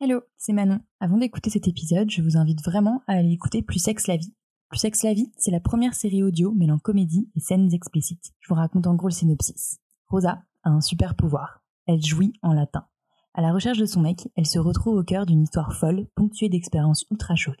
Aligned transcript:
Hello, 0.00 0.20
c'est 0.36 0.52
Manon. 0.52 0.78
Avant 1.00 1.18
d'écouter 1.18 1.50
cet 1.50 1.66
épisode, 1.66 2.08
je 2.08 2.22
vous 2.22 2.36
invite 2.36 2.64
vraiment 2.64 3.02
à 3.08 3.14
aller 3.14 3.32
écouter 3.32 3.62
Plus 3.62 3.80
Sexe 3.80 4.06
la 4.06 4.16
vie. 4.16 4.32
Plus 4.68 4.78
Sexe 4.78 5.02
la 5.02 5.12
vie, 5.12 5.32
c'est 5.36 5.50
la 5.50 5.58
première 5.58 5.94
série 5.94 6.22
audio 6.22 6.52
mêlant 6.52 6.78
comédie 6.78 7.28
et 7.34 7.40
scènes 7.40 7.74
explicites. 7.74 8.32
Je 8.38 8.48
vous 8.48 8.54
raconte 8.54 8.86
en 8.86 8.94
gros 8.94 9.08
le 9.08 9.12
synopsis. 9.12 9.80
Rosa 10.06 10.44
a 10.62 10.70
un 10.70 10.80
super 10.80 11.16
pouvoir. 11.16 11.64
Elle 11.86 12.00
jouit 12.00 12.32
en 12.42 12.52
latin. 12.52 12.86
À 13.34 13.42
la 13.42 13.52
recherche 13.52 13.78
de 13.78 13.86
son 13.86 14.00
mec, 14.00 14.28
elle 14.36 14.46
se 14.46 14.60
retrouve 14.60 14.98
au 14.98 15.02
cœur 15.02 15.26
d'une 15.26 15.42
histoire 15.42 15.74
folle, 15.74 16.06
ponctuée 16.14 16.48
d'expériences 16.48 17.04
ultra 17.10 17.34
chaudes. 17.34 17.56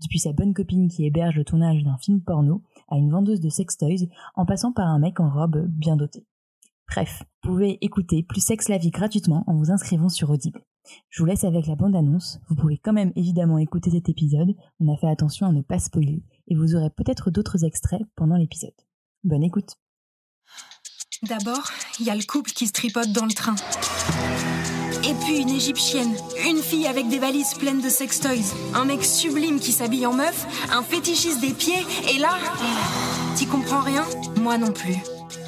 Depuis 0.00 0.18
sa 0.18 0.32
bonne 0.32 0.54
copine 0.54 0.88
qui 0.88 1.04
héberge 1.04 1.36
le 1.36 1.44
tournage 1.44 1.84
d'un 1.84 1.98
film 1.98 2.22
porno, 2.22 2.62
à 2.88 2.96
une 2.96 3.10
vendeuse 3.10 3.40
de 3.40 3.50
sextoys, 3.50 4.08
en 4.34 4.46
passant 4.46 4.72
par 4.72 4.86
un 4.86 4.98
mec 4.98 5.20
en 5.20 5.28
robe 5.28 5.66
bien 5.68 5.96
doté. 5.96 6.24
Bref, 6.88 7.22
vous 7.42 7.50
pouvez 7.50 7.76
écouter 7.84 8.22
Plus 8.22 8.42
Sexe 8.42 8.70
la 8.70 8.78
vie 8.78 8.90
gratuitement 8.90 9.44
en 9.46 9.56
vous 9.56 9.70
inscrivant 9.70 10.08
sur 10.08 10.30
Audible. 10.30 10.64
Je 11.10 11.22
vous 11.22 11.26
laisse 11.26 11.44
avec 11.44 11.66
la 11.66 11.76
bande-annonce. 11.76 12.40
Vous 12.48 12.56
pouvez 12.56 12.78
quand 12.78 12.92
même 12.92 13.12
évidemment 13.16 13.58
écouter 13.58 13.90
cet 13.90 14.08
épisode. 14.08 14.54
On 14.80 14.92
a 14.92 14.96
fait 14.96 15.08
attention 15.08 15.46
à 15.46 15.52
ne 15.52 15.62
pas 15.62 15.78
spoiler. 15.78 16.22
Et 16.48 16.54
vous 16.54 16.74
aurez 16.74 16.90
peut-être 16.90 17.30
d'autres 17.30 17.64
extraits 17.64 18.02
pendant 18.16 18.36
l'épisode. 18.36 18.74
Bonne 19.24 19.44
écoute. 19.44 19.76
D'abord, 21.22 21.70
il 22.00 22.06
y 22.06 22.10
a 22.10 22.16
le 22.16 22.24
couple 22.24 22.50
qui 22.50 22.66
se 22.66 22.72
tripote 22.72 23.12
dans 23.12 23.26
le 23.26 23.32
train. 23.32 23.54
Et 25.04 25.14
puis 25.14 25.38
une 25.38 25.50
égyptienne, 25.50 26.14
une 26.48 26.58
fille 26.58 26.86
avec 26.86 27.08
des 27.08 27.18
valises 27.18 27.54
pleines 27.54 27.80
de 27.80 27.88
sextoys, 27.88 28.54
un 28.74 28.84
mec 28.84 29.04
sublime 29.04 29.60
qui 29.60 29.72
s'habille 29.72 30.06
en 30.06 30.14
meuf, 30.14 30.46
un 30.72 30.82
fétichiste 30.82 31.40
des 31.40 31.52
pieds, 31.52 31.84
et 32.12 32.18
là, 32.18 32.38
t'y 33.36 33.46
comprends 33.46 33.80
rien? 33.80 34.04
Moi 34.40 34.58
non 34.58 34.72
plus. 34.72 34.96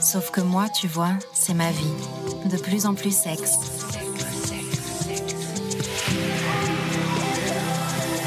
Sauf 0.01 0.31
que 0.31 0.41
moi, 0.41 0.69
tu 0.69 0.87
vois, 0.87 1.13
c'est 1.33 1.55
ma 1.55 1.71
vie. 1.71 2.51
De 2.51 2.57
plus 2.57 2.87
en 2.87 2.95
plus 2.95 3.17
sexe. 3.17 3.59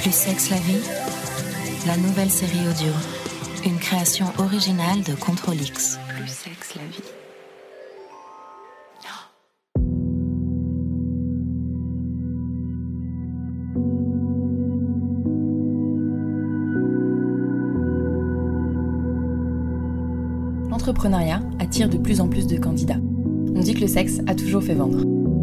Plus 0.08 0.16
sexe 0.16 0.52
la 0.52 0.58
vie 0.60 0.80
La 1.86 1.98
nouvelle 1.98 2.30
série 2.30 2.66
audio. 2.70 2.94
Une 3.66 3.78
création 3.78 4.28
originale 4.38 5.04
de 5.04 5.14
Control 5.16 5.58
X. 5.60 6.00
Plus 6.16 6.30
sexe 6.30 6.76
la 6.76 6.84
vie. 6.84 7.04
L'entrepreneuriat 20.70 21.42
attire 21.60 21.90
de 21.90 21.98
plus 21.98 22.22
en 22.22 22.30
plus 22.30 22.48
de 22.48 22.56
candidats. 22.56 23.02
On 23.54 23.60
dit 23.60 23.74
que 23.74 23.82
le 23.82 23.88
sexe 23.88 24.22
a 24.26 24.36
toujours 24.36 24.64
fait 24.64 24.74
vendre. 24.74 25.17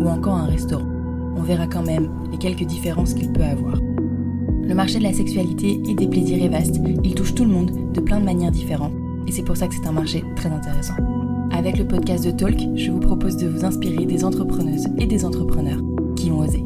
ou 0.00 0.08
encore 0.08 0.34
un 0.34 0.46
restaurant. 0.46 0.88
On 1.36 1.42
verra 1.42 1.66
quand 1.66 1.84
même 1.84 2.10
les 2.32 2.38
quelques 2.38 2.64
différences 2.64 3.14
qu'il 3.14 3.32
peut 3.32 3.44
avoir. 3.44 3.78
Le 4.62 4.74
marché 4.74 4.98
de 4.98 5.04
la 5.04 5.12
sexualité 5.12 5.80
et 5.88 5.94
des 5.94 6.08
plaisirs 6.08 6.42
est 6.42 6.48
vaste, 6.48 6.80
il 7.04 7.14
touche 7.14 7.34
tout 7.34 7.44
le 7.44 7.50
monde 7.50 7.92
de 7.92 8.00
plein 8.00 8.20
de 8.20 8.24
manières 8.24 8.50
différentes, 8.50 8.92
et 9.26 9.32
c'est 9.32 9.42
pour 9.42 9.56
ça 9.56 9.68
que 9.68 9.74
c'est 9.74 9.86
un 9.86 9.92
marché 9.92 10.24
très 10.36 10.50
intéressant. 10.50 10.94
Avec 11.50 11.78
le 11.78 11.86
podcast 11.86 12.24
de 12.24 12.30
Talk, 12.30 12.58
je 12.76 12.90
vous 12.90 13.00
propose 13.00 13.36
de 13.36 13.48
vous 13.48 13.64
inspirer 13.64 14.06
des 14.06 14.24
entrepreneuses 14.24 14.86
et 14.98 15.06
des 15.06 15.24
entrepreneurs 15.24 15.80
qui 16.16 16.30
ont 16.30 16.38
osé. 16.38 16.64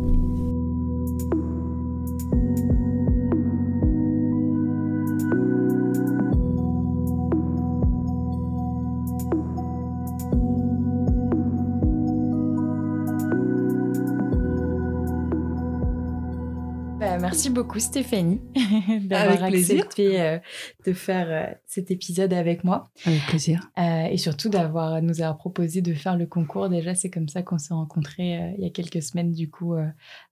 Beaucoup 17.75 17.81
Stéphanie 17.81 18.41
d'avoir 19.01 19.43
accepté 19.43 20.21
euh, 20.21 20.39
de 20.87 20.93
faire 20.93 21.27
euh, 21.29 21.53
cet 21.67 21.91
épisode 21.91 22.33
avec 22.33 22.63
moi 22.63 22.89
Avec 23.05 23.27
plaisir. 23.27 23.69
Euh, 23.79 24.05
et 24.05 24.17
surtout 24.17 24.49
d'avoir 24.49 25.03
nous 25.03 25.21
avoir 25.21 25.37
proposé 25.37 25.83
de 25.83 25.93
faire 25.93 26.17
le 26.17 26.27
concours. 26.27 26.69
Déjà, 26.69 26.95
c'est 26.95 27.11
comme 27.11 27.29
ça 27.29 27.43
qu'on 27.43 27.59
s'est 27.59 27.75
rencontrés 27.75 28.55
il 28.57 28.63
y 28.63 28.67
a 28.67 28.71
quelques 28.71 29.03
semaines 29.03 29.33
du 29.33 29.51
coup 29.51 29.75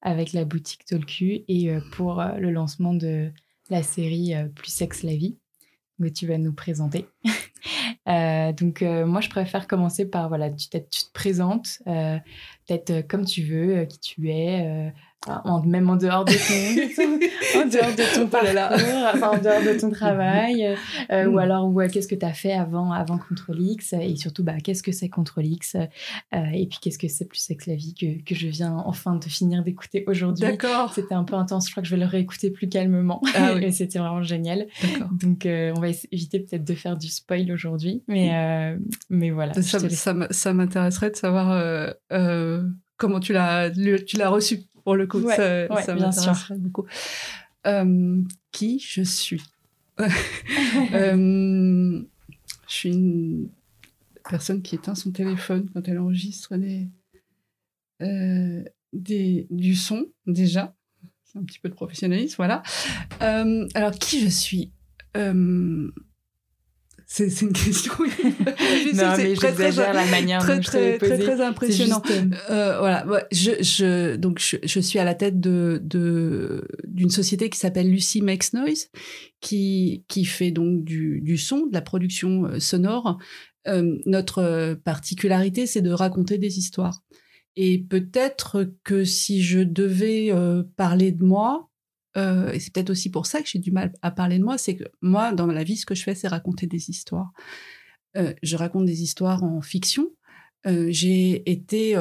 avec 0.03 0.33
la 0.33 0.45
boutique 0.45 0.85
Tolku 0.85 1.43
et 1.49 1.77
pour 1.91 2.23
le 2.23 2.51
lancement 2.53 2.95
de 2.95 3.33
la 3.71 3.83
série 3.83 4.35
Plus 4.55 4.71
sexe 4.71 5.03
la 5.03 5.17
vie 5.17 5.37
que 6.01 6.09
tu 6.09 6.27
vas 6.27 6.39
nous 6.39 6.53
présenter. 6.53 7.07
Euh, 8.09 8.53
donc 8.53 8.83
euh, 8.83 9.07
moi, 9.07 9.21
je 9.21 9.29
préfère 9.29 9.69
commencer 9.69 10.09
par 10.09 10.29
voilà, 10.29 10.51
tu, 10.51 10.69
te 10.69 11.13
présentes, 11.13 11.79
euh, 11.87 12.19
peut-être 12.67 13.07
comme 13.07 13.25
tu 13.25 13.43
veux, 13.43 13.85
qui 13.85 14.01
tu 14.01 14.31
es. 14.31 14.93
En- 15.29 15.63
même 15.63 15.89
en 15.89 15.97
dehors 15.97 16.25
de 16.25 16.33
ton, 16.33 17.61
en 17.61 17.67
dehors 17.67 17.93
de 17.95 18.15
ton 18.15 18.27
parcours, 18.27 19.11
enfin, 19.15 19.39
en 19.39 19.43
dehors 19.43 19.63
de 19.63 19.79
ton 19.79 19.91
travail, 19.91 20.67
euh, 20.67 20.75
euh, 21.13 21.27
ou 21.27 21.35
Mm. 21.35 21.39
alors 21.39 21.69
ou, 21.69 21.81
euh, 21.81 21.89
qu'est-ce 21.89 22.09
que 22.09 22.15
tu 22.15 22.27
as 22.27 22.33
fait 22.33 22.53
avant, 22.53 22.91
avant 22.93 23.19
Control 23.19 23.61
X, 23.61 23.93
et 23.95 24.17
surtout 24.17 24.43
bah, 24.43 24.55
qu'est-ce 24.63 24.83
que 24.83 24.93
c'est 24.93 25.09
Control 25.09 25.47
X, 25.47 25.77
euh, 25.77 25.87
et 26.53 26.67
puis 26.67 26.79
qu'est-ce 26.81 26.99
que 26.99 27.09
c'est 27.09 27.27
plus 27.27 27.39
sexe 27.39 27.67
la 27.67 27.75
vie 27.77 27.95
que, 27.95 28.23
que 28.25 28.35
je 28.35 28.49
viens 28.49 28.77
enfin 28.87 29.15
de 29.17 29.25
finir 29.25 29.63
d'écouter 29.63 30.05
aujourd'hui. 30.07 30.45
D'accord. 30.47 30.93
C'était 30.95 31.15
un 31.15 31.25
peu 31.25 31.35
intense, 31.37 31.67
je 31.67 31.71
crois 31.73 31.83
que 31.83 31.89
je 31.89 31.95
vais 31.95 32.01
le 32.01 32.07
réécouter 32.09 32.51
plus 32.51 32.69
calmement, 32.69 33.21
Ah 33.35 33.53
oui. 33.55 33.65
et 33.67 33.71
c'était 33.73 33.99
vraiment 34.01 34.23
génial. 34.23 34.67
D'accord. 34.83 35.09
Donc 35.13 35.47
euh, 35.47 35.73
on 35.77 35.81
va 35.81 35.89
éviter 36.11 36.41
peut-être 36.41 36.65
de 36.65 36.75
faire 36.75 36.97
du 36.97 37.09
spoil 37.09 37.51
aujourd'hui, 37.53 38.03
mais, 38.09 38.31
euh, 38.35 38.77
mais 39.11 39.31
voilà. 39.31 39.53
Ça, 39.63 39.79
ça 40.31 40.53
m'intéresserait 40.55 41.11
de 41.11 41.17
savoir 41.17 41.93
comment 42.97 43.21
tu 43.21 43.33
l'as 43.33 43.69
le- 43.71 44.05
tu 44.05 44.17
l'as 44.17 44.29
reçu 44.29 44.61
pour 44.85 44.97
le 44.97 45.07
coup. 45.07 45.19
Ouais, 45.21 45.37
ça 45.37 45.67
ouais, 45.73 45.83
ça 45.83 45.95
bien 45.95 46.07
m'intéresserait 46.07 46.59
beaucoup. 46.59 46.87
Euh, 47.67 48.21
qui 48.51 48.79
je 48.79 49.03
suis? 49.03 49.43
Euh, 50.95 52.03
Je 52.67 52.75
suis 52.75 52.89
une 52.91 53.49
personne 54.29 54.63
qui 54.63 54.75
éteint 54.75 54.95
son 54.95 55.13
téléphone 55.13 55.69
quand 55.73 55.87
elle 55.87 55.99
enregistre 55.99 56.57
des, 56.57 56.89
euh, 58.01 58.65
des, 58.93 59.47
du 59.51 59.75
son, 59.75 60.07
déjà. 60.27 60.75
C'est 61.25 61.39
un 61.39 61.45
petit 61.45 61.59
peu 61.59 61.69
de 61.69 61.75
professionnalisme, 61.75 62.37
voilà. 62.37 62.63
Euh, 63.23 63.67
alors, 63.75 63.93
qui 63.93 64.21
je 64.21 64.29
suis? 64.29 64.73
Euh, 65.17 65.91
c'est 67.29 67.43
une 67.43 67.53
question. 67.53 67.93
Je 68.09 68.97
Non, 68.97 69.17
mais 69.17 69.35
très, 69.35 69.35
très, 69.35 69.49
j'exagère 69.49 69.93
la 69.93 70.07
manière 70.07 70.41
très, 70.41 70.57
dont 70.57 70.63
je 70.63 70.67
très, 70.67 70.99
très, 70.99 71.09
posé. 71.11 71.23
très 71.23 71.37
C'est 71.37 71.43
impressionnant. 71.43 72.03
juste, 72.07 72.19
euh, 72.51 72.53
Euh, 72.55 72.79
voilà, 72.79 73.07
ouais, 73.07 73.25
je, 73.31 73.51
je, 73.63 74.17
donc 74.17 74.39
je, 74.39 74.57
je 74.63 74.81
suis 74.81 74.99
à 74.99 75.05
la 75.05 75.15
tête 75.15 75.39
de 75.41 75.81
de- 75.85 76.67
d'une 76.85 77.11
société 77.11 77.51
qui 77.51 77.59
s'appelle 77.59 77.91
Lucy 77.91 78.23
Makes 78.23 78.55
Noise, 78.55 78.89
qui 79.41 80.05
qui 80.09 80.25
fait 80.25 80.51
donc 80.51 80.85
du, 80.85 81.21
du 81.23 81.37
son, 81.39 81.67
de 81.67 81.73
la 81.75 81.83
production 81.83 82.47
euh, 82.47 82.61
sonore. 82.61 83.19
Euh, 83.69 83.99
notre 84.07 84.39
euh, 84.43 84.75
particularité, 84.75 85.67
c'est 85.67 85.83
de 85.83 85.91
raconter 85.93 86.39
des 86.39 86.59
histoires. 86.59 87.03
Et 87.55 87.79
peut-être 87.79 88.73
que 88.85 89.05
si 89.05 89.43
je 89.43 89.59
devais 89.61 90.29
euh, 90.33 90.63
parler 90.77 91.13
de 91.13 91.23
moi, 91.23 91.69
euh, 92.17 92.53
et 92.53 92.61
c'est 92.61 92.73
peut-être 92.73 92.91
aussi 92.91 93.11
pour 93.11 93.27
ça 93.27 93.41
que 93.43 93.49
j'ai 93.49 93.59
du 93.59 93.73
mal 93.73 93.93
à 94.03 94.11
parler 94.11 94.39
de 94.39 94.45
moi, 94.45 94.59
c'est 94.59 94.77
que 94.77 94.85
moi, 95.01 95.33
dans 95.33 95.47
la 95.47 95.65
vie, 95.65 95.77
ce 95.77 95.87
que 95.87 95.95
je 95.95 96.03
fais, 96.03 96.15
c'est 96.15 96.29
raconter 96.29 96.67
des 96.67 96.91
histoires. 96.91 97.33
Euh, 98.17 98.35
je 98.43 98.57
raconte 98.57 98.87
des 98.87 99.03
histoires 99.03 99.43
en 99.43 99.61
fiction. 99.61 100.09
Euh, 100.67 100.87
j'ai 100.91 101.51
été 101.51 101.97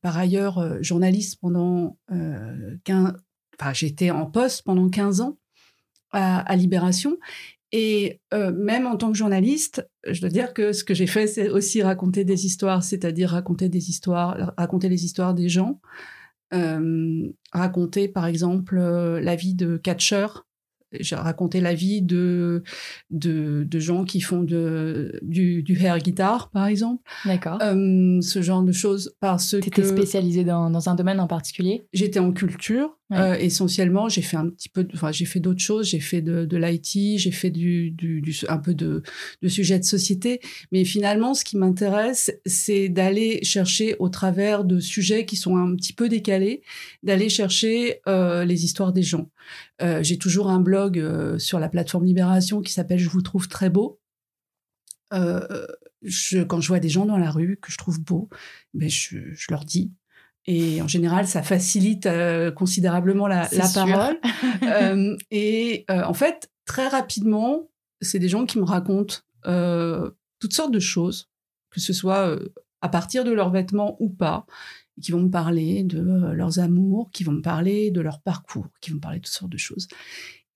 par 0.00 0.18
ailleurs 0.18 0.82
journaliste 0.82 1.38
pendant 1.40 1.98
euh, 2.10 2.76
15... 2.84 3.14
Enfin, 3.60 3.72
j'étais 3.72 4.10
en 4.10 4.26
poste 4.26 4.62
pendant 4.64 4.88
15 4.88 5.20
ans 5.20 5.38
à, 6.10 6.56
Libération. 6.56 7.16
Et 7.70 8.20
même 8.32 8.86
en 8.86 8.96
tant 8.96 9.12
que 9.12 9.16
journaliste, 9.16 9.88
je 10.06 10.20
dois 10.20 10.28
dire 10.28 10.52
que 10.52 10.72
ce 10.72 10.84
que 10.84 10.92
j'ai 10.94 11.06
fait, 11.06 11.26
c'est 11.26 11.48
aussi 11.48 11.82
raconter 11.82 12.24
des 12.24 12.44
histoires, 12.44 12.82
c'est-à-dire 12.82 13.30
raconter 13.30 13.68
des 13.68 13.88
histoires, 13.88 14.52
raconter 14.58 14.90
les 14.90 15.04
histoires 15.06 15.32
des 15.32 15.48
gens, 15.48 15.80
raconter 17.52 18.08
par 18.08 18.26
exemple 18.26 18.78
la 18.78 19.36
vie 19.36 19.54
de 19.54 19.76
catcheurs 19.76 20.46
j'ai 21.00 21.16
raconté 21.16 21.60
la 21.60 21.74
vie 21.74 22.02
de, 22.02 22.62
de, 23.10 23.66
de, 23.68 23.78
gens 23.78 24.04
qui 24.04 24.20
font 24.20 24.42
de, 24.42 25.18
du, 25.22 25.62
du 25.62 25.80
air 25.82 25.98
guitare, 25.98 26.50
par 26.50 26.66
exemple. 26.66 27.02
D'accord. 27.24 27.58
Euh, 27.62 28.20
ce 28.20 28.42
genre 28.42 28.62
de 28.62 28.72
choses 28.72 29.14
parce 29.20 29.52
que... 29.52 29.56
Tu 29.58 29.68
étais 29.68 29.84
spécialisée 29.84 30.44
dans, 30.44 30.70
dans, 30.70 30.88
un 30.88 30.94
domaine 30.94 31.20
en 31.20 31.26
particulier? 31.26 31.84
J'étais 31.92 32.20
en 32.20 32.32
culture. 32.32 32.96
Euh, 33.12 33.34
essentiellement, 33.34 34.08
j'ai 34.08 34.22
fait 34.22 34.38
un 34.38 34.48
petit 34.48 34.70
peu, 34.70 34.88
enfin, 34.94 35.12
j'ai 35.12 35.26
fait 35.26 35.40
d'autres 35.40 35.60
choses. 35.60 35.88
J'ai 35.88 36.00
fait 36.00 36.22
de, 36.22 36.46
de 36.46 36.56
l'IT, 36.56 37.18
j'ai 37.18 37.30
fait 37.30 37.50
du, 37.50 37.90
du, 37.90 38.22
du, 38.22 38.34
un 38.48 38.56
peu 38.56 38.74
de, 38.74 39.02
de 39.42 39.48
sujets 39.48 39.78
de 39.78 39.84
société. 39.84 40.40
Mais 40.70 40.84
finalement, 40.84 41.34
ce 41.34 41.44
qui 41.44 41.56
m'intéresse, 41.58 42.32
c'est 42.46 42.88
d'aller 42.88 43.44
chercher 43.44 43.96
au 43.98 44.08
travers 44.08 44.64
de 44.64 44.80
sujets 44.80 45.26
qui 45.26 45.36
sont 45.36 45.56
un 45.56 45.74
petit 45.76 45.92
peu 45.92 46.08
décalés, 46.08 46.62
d'aller 47.02 47.28
chercher 47.28 48.00
euh, 48.08 48.44
les 48.44 48.64
histoires 48.64 48.92
des 48.92 49.02
gens. 49.02 49.28
Euh, 49.82 50.02
j'ai 50.02 50.18
toujours 50.18 50.48
un 50.48 50.60
blog 50.60 50.98
euh, 50.98 51.38
sur 51.38 51.58
la 51.58 51.68
plateforme 51.68 52.04
Libération 52.04 52.60
qui 52.60 52.72
s'appelle 52.72 52.98
Je 52.98 53.08
vous 53.08 53.22
trouve 53.22 53.48
très 53.48 53.70
beau. 53.70 54.00
Euh, 55.12 55.66
je, 56.02 56.42
quand 56.42 56.60
je 56.60 56.68
vois 56.68 56.80
des 56.80 56.88
gens 56.88 57.04
dans 57.04 57.18
la 57.18 57.30
rue 57.30 57.58
que 57.60 57.70
je 57.70 57.78
trouve 57.78 58.00
beaux, 58.00 58.28
ben 58.74 58.88
je, 58.88 59.18
je 59.32 59.46
leur 59.50 59.64
dis 59.64 59.92
et 60.46 60.82
en 60.82 60.88
général, 60.88 61.28
ça 61.28 61.40
facilite 61.40 62.08
considérablement 62.56 63.28
la, 63.28 63.48
la 63.52 63.68
parole. 63.68 64.18
et 65.30 65.84
en 65.88 66.14
fait, 66.14 66.50
très 66.64 66.88
rapidement, 66.88 67.70
c'est 68.00 68.18
des 68.18 68.28
gens 68.28 68.44
qui 68.44 68.58
me 68.58 68.64
racontent 68.64 69.18
toutes 70.40 70.52
sortes 70.52 70.72
de 70.72 70.80
choses, 70.80 71.30
que 71.70 71.78
ce 71.78 71.92
soit 71.92 72.36
à 72.80 72.88
partir 72.88 73.22
de 73.22 73.30
leurs 73.30 73.50
vêtements 73.50 73.96
ou 74.00 74.10
pas, 74.10 74.44
qui 75.02 75.12
vont 75.12 75.20
me 75.20 75.30
parler 75.30 75.82
de 75.82 76.00
leurs 76.32 76.58
amours, 76.58 77.10
qui 77.10 77.24
vont 77.24 77.32
me 77.32 77.42
parler 77.42 77.90
de 77.90 78.00
leur 78.00 78.20
parcours, 78.22 78.68
qui 78.80 78.90
vont 78.90 78.96
me 78.96 79.00
parler 79.00 79.18
de 79.18 79.24
toutes 79.24 79.34
sortes 79.34 79.52
de 79.52 79.58
choses. 79.58 79.88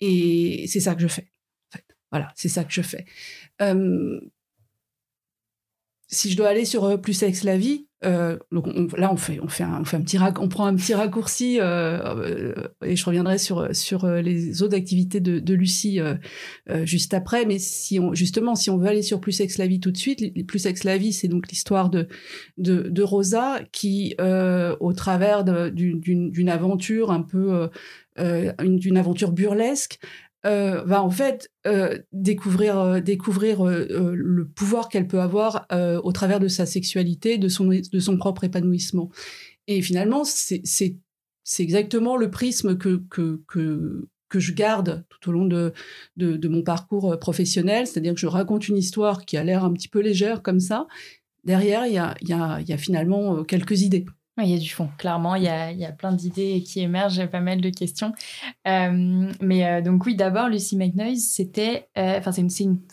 Et 0.00 0.66
c'est 0.68 0.80
ça 0.80 0.94
que 0.94 1.02
je 1.02 1.08
fais. 1.08 1.30
Voilà, 2.10 2.32
c'est 2.36 2.48
ça 2.48 2.64
que 2.64 2.72
je 2.72 2.82
fais. 2.82 3.04
si 6.08 6.30
je 6.30 6.36
dois 6.36 6.48
aller 6.48 6.64
sur 6.64 7.00
plus 7.00 7.14
sexe 7.14 7.42
la 7.42 7.58
vie, 7.58 7.88
euh, 8.06 8.38
donc 8.52 8.66
là, 8.96 9.12
on 9.12 9.16
fait, 9.16 9.40
on 9.42 9.48
fait 9.48 9.64
un, 9.64 9.80
on 9.80 9.84
fait 9.84 9.96
un 9.96 10.02
petit, 10.02 10.18
on 10.18 10.48
prend 10.48 10.66
un 10.66 10.74
petit 10.76 10.94
raccourci 10.94 11.58
euh, 11.60 11.98
euh, 12.16 12.54
et 12.84 12.94
je 12.94 13.04
reviendrai 13.04 13.38
sur 13.38 13.74
sur 13.74 14.06
les 14.06 14.62
autres 14.62 14.76
activités 14.76 15.20
de, 15.20 15.40
de 15.40 15.54
Lucie 15.54 15.98
juste 16.84 17.14
après. 17.14 17.44
Mais 17.46 17.58
si 17.58 17.98
on, 17.98 18.14
justement, 18.14 18.54
si 18.54 18.70
on 18.70 18.78
veut 18.78 18.88
aller 18.88 19.02
sur 19.02 19.20
Plus 19.20 19.32
Sex 19.32 19.58
la 19.58 19.66
vie 19.66 19.80
tout 19.80 19.90
de 19.90 19.96
suite, 19.96 20.46
Plus 20.46 20.60
Sex 20.60 20.84
la 20.84 20.98
vie, 20.98 21.12
c'est 21.12 21.28
donc 21.28 21.48
l'histoire 21.48 21.90
de, 21.90 22.08
de, 22.58 22.82
de 22.88 23.02
Rosa 23.02 23.60
qui, 23.72 24.14
au 24.18 24.92
travers 24.92 25.44
d'une 25.44 26.48
aventure 26.48 27.10
un 27.10 27.22
peu 27.22 27.68
d'une 28.18 28.96
aventure 28.96 29.32
burlesque, 29.32 29.98
euh, 30.46 30.82
va 30.84 31.02
en 31.02 31.10
fait 31.10 31.50
euh, 31.66 31.98
découvrir, 32.12 32.78
euh, 32.78 33.00
découvrir 33.00 33.64
le 33.64 34.48
pouvoir 34.48 34.88
qu'elle 34.88 35.06
peut 35.06 35.20
avoir 35.20 35.66
au 36.02 36.12
travers 36.12 36.40
de 36.40 36.48
sa 36.48 36.64
sexualité, 36.64 37.36
de 37.38 37.48
son, 37.48 37.66
de 37.66 38.00
son 38.00 38.16
propre 38.16 38.44
épanouissement. 38.44 39.10
Et 39.66 39.82
finalement, 39.82 40.22
c'est 40.24 40.98
exactement 41.58 42.16
le 42.16 42.30
prisme 42.30 42.78
que, 42.78 43.02
que, 43.10 43.42
que, 43.48 44.08
que 44.28 44.40
je 44.40 44.52
garde 44.52 45.04
tout 45.10 45.28
au 45.28 45.32
long 45.32 45.46
de, 45.46 45.72
de, 46.16 46.36
de 46.36 46.48
mon 46.48 46.62
parcours 46.62 47.18
professionnel, 47.18 47.86
c'est-à-dire 47.86 48.14
que 48.14 48.20
je 48.20 48.26
raconte 48.26 48.68
une 48.68 48.76
histoire 48.76 49.24
qui 49.24 49.36
a 49.36 49.44
l'air 49.44 49.64
un 49.64 49.72
petit 49.72 49.88
peu 49.88 50.00
légère 50.00 50.42
comme 50.42 50.60
ça. 50.60 50.86
Derrière, 51.44 51.86
il 51.86 51.92
y 51.92 51.98
a, 51.98 52.14
y, 52.22 52.32
a, 52.32 52.60
y 52.60 52.72
a 52.72 52.78
finalement 52.78 53.44
quelques 53.44 53.82
idées. 53.82 54.06
Il 54.38 54.50
y 54.50 54.54
a 54.54 54.58
du 54.58 54.68
fond, 54.68 54.90
clairement. 54.98 55.34
Il 55.34 55.44
y 55.44 55.48
a, 55.48 55.72
il 55.72 55.78
y 55.78 55.86
a 55.86 55.92
plein 55.92 56.12
d'idées 56.12 56.62
qui 56.62 56.80
émergent, 56.80 57.26
pas 57.26 57.40
mal 57.40 57.62
de 57.62 57.70
questions. 57.70 58.12
Euh, 58.68 59.32
mais 59.40 59.66
euh, 59.66 59.80
donc 59.80 60.04
oui, 60.04 60.14
d'abord, 60.14 60.50
Lucy 60.50 60.76
McNoise, 60.76 61.20
c'était, 61.20 61.88
euh, 61.96 62.18
enfin 62.18 62.32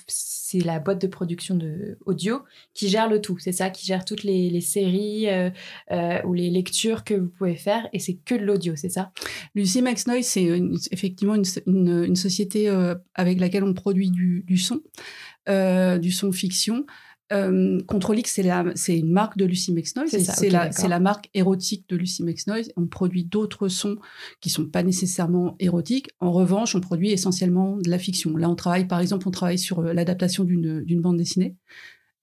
c'est 0.07 0.59
la 0.63 0.79
boîte 0.79 1.01
de 1.01 1.07
production 1.07 1.55
de 1.55 1.97
audio 2.05 2.43
qui 2.73 2.87
gère 2.87 3.09
le 3.09 3.19
tout. 3.19 3.37
C'est 3.39 3.51
ça, 3.51 3.69
qui 3.71 3.85
gère 3.85 4.05
toutes 4.05 4.23
les, 4.23 4.49
les 4.49 4.61
séries 4.61 5.27
ou 6.23 6.33
les 6.33 6.49
lectures 6.49 7.03
que 7.03 7.15
vous 7.15 7.27
pouvez 7.27 7.55
faire, 7.55 7.89
et 7.91 7.99
c'est 7.99 8.15
que 8.15 8.35
de 8.35 8.45
l'audio, 8.45 8.75
c'est 8.77 8.89
ça? 8.89 9.11
Lucy 9.55 9.81
McNoise, 9.81 10.25
c'est 10.25 10.47
effectivement 10.91 11.35
une, 11.35 11.43
une, 11.67 12.03
une 12.05 12.15
société 12.15 12.69
avec 13.15 13.39
laquelle 13.39 13.63
on 13.63 13.73
produit 13.73 14.11
du, 14.11 14.43
du 14.47 14.57
son, 14.57 14.81
du 15.47 16.11
son 16.11 16.31
fiction. 16.31 16.85
Euh, 17.31 17.79
Control 17.87 18.19
X, 18.19 18.39
c'est 18.75 18.97
une 18.97 19.11
marque 19.11 19.37
de 19.37 19.45
Lucy 19.45 19.71
Mexnoise. 19.71 20.09
C'est 20.09 20.49
la, 20.49 20.69
la, 20.69 20.99
marque 20.99 21.29
érotique 21.33 21.87
de 21.89 21.95
Lucy 21.95 22.23
Mexnoise. 22.23 22.71
On 22.75 22.85
produit 22.85 23.23
d'autres 23.23 23.69
sons 23.69 23.97
qui 24.41 24.49
sont 24.49 24.65
pas 24.65 24.83
nécessairement 24.83 25.55
érotiques. 25.59 26.09
En 26.19 26.31
revanche, 26.31 26.75
on 26.75 26.81
produit 26.81 27.11
essentiellement 27.11 27.77
de 27.77 27.89
la 27.89 27.97
fiction. 27.97 28.35
Là, 28.35 28.49
on 28.49 28.55
travaille, 28.55 28.87
par 28.87 28.99
exemple, 28.99 29.27
on 29.27 29.31
travaille 29.31 29.57
sur 29.57 29.79
euh, 29.79 29.93
l'adaptation 29.93 30.43
d'une 30.43 31.01
bande 31.01 31.17
dessinée. 31.17 31.55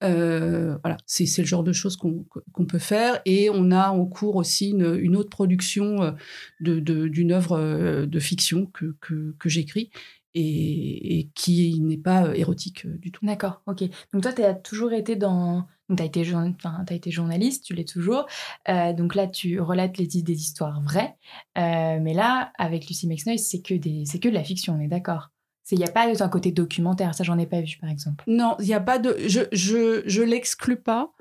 Euh, 0.03 0.79
voilà, 0.83 0.97
c'est 1.05 1.27
le 1.39 1.45
genre 1.45 1.63
de 1.65 1.73
choses 1.73 1.97
qu'on 1.97 2.67
peut 2.67 2.79
faire. 2.79 3.21
Et 3.25 3.51
on 3.51 3.71
a 3.71 3.91
en 3.91 4.07
cours 4.07 4.37
aussi 4.37 4.71
une, 4.71 4.97
une 4.99 5.17
autre 5.17 5.31
production 5.31 6.03
euh, 6.03 6.13
d'une 6.61 6.83
de, 7.29 7.35
œuvre 7.35 8.07
de 8.07 8.21
fiction 8.21 8.67
que, 8.67 8.97
que, 9.01 9.35
que 9.39 9.49
j'écris 9.49 9.91
et, 10.35 11.31
qui 11.35 11.81
n'est 11.81 11.99
pas 11.99 12.27
euh, 12.27 12.35
érotique 12.35 12.87
euh, 12.87 12.97
du 12.99 13.11
tout. 13.11 13.25
D'accord, 13.25 13.63
ok. 13.67 13.85
Donc 14.13 14.23
toi, 14.23 14.33
tu 14.33 14.43
as 14.43 14.55
toujours 14.55 14.93
été 14.93 15.17
dans... 15.17 15.67
Tu 15.97 16.01
as, 16.03 16.07
été, 16.07 16.23
as 16.23 16.95
été 16.95 17.11
journaliste, 17.11 17.65
tu 17.65 17.75
l'es 17.75 17.85
toujours. 17.85 18.27
Euh, 18.69 18.93
donc 18.93 19.17
là, 19.17 19.27
tu 19.27 19.61
relates 19.61 19.99
les, 19.99 20.07
des 20.07 20.41
histoires 20.41 20.81
vraies. 20.83 21.17
mais 21.57 22.15
là, 22.15 22.53
avec 22.59 22.87
Lucie 22.87 23.09
Mexnoy, 23.09 23.39
c'est 23.39 23.61
que, 23.61 23.75
des, 23.75 24.05
que 24.05 24.29
de 24.29 24.35
la 24.35 24.45
fiction, 24.45 24.75
on 24.75 24.81
est 24.81 24.89
d'accord 24.89 25.31
il 25.73 25.79
n'y 25.79 25.85
a 25.85 25.91
pas 25.91 26.09
un 26.21 26.29
côté 26.29 26.51
documentaire, 26.51 27.15
ça 27.15 27.23
j'en 27.23 27.39
ai 27.39 27.47
pas 27.47 27.61
vu 27.61 27.79
par 27.81 27.91
exemple. 27.91 28.25
Non, 28.27 28.57
il 28.59 28.67
n'y 28.67 28.75
a 28.75 28.81
pas 28.81 28.99
de... 28.99 29.17
Je, 29.29 29.43
je, 29.53 30.03
je 30.05 30.21
l'exclus 30.21 30.81
pas, 30.81 31.13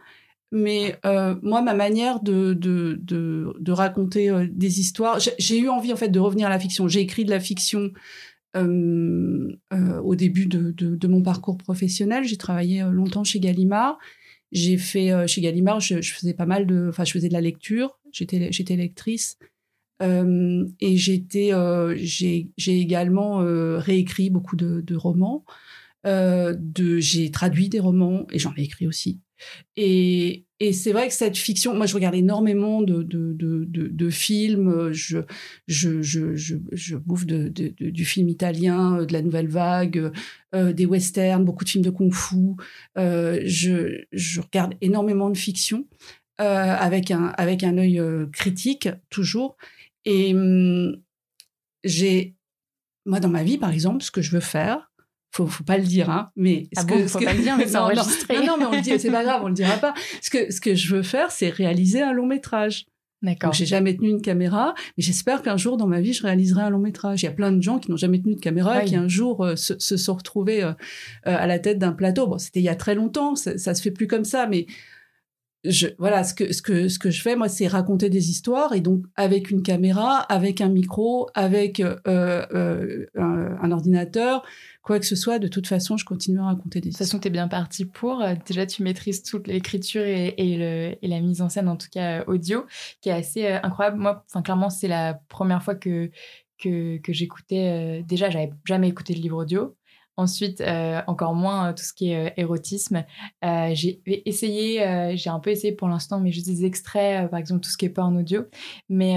mais 0.52 1.00
moi, 1.04 1.62
ma 1.62 1.76
manière 1.76 2.20
de, 2.20 2.54
de, 2.56 2.98
de, 3.00 3.54
de 3.60 3.72
raconter 3.72 4.48
des 4.52 4.80
histoires, 4.80 5.20
j'ai 5.20 5.60
eu 5.60 5.70
envie 5.70 5.94
en 5.94 5.98
fait 5.98 6.10
de 6.10 6.20
revenir 6.20 6.48
à 6.48 6.50
la 6.50 6.60
fiction. 6.60 6.88
J'ai 6.88 7.02
écrit 7.02 7.26
de 7.26 7.30
la 7.30 7.40
fiction 7.40 7.92
au 8.56 10.16
début 10.16 10.48
de, 10.48 10.72
de, 10.72 11.08
mon 11.08 11.22
parcours 11.22 11.58
professionnel. 11.58 12.24
J'ai 12.24 12.38
travaillé 12.38 12.82
longtemps 12.92 13.24
chez 13.24 13.40
Gallimard. 13.40 13.98
J'ai 14.52 14.78
fait 14.78 15.28
chez 15.28 15.42
Gallimard, 15.42 15.80
je, 15.80 16.02
faisais 16.02 16.34
pas 16.34 16.48
mal 16.48 16.66
de, 16.66 16.88
enfin, 16.90 17.04
je 17.04 17.12
faisais 17.12 17.28
de 17.28 17.34
la 17.34 17.42
lecture. 17.42 18.00
J'étais, 18.12 18.52
j'étais 18.52 18.76
lectrice. 18.76 19.38
Et 20.02 20.98
j'étais, 20.98 21.52
j'ai, 21.96 22.50
j'ai 22.58 22.80
également 22.80 23.38
réécrit 23.78 24.30
beaucoup 24.30 24.56
de, 24.56 24.82
de 24.82 24.96
romans. 24.96 25.46
de, 26.06 27.00
j'ai 27.00 27.30
traduit 27.32 27.70
des 27.70 27.80
romans 27.80 28.26
et 28.32 28.40
j'en 28.40 28.54
ai 28.56 28.64
écrit 28.64 28.88
aussi. 28.88 29.20
Et, 29.76 30.46
c'est 30.74 30.92
vrai 30.92 31.08
que 31.08 31.14
cette 31.14 31.38
fiction, 31.38 31.74
moi 31.74 31.86
je 31.86 31.96
regarde 31.96 32.16
énormément 32.16 32.82
de, 32.82 34.10
films, 34.10 34.92
je, 34.92 35.22
bouffe 36.98 37.26
du 37.26 38.06
film 38.06 38.28
italien, 38.28 39.04
de 39.04 39.14
la 39.14 39.22
nouvelle 39.22 39.48
vague, 39.48 40.12
euh, 40.56 40.74
des 40.74 40.86
westerns, 40.86 41.46
beaucoup 41.46 41.64
de 41.64 41.70
films 41.70 41.86
de 41.86 41.90
kung-fu. 41.90 42.56
Euh, 42.98 43.40
je, 43.46 44.42
regarde 44.42 44.74
énormément 44.82 45.30
de 45.30 45.38
fiction 45.38 45.86
euh, 46.42 46.76
avec, 46.76 47.12
un, 47.12 47.78
œil 47.78 48.00
euh, 48.00 48.26
critique 48.32 48.90
toujours. 49.10 49.58
Et 50.06 50.34
hum, 50.34 51.02
j'ai, 51.84 52.36
moi 53.06 53.20
dans 53.20 53.30
ma 53.30 53.44
vie 53.44 53.58
par 53.58 53.72
exemple, 53.72 54.04
ce 54.04 54.12
que 54.12 54.22
je 54.22 54.32
veux 54.32 54.40
faire, 54.40 54.89
faut, 55.32 55.48
faut 55.48 55.64
pas 55.64 55.78
le 55.78 55.84
dire, 55.84 56.10
hein. 56.10 56.32
Mais 56.36 56.68
ah 56.76 56.84
bon, 56.84 57.08
faut 57.08 57.20
pas 57.20 57.34
le 57.34 57.42
dire, 57.42 57.56
mais 57.58 57.68
c'est 57.68 57.78
enregistré. 57.78 58.40
Non, 58.40 58.46
non, 58.46 58.58
mais 58.60 58.66
on 58.66 58.72
le 58.72 58.82
dit, 58.82 59.00
c'est 59.00 59.12
pas 59.12 59.24
grave, 59.24 59.42
on 59.44 59.48
le 59.48 59.54
dira 59.54 59.78
pas. 59.78 59.94
Ce 60.22 60.30
que, 60.30 60.52
ce 60.52 60.60
que 60.60 60.76
je 60.76 60.96
veux 60.96 61.04
faire, 61.04 61.32
c'est 61.32 61.50
réaliser 61.50 62.02
un 62.02 62.14
long 62.14 62.26
métrage. 62.26 62.86
D'accord. 63.22 63.52
J'ai 63.52 63.66
jamais 63.66 63.96
tenu 63.98 64.10
une 64.10 64.22
caméra, 64.22 64.74
mais 64.98 65.04
j'espère 65.04 65.42
qu'un 65.42 65.58
jour 65.58 65.76
dans 65.76 65.88
ma 65.88 66.00
vie, 66.00 66.14
je 66.14 66.24
réaliserai 66.24 66.62
un 66.62 66.70
long 66.70 66.80
métrage. 66.80 67.22
Il 67.22 67.26
y 67.26 67.30
a 67.30 67.34
plein 67.34 67.52
de 67.52 67.62
gens 67.62 67.78
qui 67.78 67.92
n'ont 67.92 67.98
jamais 67.98 68.22
tenu 68.22 68.36
de 68.36 68.40
caméra 68.40 68.82
et 68.82 68.86
qui 68.86 68.96
un 68.96 69.10
jour 69.10 69.44
euh, 69.44 69.58
se, 69.58 69.78
se, 69.78 69.98
sont 69.98 70.16
retrouvés 70.16 70.64
euh, 70.64 70.70
euh, 70.70 70.74
à 71.38 71.46
la 71.46 71.60
tête 71.60 71.80
d'un 71.80 71.92
plateau. 71.92 72.28
Bon, 72.28 72.38
c'était 72.38 72.62
il 72.62 72.64
y 72.64 72.70
a 72.70 72.76
très 72.76 72.96
longtemps, 72.96 73.36
ça, 73.36 73.58
ça 73.58 73.74
se 73.76 73.82
fait 73.82 73.92
plus 73.92 74.08
comme 74.08 74.24
ça, 74.24 74.48
mais 74.48 74.68
voilà, 75.98 76.24
ce 76.24 76.34
que, 76.34 76.54
ce, 76.54 76.62
que, 76.62 76.88
ce 76.88 77.00
que 77.00 77.10
je 77.10 77.22
fais, 77.22 77.36
moi, 77.36 77.50
c'est 77.50 77.68
raconter 77.68 78.10
des 78.10 78.30
histoires, 78.30 78.74
et 78.74 78.80
donc 78.80 79.04
avec 79.16 79.52
une 79.52 79.62
caméra, 79.62 80.20
avec 80.20 80.62
un 80.62 80.70
micro, 80.70 81.30
avec 81.34 81.82
euh, 81.82 81.98
euh, 82.08 83.06
un, 83.16 83.72
ordinateur, 83.72 84.44
quoi 84.84 85.00
que 85.00 85.06
ce 85.06 85.18
soit, 85.18 85.38
de 85.38 85.50
toute 85.50 85.68
façon, 85.68 85.98
je 85.98 86.06
continue 86.06 86.40
à 86.40 86.46
raconter 86.46 86.80
des 86.80 86.90
histoires. 86.90 87.06
De 87.06 87.10
toute 87.10 87.12
façon, 87.12 87.20
tu 87.20 87.28
es 87.28 87.32
bien 87.32 87.50
parti 87.50 87.84
pour. 87.84 88.22
Euh, 88.22 88.36
déjà, 88.46 88.66
tu 88.66 88.84
maîtrises 88.84 89.22
toute 89.22 89.48
l'écriture 89.48 90.04
et, 90.04 90.34
et, 90.38 91.08
la 91.08 91.20
mise 91.20 91.42
en 91.42 91.50
scène, 91.50 91.68
en 91.68 91.76
tout 91.76 91.90
cas 91.92 92.24
audio, 92.26 92.66
qui 93.02 93.10
est 93.10 93.14
assez 93.14 93.46
incroyable. 93.48 93.98
Moi, 93.98 94.26
clairement, 94.44 94.70
c'est 94.70 94.88
la 94.88 95.16
première 95.28 95.62
fois 95.62 95.76
que, 95.76 96.10
que, 96.58 96.98
que 97.00 97.12
j'écoutais. 97.12 98.02
déjà, 98.08 98.30
j'avais 98.30 98.52
jamais 98.66 98.88
écouté 98.88 99.14
de 99.14 99.20
livre 99.20 99.38
audio. 99.38 99.76
Ensuite, 100.20 100.62
encore 101.08 101.34
moins 101.34 101.72
tout 101.74 101.84
ce 101.84 101.94
qui 101.94 102.12
est 102.12 102.34
érotisme. 102.36 103.06
j'ai 103.42 104.02
essayé, 104.26 105.16
j'ai 105.16 105.30
un 105.30 105.40
peu 105.40 105.50
essayé 105.50 105.74
pour 105.74 105.88
l'instant, 105.88 106.20
mais 106.20 106.32
juste 106.32 106.48
des 106.48 106.66
extraits, 106.66 107.30
par 107.30 107.40
exemple 107.40 107.62
tout 107.62 107.70
ce 107.70 107.78
qui 107.78 107.86
est 107.86 107.90
pas 107.90 108.04
en 108.04 108.16
audio. 108.18 108.44
Mais, 108.90 109.16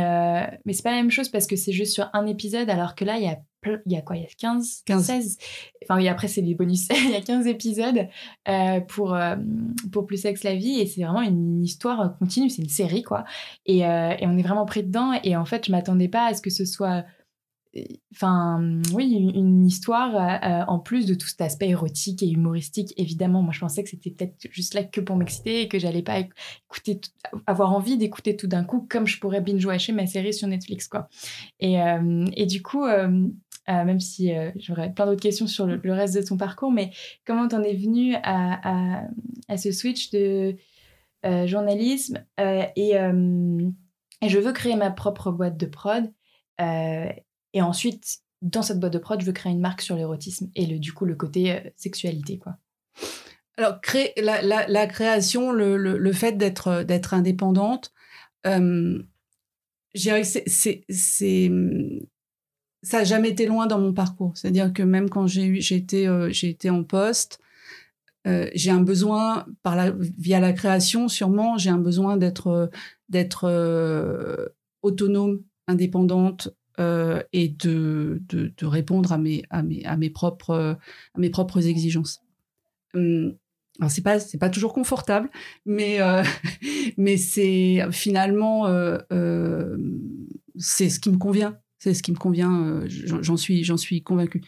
mais 0.64 0.72
c'est 0.72 0.84
pas 0.84 0.90
la 0.90 0.96
même 0.96 1.10
chose 1.10 1.28
parce 1.28 1.46
que 1.46 1.56
c'est 1.56 1.72
juste 1.72 1.92
sur 1.92 2.08
un 2.12 2.26
épisode, 2.26 2.70
alors 2.70 2.94
que 2.94 3.04
là, 3.04 3.16
il 3.18 3.24
y 3.24 3.28
a 3.28 3.38
il 3.86 3.92
y 3.92 3.96
a 3.96 4.02
quoi? 4.02 4.16
Il 4.16 4.22
y 4.22 4.26
a 4.26 4.28
15, 4.38 4.82
15. 4.86 5.04
16 5.04 5.38
Enfin 5.84 5.96
oui, 5.96 6.08
après, 6.08 6.28
c'est 6.28 6.40
les 6.40 6.54
bonus. 6.54 6.88
il 6.90 7.10
y 7.10 7.14
a 7.16 7.20
15 7.20 7.46
épisodes 7.46 8.08
euh, 8.48 8.80
pour, 8.80 9.14
euh, 9.14 9.36
pour 9.90 10.06
Plus 10.06 10.18
Sexe 10.18 10.42
la 10.42 10.54
vie 10.54 10.80
et 10.80 10.86
c'est 10.86 11.02
vraiment 11.02 11.22
une 11.22 11.62
histoire 11.62 12.16
continue, 12.18 12.50
c'est 12.50 12.62
une 12.62 12.68
série, 12.68 13.02
quoi. 13.02 13.24
Et, 13.66 13.86
euh, 13.86 14.14
et, 14.18 14.26
on 14.26 14.36
est 14.36 14.42
vraiment 14.42 14.66
pris 14.66 14.82
dedans 14.82 15.12
et 15.22 15.36
en 15.36 15.44
fait, 15.44 15.66
je 15.66 15.72
m'attendais 15.72 16.08
pas 16.08 16.26
à 16.26 16.34
ce 16.34 16.42
que 16.42 16.50
ce 16.50 16.64
soit... 16.64 17.04
Enfin, 18.12 18.80
oui, 18.92 19.30
une, 19.34 19.66
histoire 19.66 20.40
en 20.68 20.78
plus 20.78 21.06
de 21.06 21.14
tout 21.14 21.26
cet 21.26 21.40
aspect 21.40 21.68
érotique 21.68 22.22
et 22.22 22.28
humoristique. 22.28 22.92
Évidemment, 22.96 23.42
moi, 23.42 23.52
je 23.52 23.60
pensais 23.60 23.82
que 23.82 23.88
c'était 23.88 24.10
peut-être 24.10 24.36
juste 24.50 24.74
là 24.74 24.84
que 24.84 25.00
pour 25.00 25.16
m'exciter 25.16 25.62
et 25.62 25.68
que 25.68 25.78
j'allais 25.78 26.02
pas 26.02 26.18
écouter, 26.18 27.00
avoir 27.46 27.72
envie 27.72 27.96
d'écouter 27.96 28.36
tout 28.36 28.46
d'un 28.46 28.64
coup, 28.64 28.86
comme 28.90 29.06
je 29.06 29.18
pourrais 29.18 29.40
binge-watcher 29.40 29.92
ma 29.92 30.06
série 30.06 30.34
sur 30.34 30.48
Netflix, 30.48 30.86
quoi. 30.86 31.08
Et, 31.60 31.78
et 32.36 32.46
du 32.46 32.62
coup, 32.62 32.84
euh, 33.68 33.84
même 33.84 34.00
si 34.00 34.34
euh, 34.34 34.50
j'aurais 34.56 34.92
plein 34.92 35.06
d'autres 35.06 35.22
questions 35.22 35.46
sur 35.46 35.66
le, 35.66 35.92
reste 35.92 36.16
de 36.16 36.22
ton 36.22 36.36
parcours, 36.36 36.72
mais 36.72 36.90
comment 37.24 37.46
t'en 37.46 37.62
es 37.62 37.74
venu 37.74 38.16
à, 38.22 39.04
ce 39.56 39.70
switch 39.70 40.10
de 40.10 40.56
euh, 41.24 41.46
journalisme 41.46 42.24
et, 42.38 42.66
et, 42.76 44.28
je 44.28 44.38
veux 44.38 44.52
créer 44.52 44.76
ma 44.76 44.90
propre 44.90 45.30
boîte 45.30 45.56
de 45.56 45.66
prod 45.66 46.12
et 47.52 47.62
ensuite 47.62 48.18
dans 48.40 48.62
cette 48.62 48.80
boîte 48.80 48.92
de 48.92 48.98
prod 48.98 49.20
je 49.20 49.26
veux 49.26 49.32
créer 49.32 49.52
une 49.52 49.60
marque 49.60 49.82
sur 49.82 49.96
l'érotisme 49.96 50.50
et 50.54 50.66
le, 50.66 50.78
du 50.78 50.92
coup 50.92 51.04
le 51.04 51.14
côté 51.14 51.72
sexualité 51.76 52.38
quoi. 52.38 52.56
Alors 53.58 53.80
créer 53.80 54.12
la, 54.16 54.66
la, 54.66 54.86
création, 54.86 55.52
le, 55.52 55.76
le, 55.76 56.12
fait 56.12 56.32
d'être 56.32 56.84
d'être 56.84 57.12
indépendante, 57.12 57.92
euh, 58.46 59.02
c'est 59.94 61.50
ça 62.82 62.98
n'a 62.98 63.04
jamais 63.04 63.30
été 63.30 63.46
loin 63.46 63.66
dans 63.66 63.78
mon 63.78 63.92
parcours. 63.92 64.32
C'est-à-dire 64.36 64.72
que 64.72 64.82
même 64.82 65.08
quand 65.08 65.26
j'ai 65.26 65.74
été, 65.74 66.06
euh, 66.06 66.30
été 66.30 66.68
en 66.70 66.82
poste, 66.82 67.40
euh, 68.26 68.48
j'ai 68.54 68.70
un 68.70 68.80
besoin 68.80 69.46
par 69.62 69.76
la, 69.76 69.90
via 69.90 70.40
la 70.40 70.52
création, 70.52 71.08
sûrement, 71.08 71.58
j'ai 71.58 71.70
un 71.70 71.78
besoin 71.78 72.16
d'être 72.16 72.70
d'être 73.08 73.44
euh, 73.44 74.48
autonome, 74.82 75.42
indépendante 75.68 76.50
et 76.78 77.48
de, 77.48 78.22
de, 78.28 78.66
répondre 78.66 79.12
à 79.12 79.18
mes 79.18 79.42
à 79.50 79.62
mes 79.62 79.84
à 79.84 79.96
mes 79.96 80.10
propres 80.10 80.76
à 81.14 81.18
mes 81.18 81.30
propres 81.30 81.66
exigences. 81.66 82.22
Hum, 82.94 83.34
alors 83.80 83.90
c'est 83.90 84.02
pas 84.02 84.20
c'est 84.20 84.38
pas 84.38 84.50
toujours 84.50 84.72
confortable, 84.72 85.30
mais 85.66 85.98
mais 86.96 87.16
c'est 87.16 87.80
finalement 87.90 88.66
c'est 90.56 90.88
ce 90.88 91.00
qui 91.00 91.10
me 91.10 91.18
convient 91.18 91.58
c'est 91.82 91.94
ce 91.94 92.02
qui 92.04 92.12
me 92.12 92.16
convient, 92.16 92.64
euh, 92.64 92.84
j'en 92.86 93.36
suis, 93.36 93.64
j'en 93.64 93.76
suis 93.76 94.02
convaincue. 94.04 94.40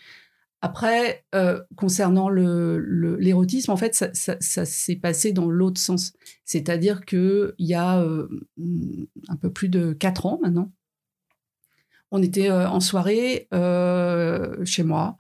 Après, 0.61 1.25
euh, 1.35 1.61
concernant 1.75 2.29
l'érotisme, 2.29 3.73
en 3.73 3.77
fait, 3.77 3.93
ça, 3.93 4.37
s'est 4.41 4.97
passé 4.97 5.33
dans 5.33 5.51
l'autre 5.51 5.81
sens. 5.81 6.13
C'est-à-dire 6.45 7.05
qu'il 7.05 7.53
y 7.59 7.75
a 7.75 8.01
euh, 8.01 8.29
un 9.29 9.35
peu 9.35 9.51
plus 9.51 9.69
de 9.69 9.93
quatre 9.95 10.27
ans 10.27 10.39
maintenant, 10.43 10.71
on 12.15 12.23
était 12.23 12.51
en 12.51 12.81
soirée 12.81 13.49
chez 14.65 14.85
moi 14.85 15.17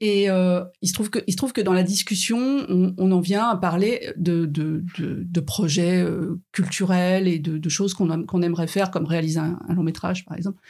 et 0.00 0.24
il, 0.24 0.88
se 0.88 0.92
trouve 0.92 1.10
que, 1.10 1.20
il 1.26 1.32
se 1.32 1.36
trouve 1.36 1.52
que 1.52 1.62
dans 1.62 1.72
la 1.72 1.82
discussion, 1.82 2.66
on, 2.68 3.10
en 3.10 3.20
vient 3.20 3.48
à 3.48 3.56
parler 3.56 4.12
de, 4.16 4.44
de, 4.46 5.40
projets 5.40 6.06
culturels 6.52 7.26
et 7.28 7.38
de, 7.38 7.68
choses 7.68 7.94
qu'on 7.94 8.42
aimerait 8.42 8.66
faire, 8.66 8.90
comme 8.90 9.06
réaliser 9.06 9.40
un 9.40 9.74
long 9.74 9.82
métrage, 9.82 10.24
par 10.24 10.36
exemple. 10.36 10.60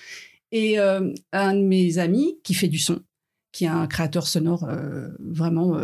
Et 0.54 0.78
euh, 0.78 1.12
un 1.32 1.54
de 1.54 1.62
mes 1.62 1.98
amis 1.98 2.38
qui 2.44 2.54
fait 2.54 2.68
du 2.68 2.78
son, 2.78 3.00
qui 3.50 3.64
est 3.64 3.68
un 3.68 3.88
créateur 3.88 4.28
sonore 4.28 4.62
euh, 4.62 5.08
vraiment 5.18 5.76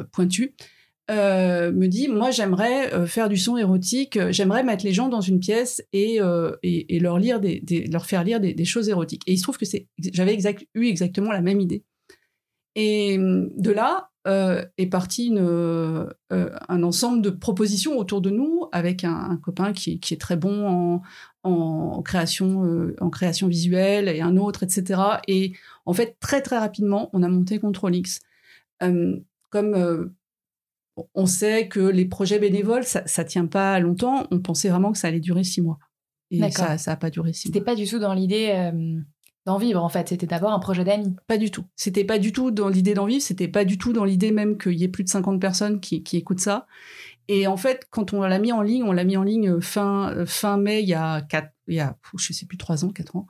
euh, 1.11 1.73
me 1.73 1.87
dit 1.89 2.09
moi 2.09 2.31
j'aimerais 2.31 3.07
faire 3.07 3.29
du 3.29 3.37
son 3.37 3.57
érotique, 3.57 4.19
j'aimerais 4.31 4.63
mettre 4.63 4.85
les 4.85 4.93
gens 4.93 5.09
dans 5.09 5.21
une 5.21 5.41
pièce 5.41 5.83
et, 5.93 6.19
et, 6.63 7.01
leur 7.01 7.19
lire 7.19 7.41
des, 7.41 7.63
leur 7.91 8.07
faire 8.07 8.25
lire 8.25 8.41
des, 8.41 8.65
choses 8.65 8.89
érotiques. 8.89 9.23
Et 9.27 9.33
il 9.33 9.39
se 9.39 9.43
trouve 9.43 9.59
que 9.59 9.67
c'est 9.67 9.89
j'avais 10.13 10.39
eu 10.75 10.87
exactement 10.87 11.33
la 11.33 11.41
même 11.41 11.61
idée. 11.61 11.85
Et 12.77 13.19
de 13.19 13.71
là 13.71 14.11
est 14.27 14.87
parti 14.87 15.27
une, 15.29 16.09
un 16.31 16.83
ensemble 16.83 17.23
de 17.23 17.31
propositions 17.31 17.99
autour 17.99 18.21
de 18.21 18.31
nous 18.31 18.69
avec 18.73 19.05
un, 19.05 19.39
copain 19.43 19.73
qui, 19.73 19.99
qui, 19.99 20.15
est 20.15 20.21
très 20.21 20.37
bon 20.37 20.69
en, 20.69 21.03
en 21.43 22.03
création, 22.03 22.65
euh, 22.65 22.95
en 23.01 23.11
création 23.11 23.49
visuelle 23.49 24.09
et 24.09 24.21
un 24.21 24.37
autre, 24.37 24.63
etc. 24.63 25.01
Et 25.27 25.55
en 25.87 25.93
fait, 25.93 26.17
très 26.21 26.43
très 26.43 26.59
rapidement, 26.59 27.11
on 27.13 27.23
a 27.23 27.29
monté 27.29 27.59
Control. 27.59 27.95
Euh, 28.83 29.17
comme 29.51 29.75
euh, 29.75 30.07
on 31.15 31.27
sait 31.27 31.69
que 31.69 31.81
les 31.81 32.05
projets 32.05 32.39
bénévoles, 32.39 32.85
ça, 32.85 33.03
ça 33.07 33.25
tient 33.25 33.47
pas 33.47 33.79
longtemps, 33.81 34.27
on 34.31 34.41
pensait 34.41 34.69
vraiment 34.69 34.93
que 34.93 34.99
ça 34.99 35.09
allait 35.09 35.21
durer 35.21 35.45
six 35.45 35.61
mois. 35.61 35.79
Et 36.31 36.51
ça, 36.51 36.79
ça 36.79 36.93
a 36.93 36.97
pas 36.97 37.11
duré 37.11 37.33
six 37.33 37.49
mois. 37.49 37.55
C'était 37.55 37.65
pas 37.65 37.75
du 37.75 37.87
tout 37.87 37.99
dans 37.99 38.15
l'idée 38.15 38.71
d'en 39.47 39.59
vivre 39.59 39.83
en 39.83 39.89
fait. 39.89 40.09
C'était 40.09 40.27
d'abord 40.27 40.53
un 40.53 40.59
projet 40.61 40.85
d'amis. 40.85 41.17
Pas 41.27 41.39
du 41.39 41.51
tout. 41.51 41.65
C'était 41.75 42.05
pas 42.05 42.19
du 42.19 42.33
tout 42.33 42.51
dans 42.51 42.69
l'idée 42.69 42.95
d'en 42.95 43.07
vivre. 43.07 43.23
C'était 43.23 43.49
pas 43.49 43.65
du 43.65 43.79
tout 43.79 43.93
dans 43.93 44.05
l'idée 44.05 44.31
même 44.31 44.57
qu'il 44.57 44.79
y 44.79 44.85
ait 44.85 44.89
plus 44.89 45.05
de 45.05 45.09
50 45.09 45.41
personnes 45.41 45.81
qui, 45.81 46.03
qui 46.03 46.17
écoutent 46.17 46.41
ça. 46.41 46.67
Et 47.29 47.47
en 47.47 47.57
fait, 47.57 47.87
quand 47.91 48.13
on 48.13 48.23
l'a 48.23 48.39
mis 48.39 48.53
en 48.53 48.63
ligne, 48.63 48.83
on 48.83 48.93
l'a 48.93 49.05
mis 49.05 49.17
en 49.17 49.23
ligne 49.23 49.61
fin, 49.61 50.25
fin 50.27 50.57
mai, 50.57 50.83
il 50.83 50.89
y 50.89 50.95
a 50.95 51.23
quatre, 51.23 51.53
il 51.69 51.77
y 51.77 51.81
a, 51.81 51.97
je 52.19 52.33
sais 52.33 52.47
plus, 52.47 52.59
trois 52.59 52.85
ans, 52.85 52.91
quatre 52.91 53.15
ans. 53.15 53.27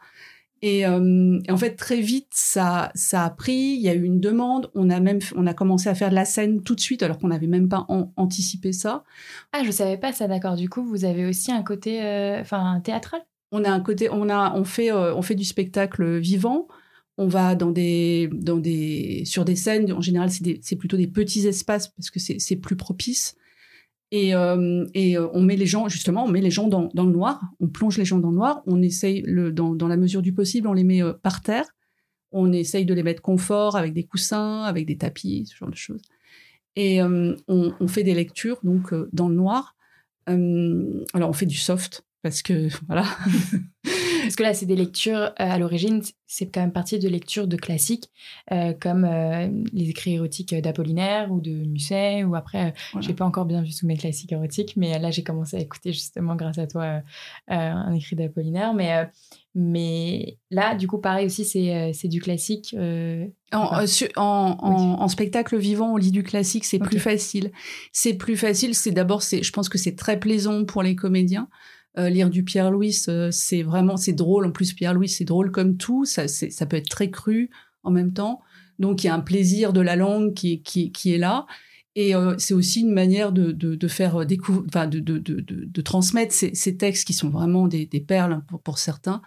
Euh, 0.62 1.38
et, 1.44 1.52
en 1.52 1.56
fait, 1.56 1.74
très 1.76 2.00
vite, 2.00 2.28
ça, 2.30 2.90
ça 2.94 3.24
a 3.24 3.30
pris. 3.30 3.52
Il 3.52 3.80
y 3.80 3.88
a 3.88 3.94
eu 3.94 4.02
une 4.02 4.20
demande. 4.20 4.70
On 4.74 4.90
a 4.90 5.00
même, 5.00 5.20
on 5.36 5.46
a 5.46 5.54
commencé 5.54 5.88
à 5.88 5.94
faire 5.94 6.10
de 6.10 6.14
la 6.14 6.24
scène 6.24 6.62
tout 6.62 6.74
de 6.74 6.80
suite, 6.80 7.02
alors 7.02 7.18
qu'on 7.18 7.28
n'avait 7.28 7.46
même 7.46 7.68
pas 7.68 7.86
anticipé 8.16 8.72
ça. 8.72 9.04
Ah, 9.52 9.62
je 9.64 9.70
savais 9.70 9.96
pas 9.96 10.12
ça. 10.12 10.28
D'accord. 10.28 10.56
Du 10.56 10.68
coup, 10.68 10.84
vous 10.84 11.04
avez 11.04 11.24
aussi 11.24 11.50
un 11.50 11.62
côté, 11.62 12.02
euh, 12.02 12.40
enfin, 12.40 12.80
théâtral? 12.84 13.22
On 13.52 13.64
a 13.64 13.70
un 13.70 13.80
côté, 13.80 14.08
on 14.10 14.28
a, 14.28 14.54
on 14.54 14.64
fait, 14.64 14.92
euh, 14.92 15.14
on 15.14 15.22
fait 15.22 15.34
du 15.34 15.44
spectacle 15.44 16.18
vivant. 16.18 16.68
On 17.18 17.26
va 17.26 17.54
dans 17.54 17.70
des, 17.70 18.30
dans 18.32 18.58
des, 18.58 19.24
sur 19.26 19.44
des 19.44 19.56
scènes. 19.56 19.92
En 19.92 20.00
général, 20.00 20.30
c'est 20.30 20.76
plutôt 20.76 20.96
des 20.96 21.08
petits 21.08 21.46
espaces 21.46 21.88
parce 21.88 22.10
que 22.10 22.18
c'est 22.20 22.56
plus 22.56 22.76
propice. 22.76 23.34
Et, 24.12 24.34
euh, 24.34 24.84
euh, 24.96 25.28
on 25.32 25.42
met 25.42 25.56
les 25.56 25.66
gens, 25.66 25.88
justement, 25.88 26.24
on 26.24 26.28
met 26.28 26.40
les 26.40 26.50
gens 26.50 26.66
dans, 26.66 26.90
le 26.94 27.12
noir, 27.12 27.40
on 27.60 27.68
plonge 27.68 27.96
les 27.96 28.04
gens 28.04 28.18
dans 28.18 28.30
le 28.30 28.36
noir, 28.36 28.62
on 28.66 28.82
essaye, 28.82 29.22
dans 29.22 29.88
la 29.88 29.96
mesure 29.96 30.22
du 30.22 30.32
possible, 30.32 30.66
on 30.66 30.72
les 30.72 30.84
met 30.84 31.02
euh, 31.02 31.12
par 31.12 31.42
terre, 31.42 31.66
on 32.32 32.52
essaye 32.52 32.84
de 32.84 32.94
les 32.94 33.02
mettre 33.02 33.22
confort 33.22 33.76
avec 33.76 33.92
des 33.92 34.04
coussins, 34.04 34.62
avec 34.62 34.86
des 34.86 34.96
tapis, 34.96 35.46
ce 35.46 35.56
genre 35.56 35.70
de 35.70 35.76
choses. 35.76 36.02
Et 36.76 37.02
on, 37.02 37.36
on, 37.48 37.88
fait 37.88 38.04
des 38.04 38.14
lectures, 38.14 38.60
donc, 38.62 38.94
dans 39.12 39.28
le 39.28 39.34
noir. 39.34 39.76
alors, 40.26 41.28
on 41.28 41.32
fait 41.32 41.46
du 41.46 41.56
soft, 41.56 42.04
parce 42.22 42.42
que, 42.42 42.68
voilà. 42.86 43.04
Parce 44.22 44.36
que 44.36 44.42
là, 44.42 44.54
c'est 44.54 44.66
des 44.66 44.76
lectures, 44.76 45.32
à 45.36 45.58
l'origine, 45.58 46.02
c'est 46.26 46.46
quand 46.46 46.60
même 46.60 46.72
partie 46.72 46.98
de 46.98 47.08
lectures 47.08 47.48
de 47.48 47.56
classiques, 47.56 48.08
euh, 48.52 48.72
comme 48.78 49.04
euh, 49.04 49.48
les 49.72 49.90
écrits 49.90 50.14
érotiques 50.14 50.54
d'Apollinaire 50.54 51.32
ou 51.32 51.40
de 51.40 51.50
Musset, 51.50 52.22
ou 52.22 52.36
après, 52.36 52.68
euh, 52.68 53.00
j'ai 53.00 53.14
pas 53.14 53.24
encore 53.24 53.46
bien 53.46 53.62
vu 53.62 53.70
tous 53.74 53.86
mes 53.86 53.96
classiques 53.96 54.32
érotiques, 54.32 54.76
mais 54.76 54.98
là, 54.98 55.10
j'ai 55.10 55.24
commencé 55.24 55.56
à 55.56 55.60
écouter 55.60 55.92
justement, 55.92 56.36
grâce 56.36 56.58
à 56.58 56.66
toi, 56.66 57.00
un 57.48 57.92
écrit 57.94 58.14
d'Apollinaire. 58.16 58.74
Mais, 58.74 59.10
mais 59.56 60.38
là, 60.50 60.76
du 60.76 60.86
coup, 60.86 60.98
pareil 60.98 61.26
aussi, 61.26 61.44
c'est 61.44 62.08
du 62.08 62.20
classique. 62.20 62.76
En, 63.52 63.84
en, 64.16 65.08
spectacle 65.08 65.58
vivant, 65.58 65.94
on 65.94 65.96
lit 65.96 66.12
du 66.12 66.22
classique, 66.22 66.64
c'est 66.64 66.78
plus 66.78 67.00
facile. 67.00 67.50
C'est 67.92 68.14
plus 68.14 68.36
facile, 68.36 68.76
c'est 68.76 68.92
d'abord, 68.92 69.20
je 69.20 69.50
pense 69.50 69.68
que 69.68 69.78
c'est 69.78 69.96
très 69.96 70.20
plaisant 70.20 70.64
pour 70.64 70.84
les 70.84 70.94
comédiens. 70.94 71.48
Euh, 71.98 72.08
lire 72.08 72.30
du 72.30 72.44
Pierre 72.44 72.70
Louis, 72.70 72.96
euh, 73.08 73.30
c'est 73.32 73.62
vraiment 73.62 73.96
c'est 73.96 74.12
drôle. 74.12 74.46
En 74.46 74.52
plus, 74.52 74.72
Pierre 74.74 74.94
Louis, 74.94 75.08
c'est 75.08 75.24
drôle 75.24 75.50
comme 75.50 75.76
tout. 75.76 76.04
Ça, 76.04 76.28
ça 76.28 76.66
peut 76.66 76.76
être 76.76 76.88
très 76.88 77.10
cru 77.10 77.50
en 77.82 77.90
même 77.90 78.12
temps. 78.12 78.40
Donc, 78.78 79.02
il 79.02 79.08
y 79.08 79.10
a 79.10 79.14
un 79.14 79.20
plaisir 79.20 79.72
de 79.72 79.80
la 79.80 79.96
langue 79.96 80.32
qui, 80.32 80.62
qui, 80.62 81.12
est 81.12 81.18
là. 81.18 81.46
Et 81.96 82.14
euh, 82.14 82.36
c'est 82.38 82.54
aussi 82.54 82.82
une 82.82 82.92
manière 82.92 83.32
de, 83.32 83.50
de, 83.52 83.88
faire 83.88 84.24
découvrir, 84.24 84.64
enfin, 84.68 84.86
de, 84.86 85.00
de, 85.00 85.82
transmettre 85.82 86.32
ces, 86.32 86.76
textes 86.76 87.06
qui 87.06 87.12
sont 87.12 87.28
vraiment 87.28 87.66
des, 87.66 87.86
des 87.86 88.00
perles 88.00 88.42
pour, 88.64 88.78
certains. 88.78 89.20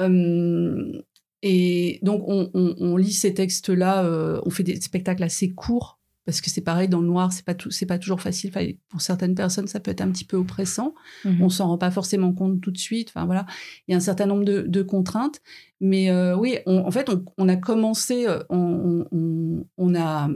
et 0.00 1.98
donc, 2.02 2.24
on, 2.26 2.50
on, 2.54 2.74
on, 2.78 2.96
lit 2.96 3.12
ces 3.12 3.34
textes-là, 3.34 4.40
on 4.44 4.50
fait 4.50 4.64
des 4.64 4.80
spectacles 4.80 5.22
assez 5.22 5.50
courts 5.50 5.99
parce 6.30 6.40
que 6.40 6.48
c'est 6.48 6.60
pareil 6.60 6.88
dans 6.88 7.00
le 7.00 7.08
noir, 7.08 7.32
c'est 7.32 7.44
pas 7.44 7.54
tout, 7.54 7.72
c'est 7.72 7.86
pas 7.86 7.98
toujours 7.98 8.20
facile. 8.20 8.50
Enfin, 8.54 8.64
pour 8.88 9.00
certaines 9.00 9.34
personnes, 9.34 9.66
ça 9.66 9.80
peut 9.80 9.90
être 9.90 10.00
un 10.00 10.12
petit 10.12 10.24
peu 10.24 10.36
oppressant. 10.36 10.94
Mhm. 11.24 11.42
On 11.42 11.48
s'en 11.48 11.66
rend 11.66 11.76
pas 11.78 11.90
forcément 11.90 12.32
compte 12.32 12.60
tout 12.60 12.70
de 12.70 12.78
suite. 12.78 13.08
Enfin 13.12 13.26
voilà, 13.26 13.46
il 13.88 13.90
y 13.90 13.94
a 13.94 13.96
un 13.96 14.00
certain 14.00 14.26
nombre 14.26 14.44
de, 14.44 14.62
de 14.62 14.82
contraintes. 14.82 15.40
Mais 15.80 16.08
euh, 16.08 16.36
oui, 16.36 16.58
on- 16.66 16.86
en 16.86 16.90
fait, 16.92 17.08
on, 17.08 17.24
on 17.36 17.48
a 17.48 17.56
commencé, 17.56 18.28
euh, 18.28 18.38
on, 18.48 19.94
a, 19.96 20.30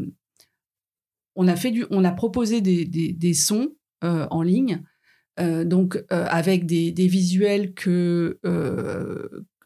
on 1.36 1.46
a 1.48 1.54
fait 1.56 1.70
du, 1.70 1.86
on 1.90 2.04
a 2.04 2.10
proposé 2.10 2.60
des, 2.60 2.84
des, 2.84 3.12
des 3.12 3.34
sons 3.34 3.68
euh, 4.02 4.26
en 4.32 4.42
ligne, 4.42 4.82
euh, 5.38 5.64
donc 5.64 6.02
avec 6.10 6.66
des, 6.66 6.90
des 6.90 7.06
visuels 7.06 7.72
que 7.74 8.40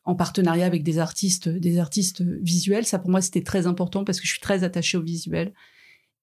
en 0.05 0.15
partenariat 0.15 0.65
avec 0.67 0.83
des 0.83 0.99
artistes, 0.99 1.49
des 1.51 1.79
artistes 1.79 2.23
visuels. 2.23 2.87
Ça 2.87 2.99
pour 2.99 3.11
moi 3.11 3.21
c'était 3.21 3.43
très 3.43 3.67
important 3.67 4.05
parce 4.05 4.21
que 4.21 4.27
je 4.27 4.33
suis 4.33 4.41
très 4.41 4.65
attachée 4.65 4.97
au 4.99 5.03
visuel 5.03 5.53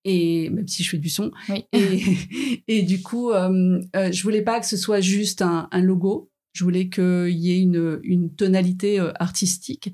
et 0.06 0.50
même 0.52 0.68
si 0.68 0.84
je 0.84 0.92
fais 0.92 0.98
du 0.98 1.10
son. 1.10 1.32
Oui. 1.50 1.66
Et, 1.74 2.02
et 2.68 2.84
du 2.84 3.02
coup, 3.02 3.32
euh, 3.32 3.82
euh, 3.96 4.12
je 4.12 4.24
voulais 4.24 4.44
pas 4.44 4.60
que 4.60 4.68
ce 4.68 4.78
soit 4.78 5.02
juste 5.02 5.42
un, 5.42 5.68
un 5.72 5.82
logo. 5.82 6.30
Je 6.54 6.64
voulais 6.64 6.88
qu'il 6.88 7.30
y 7.32 7.52
ait 7.52 7.60
une, 7.60 8.00
une 8.04 8.34
tonalité 8.34 9.00
euh, 9.00 9.12
artistique. 9.20 9.92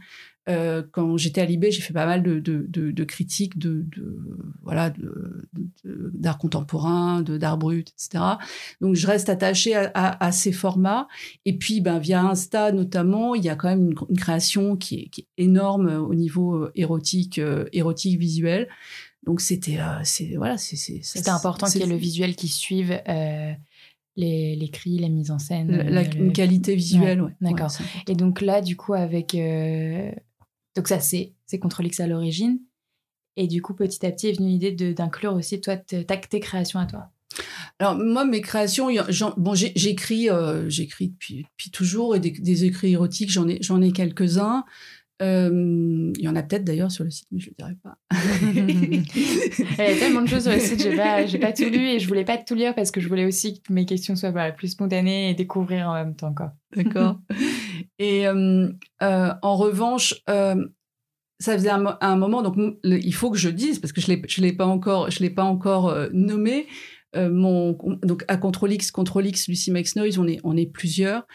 Euh, 0.49 0.81
quand 0.91 1.17
j'étais 1.17 1.41
à 1.41 1.45
Libé, 1.45 1.71
j'ai 1.71 1.81
fait 1.81 1.93
pas 1.93 2.07
mal 2.07 2.23
de, 2.23 2.39
de, 2.39 2.65
de, 2.67 2.91
de 2.91 3.03
critiques 3.03 3.59
de, 3.59 3.85
voilà 4.63 4.91
d'art 5.83 6.39
contemporain, 6.39 7.21
d'art 7.21 7.57
brut, 7.57 7.89
etc. 7.89 8.23
Donc 8.81 8.95
je 8.95 9.05
reste 9.05 9.29
attachée 9.29 9.75
à, 9.75 9.91
à, 9.93 10.25
à 10.25 10.31
ces 10.31 10.51
formats. 10.51 11.07
Et 11.45 11.57
puis, 11.57 11.79
ben 11.79 11.99
via 11.99 12.23
Insta 12.23 12.71
notamment, 12.71 13.35
il 13.35 13.43
y 13.43 13.49
a 13.49 13.55
quand 13.55 13.69
même 13.69 13.91
une, 13.91 13.95
une 14.09 14.17
création 14.17 14.75
qui 14.77 15.01
est, 15.01 15.09
qui 15.09 15.21
est 15.21 15.43
énorme 15.43 15.87
au 15.87 16.15
niveau 16.15 16.55
euh, 16.55 16.71
érotique, 16.75 17.37
euh, 17.37 17.65
érotique 17.71 18.19
visuel. 18.19 18.67
Donc 19.25 19.39
c'était, 19.41 19.79
euh, 19.79 19.99
c'est 20.03 20.35
voilà, 20.35 20.57
c'est 20.57 20.75
c'est 20.75 21.01
ça, 21.03 21.19
C'était 21.19 21.29
important 21.29 21.67
qu'il 21.67 21.81
y 21.81 21.83
ait 21.83 21.87
le 21.87 21.95
visuel 21.95 22.35
qui 22.35 22.47
suive 22.47 22.99
euh, 23.07 23.53
les, 24.15 24.55
les 24.55 24.69
cris, 24.69 24.97
la 24.97 25.09
mise 25.09 25.29
en 25.31 25.37
scène. 25.39 25.67
la, 25.71 25.83
la- 25.89 26.03
le- 26.03 26.17
une 26.25 26.33
qualité 26.33 26.75
visuelle, 26.75 27.21
ouais. 27.21 27.31
d'accord. 27.39 27.69
Ouais. 27.79 27.85
Et 28.07 28.15
donc 28.15 28.41
là, 28.41 28.61
du 28.61 28.75
coup, 28.75 28.93
avec. 28.93 29.35
euh, 29.35 30.11
Donc 30.75 30.87
ça, 30.87 30.99
c'est 30.99 31.33
c'est 31.45 31.59
Control 31.59 31.85
X 31.87 31.99
à 31.99 32.07
l'origine. 32.07 32.59
Et 33.37 33.47
du 33.47 33.61
coup, 33.61 33.73
petit 33.73 34.05
à 34.05 34.11
petit 34.11 34.27
est 34.27 34.33
venue 34.37 34.49
l'idée 34.49 34.71
d'inclure 34.93 35.33
aussi 35.33 35.61
toi, 35.61 35.77
te- 35.77 36.01
tes 36.01 36.39
créations 36.41 36.79
à 36.79 36.85
toi. 36.85 37.11
Alors 37.79 37.95
moi, 37.95 38.25
mes 38.25 38.41
créations, 38.41 38.89
bon, 39.37 39.53
j'écris, 39.55 40.29
euh, 40.29 40.69
j'écris 40.69 41.09
depuis, 41.09 41.43
depuis 41.43 41.71
toujours 41.71 42.15
et 42.15 42.19
des, 42.19 42.31
des 42.31 42.65
écrits 42.65 42.91
érotiques, 42.91 43.31
j'en 43.31 43.47
ai, 43.47 43.57
j'en 43.61 43.81
ai 43.81 43.91
quelques-uns. 43.93 44.65
Euh, 45.21 46.11
il 46.17 46.21
y 46.23 46.27
en 46.27 46.35
a 46.35 46.41
peut-être 46.43 46.63
d'ailleurs 46.63 46.91
sur 46.91 47.03
le 47.03 47.11
site, 47.11 47.27
mais 47.31 47.39
je 47.39 47.49
ne 47.49 47.51
le 47.51 47.55
dirai 47.57 47.75
pas. 47.83 47.97
Il 48.43 49.77
y 49.77 49.81
a 49.81 49.95
tellement 49.99 50.21
de 50.21 50.27
choses 50.27 50.43
sur 50.43 50.51
le 50.51 50.59
site, 50.59 50.81
j'ai 50.81 50.95
pas, 50.95 51.25
j'ai 51.25 51.37
pas 51.37 51.51
tout 51.53 51.65
lu 51.69 51.77
et 51.89 51.99
je 51.99 52.07
voulais 52.07 52.25
pas 52.25 52.37
tout 52.37 52.55
lire 52.55 52.73
parce 52.73 52.91
que 52.91 52.99
je 53.01 53.07
voulais 53.07 53.25
aussi 53.25 53.61
que 53.61 53.71
mes 53.71 53.85
questions 53.85 54.15
soient 54.15 54.31
voilà, 54.31 54.51
plus 54.51 54.69
spontanées 54.69 55.29
et 55.29 55.33
découvrir 55.33 55.87
en 55.89 55.93
même 55.93 56.15
temps. 56.15 56.33
D'accord. 56.75 57.19
Et 57.99 58.27
euh, 58.27 58.69
euh, 59.03 59.33
en 59.41 59.55
revanche, 59.57 60.15
ça 60.27 61.53
faisait 61.53 61.69
un, 61.69 61.79
mo- 61.79 61.89
un 62.01 62.15
moment, 62.15 62.41
donc 62.41 62.55
le- 62.57 62.99
il 63.03 63.13
faut 63.13 63.29
que 63.31 63.37
je 63.37 63.49
dise 63.49 63.79
parce 63.79 63.93
que 63.93 64.01
je 64.01 64.07
je 64.27 64.41
l'ai 64.41 64.53
pas 64.53 64.65
encore, 64.65 65.11
je 65.11 65.25
pas 65.27 65.43
encore 65.43 65.95
nommé. 66.13 66.67
Mon 67.15 67.77
donc 68.03 68.23
à 68.29 68.37
Control 68.37 68.71
X, 68.71 68.89
Control 68.89 69.27
X, 69.27 69.49
Lucy 69.49 69.69
Makes 69.69 69.97
Noise, 69.97 70.17
on 70.17 70.27
est 70.27 70.39
on 70.45 70.55
est 70.55 70.65
plusieurs. 70.65 71.27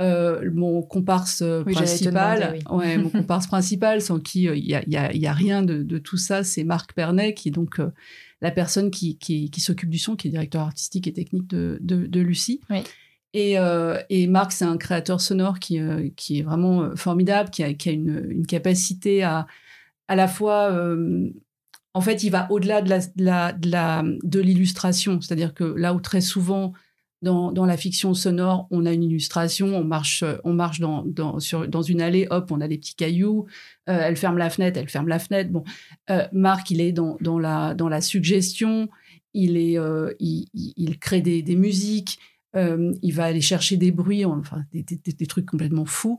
Euh, 0.00 0.50
mon 0.54 0.82
comparse 0.82 1.42
euh, 1.42 1.62
Oui, 1.66 1.74
principal, 1.74 2.40
demander, 2.40 2.64
oui. 2.70 2.76
ouais, 2.78 2.98
mon 2.98 3.10
comparse 3.20 3.46
principal, 3.46 4.00
sans 4.00 4.18
qui 4.18 4.48
euh, 4.48 4.56
il 4.56 4.66
y, 4.66 4.74
a, 4.74 4.82
y, 4.88 4.96
a, 4.96 5.14
y 5.14 5.26
a 5.26 5.32
rien 5.32 5.62
de, 5.62 5.82
de 5.82 5.98
tout 5.98 6.16
ça, 6.16 6.42
c'est 6.42 6.64
Marc 6.64 6.94
Pernet, 6.94 7.34
qui 7.34 7.48
est 7.48 7.52
donc 7.52 7.80
euh, 7.80 7.90
la 8.40 8.50
personne 8.50 8.90
qui, 8.90 9.18
qui, 9.18 9.50
qui 9.50 9.60
s'occupe 9.60 9.90
du 9.90 9.98
son, 9.98 10.16
qui 10.16 10.28
est 10.28 10.30
directeur 10.30 10.62
artistique 10.62 11.06
et 11.06 11.12
technique 11.12 11.46
de, 11.48 11.78
de, 11.82 12.06
de 12.06 12.20
Lucie. 12.20 12.60
Oui. 12.70 12.82
Et, 13.32 13.58
euh, 13.58 13.98
et 14.08 14.26
Marc, 14.26 14.52
c'est 14.52 14.64
un 14.64 14.76
créateur 14.76 15.20
sonore 15.20 15.58
qui, 15.60 15.78
euh, 15.78 16.08
qui 16.16 16.38
est 16.40 16.42
vraiment 16.42 16.82
euh, 16.82 16.96
formidable, 16.96 17.50
qui 17.50 17.62
a, 17.62 17.74
qui 17.74 17.88
a 17.90 17.92
une, 17.92 18.26
une 18.30 18.46
capacité 18.46 19.22
à 19.22 19.46
à 20.10 20.16
la 20.16 20.26
fois, 20.26 20.72
euh, 20.72 21.30
en 21.94 22.00
fait, 22.00 22.24
il 22.24 22.30
va 22.30 22.50
au-delà 22.50 22.82
de 22.82 22.88
la, 22.88 22.98
de 22.98 23.24
la, 23.24 23.52
de 23.52 23.70
la, 23.70 24.02
de 24.24 24.40
l'illustration. 24.40 25.20
C'est-à-dire 25.20 25.54
que 25.54 25.62
là 25.62 25.94
où 25.94 26.00
très 26.00 26.20
souvent 26.20 26.72
dans, 27.22 27.66
la 27.66 27.76
fiction 27.76 28.14
sonore, 28.14 28.66
on 28.70 28.86
a 28.86 28.92
une 28.92 29.02
illustration, 29.02 29.76
on 29.76 29.84
marche, 29.84 30.22
euh, 30.22 30.36
on 30.44 30.54
marche 30.54 30.80
dans, 30.80 31.04
dans, 31.04 31.38
sur, 31.38 31.68
dans 31.68 31.82
une 31.82 32.00
allée, 32.00 32.26
hop, 32.30 32.50
on 32.50 32.60
a 32.60 32.68
des 32.68 32.78
petits 32.78 32.94
cailloux, 32.94 33.46
euh, 33.88 34.00
elle 34.02 34.16
ferme 34.16 34.38
la 34.38 34.48
fenêtre, 34.48 34.78
elle 34.78 34.88
ferme 34.88 35.08
la 35.08 35.18
fenêtre. 35.18 35.50
Bon, 35.50 35.64
euh, 36.08 36.26
Marc, 36.32 36.70
il 36.70 36.80
est 36.80 36.92
dans, 36.92 37.18
dans, 37.20 37.38
la, 37.38 37.74
dans 37.74 37.88
la 37.88 38.00
suggestion, 38.00 38.88
il, 39.34 39.56
est, 39.56 39.76
il, 40.18 40.46
il, 40.54 40.98
crée 40.98 41.20
des, 41.20 41.42
des 41.42 41.56
musiques, 41.56 42.18
il 42.54 43.12
va 43.12 43.26
aller 43.26 43.40
chercher 43.40 43.76
des 43.76 43.92
bruits, 43.92 44.24
enfin 44.24 44.64
des, 44.72 44.82
des, 44.82 44.96
des 44.96 45.26
trucs 45.26 45.46
complètement 45.46 45.84
fous. 45.84 46.18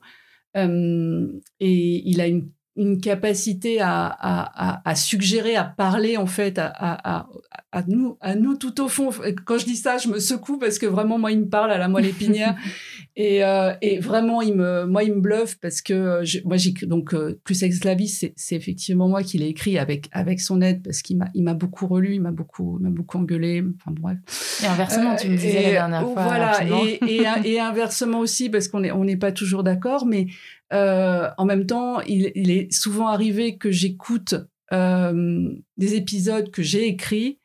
Et 0.56 2.10
il 2.10 2.22
a 2.22 2.28
une, 2.28 2.50
une 2.78 3.02
capacité 3.02 3.82
à, 3.82 4.06
à, 4.08 4.70
à, 4.70 4.90
à, 4.90 4.96
suggérer, 4.96 5.56
à 5.56 5.66
parler 5.66 6.16
en 6.16 6.26
fait 6.26 6.58
à, 6.58 6.72
à, 6.74 7.28
à, 7.74 7.84
nous, 7.88 8.18
à 8.22 8.36
nous 8.36 8.56
tout 8.56 8.80
au 8.82 8.88
fond. 8.88 9.10
Quand 9.46 9.58
je 9.58 9.66
dis 9.66 9.76
ça, 9.76 9.98
je 9.98 10.08
me 10.08 10.20
secoue 10.20 10.58
parce 10.58 10.80
que 10.80 10.86
vraiment 10.86 11.20
moi 11.20 11.34
il 11.34 11.40
me 11.40 11.50
parle 11.50 11.72
à 11.72 11.78
la 11.78 11.90
moelle 11.90 12.06
épinière 12.06 12.56
et, 13.18 13.44
euh, 13.44 13.74
et 13.82 14.00
vraiment 14.00 14.42
il 14.42 14.56
me, 14.56 14.86
moi 14.86 15.04
il 15.04 15.14
me 15.14 15.20
bluffe 15.20 15.60
parce 15.60 15.82
que 15.82 16.22
je, 16.24 16.40
moi 16.46 16.56
j'écris 16.56 16.88
donc 16.88 17.14
euh, 17.14 17.38
plus 17.44 17.62
ex 17.62 17.80
clavis, 17.80 18.08
c'est 18.36 18.56
effectivement 18.56 19.10
moi 19.10 19.22
qui 19.22 19.38
l'ai 19.38 19.48
écrit 19.48 19.78
avec 19.78 20.08
avec 20.14 20.40
son 20.40 20.62
aide 20.62 20.82
parce 20.82 21.02
qu'il 21.02 21.18
m'a 21.18 21.28
il 21.34 21.44
m'a 21.44 21.54
beaucoup 21.54 21.88
relu, 21.88 22.16
il 22.16 22.22
m'a 22.22 22.32
beaucoup 22.32 22.78
il 22.80 22.84
m'a 22.84 22.90
beaucoup 22.90 23.18
engueulé. 23.18 23.64
Enfin 23.82 23.92
bref. 24.00 24.18
Et 24.64 24.68
inversement, 24.68 25.18
tu 25.18 25.28
me 25.28 25.36
disais 25.36 25.62
et, 25.62 25.64
la 25.64 25.72
dernière 25.72 26.04
fois. 26.04 26.24
Voilà 26.24 26.64
et, 26.64 27.00
et, 27.06 27.26
et, 27.44 27.60
inversement 27.60 28.20
aussi 28.20 28.50
parce 28.50 28.70
qu'on 28.70 28.84
est 28.84 28.92
on 28.92 29.04
n'est 29.04 29.18
pas 29.18 29.34
toujours 29.34 29.64
d'accord, 29.64 30.06
mais 30.06 30.28
euh, 30.74 31.30
en 31.38 31.46
même 31.46 31.66
temps, 31.66 32.02
il, 32.02 32.32
il, 32.36 32.50
est 32.52 32.72
souvent 32.72 33.08
arrivé 33.08 33.58
que 33.58 33.72
j'écoute 33.72 34.36
euh, 34.74 35.54
des 35.78 35.96
épisodes 35.96 36.50
que 36.50 36.64
j'ai 36.64 36.88
écrits 36.88 37.40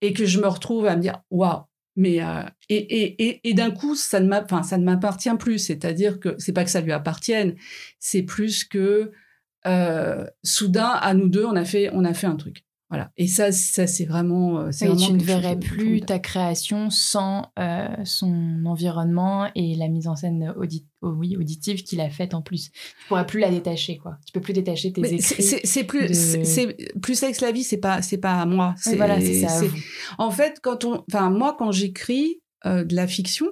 et 0.00 0.12
que 0.12 0.26
je 0.26 0.38
me 0.40 0.46
retrouve 0.46 0.86
à 0.86 0.96
me 0.96 1.02
dire 1.02 1.22
waouh. 1.30 1.62
Mais 1.96 2.22
euh, 2.22 2.42
et, 2.68 2.76
et, 2.76 3.40
et, 3.48 3.54
d'un 3.54 3.72
coup, 3.72 3.96
ça 3.96 4.20
ne 4.20 4.30
ça 4.62 4.78
ne 4.78 4.84
m'appartient 4.84 5.34
plus. 5.36 5.58
C'est-à-dire 5.58 6.20
que 6.20 6.36
c'est 6.38 6.52
pas 6.52 6.62
que 6.62 6.70
ça 6.70 6.80
lui 6.80 6.92
appartienne, 6.92 7.56
c'est 7.98 8.22
plus 8.22 8.62
que 8.62 9.10
euh, 9.66 10.24
soudain 10.44 10.90
à 10.90 11.14
nous 11.14 11.28
deux, 11.28 11.44
on 11.44 11.56
a 11.56 11.64
fait 11.64 11.90
on 11.92 12.04
a 12.04 12.14
fait 12.14 12.28
un 12.28 12.36
truc. 12.36 12.64
Voilà. 12.90 13.10
Et 13.18 13.26
ça, 13.26 13.52
ça 13.52 13.86
c'est 13.86 14.06
vraiment. 14.06 14.64
Oui, 14.64 14.72
vraiment 14.72 14.96
tu 14.96 15.12
ne 15.12 15.22
verrais 15.22 15.58
plus 15.58 16.00
ta 16.00 16.18
création 16.18 16.88
sans 16.88 17.52
euh, 17.58 17.88
son 18.04 18.64
environnement 18.64 19.50
et 19.54 19.74
la 19.74 19.88
mise 19.88 20.08
en 20.08 20.16
scène 20.16 20.54
audit 20.56 20.86
oh, 21.02 21.10
oui, 21.10 21.36
auditive 21.36 21.82
qu'il 21.82 22.00
a 22.00 22.08
faite 22.08 22.32
en 22.32 22.40
plus. 22.40 22.70
Tu 22.70 23.08
pourras 23.08 23.24
plus 23.24 23.40
la 23.40 23.50
détacher, 23.50 23.98
quoi. 23.98 24.16
Tu 24.24 24.32
peux 24.32 24.40
plus 24.40 24.54
détacher 24.54 24.92
tes 24.92 25.02
Mais 25.02 25.12
écrits. 25.12 25.42
C'est 25.42 25.84
plus, 25.84 26.08
de... 26.08 26.44
c'est 26.44 26.76
plus 27.02 27.20
la 27.42 27.52
vie, 27.52 27.62
c'est 27.62 27.76
pas, 27.76 28.00
c'est 28.00 28.18
pas 28.18 28.40
à 28.40 28.46
moi. 28.46 28.74
Oui, 28.86 28.96
voilà, 28.96 29.20
c'est 29.20 29.46
ça. 29.46 29.60
En 30.16 30.30
fait, 30.30 30.58
quand 30.62 30.86
on, 30.86 31.04
enfin 31.10 31.28
moi, 31.28 31.56
quand 31.58 31.72
j'écris 31.72 32.40
euh, 32.66 32.84
de 32.84 32.94
la 32.94 33.06
fiction. 33.06 33.46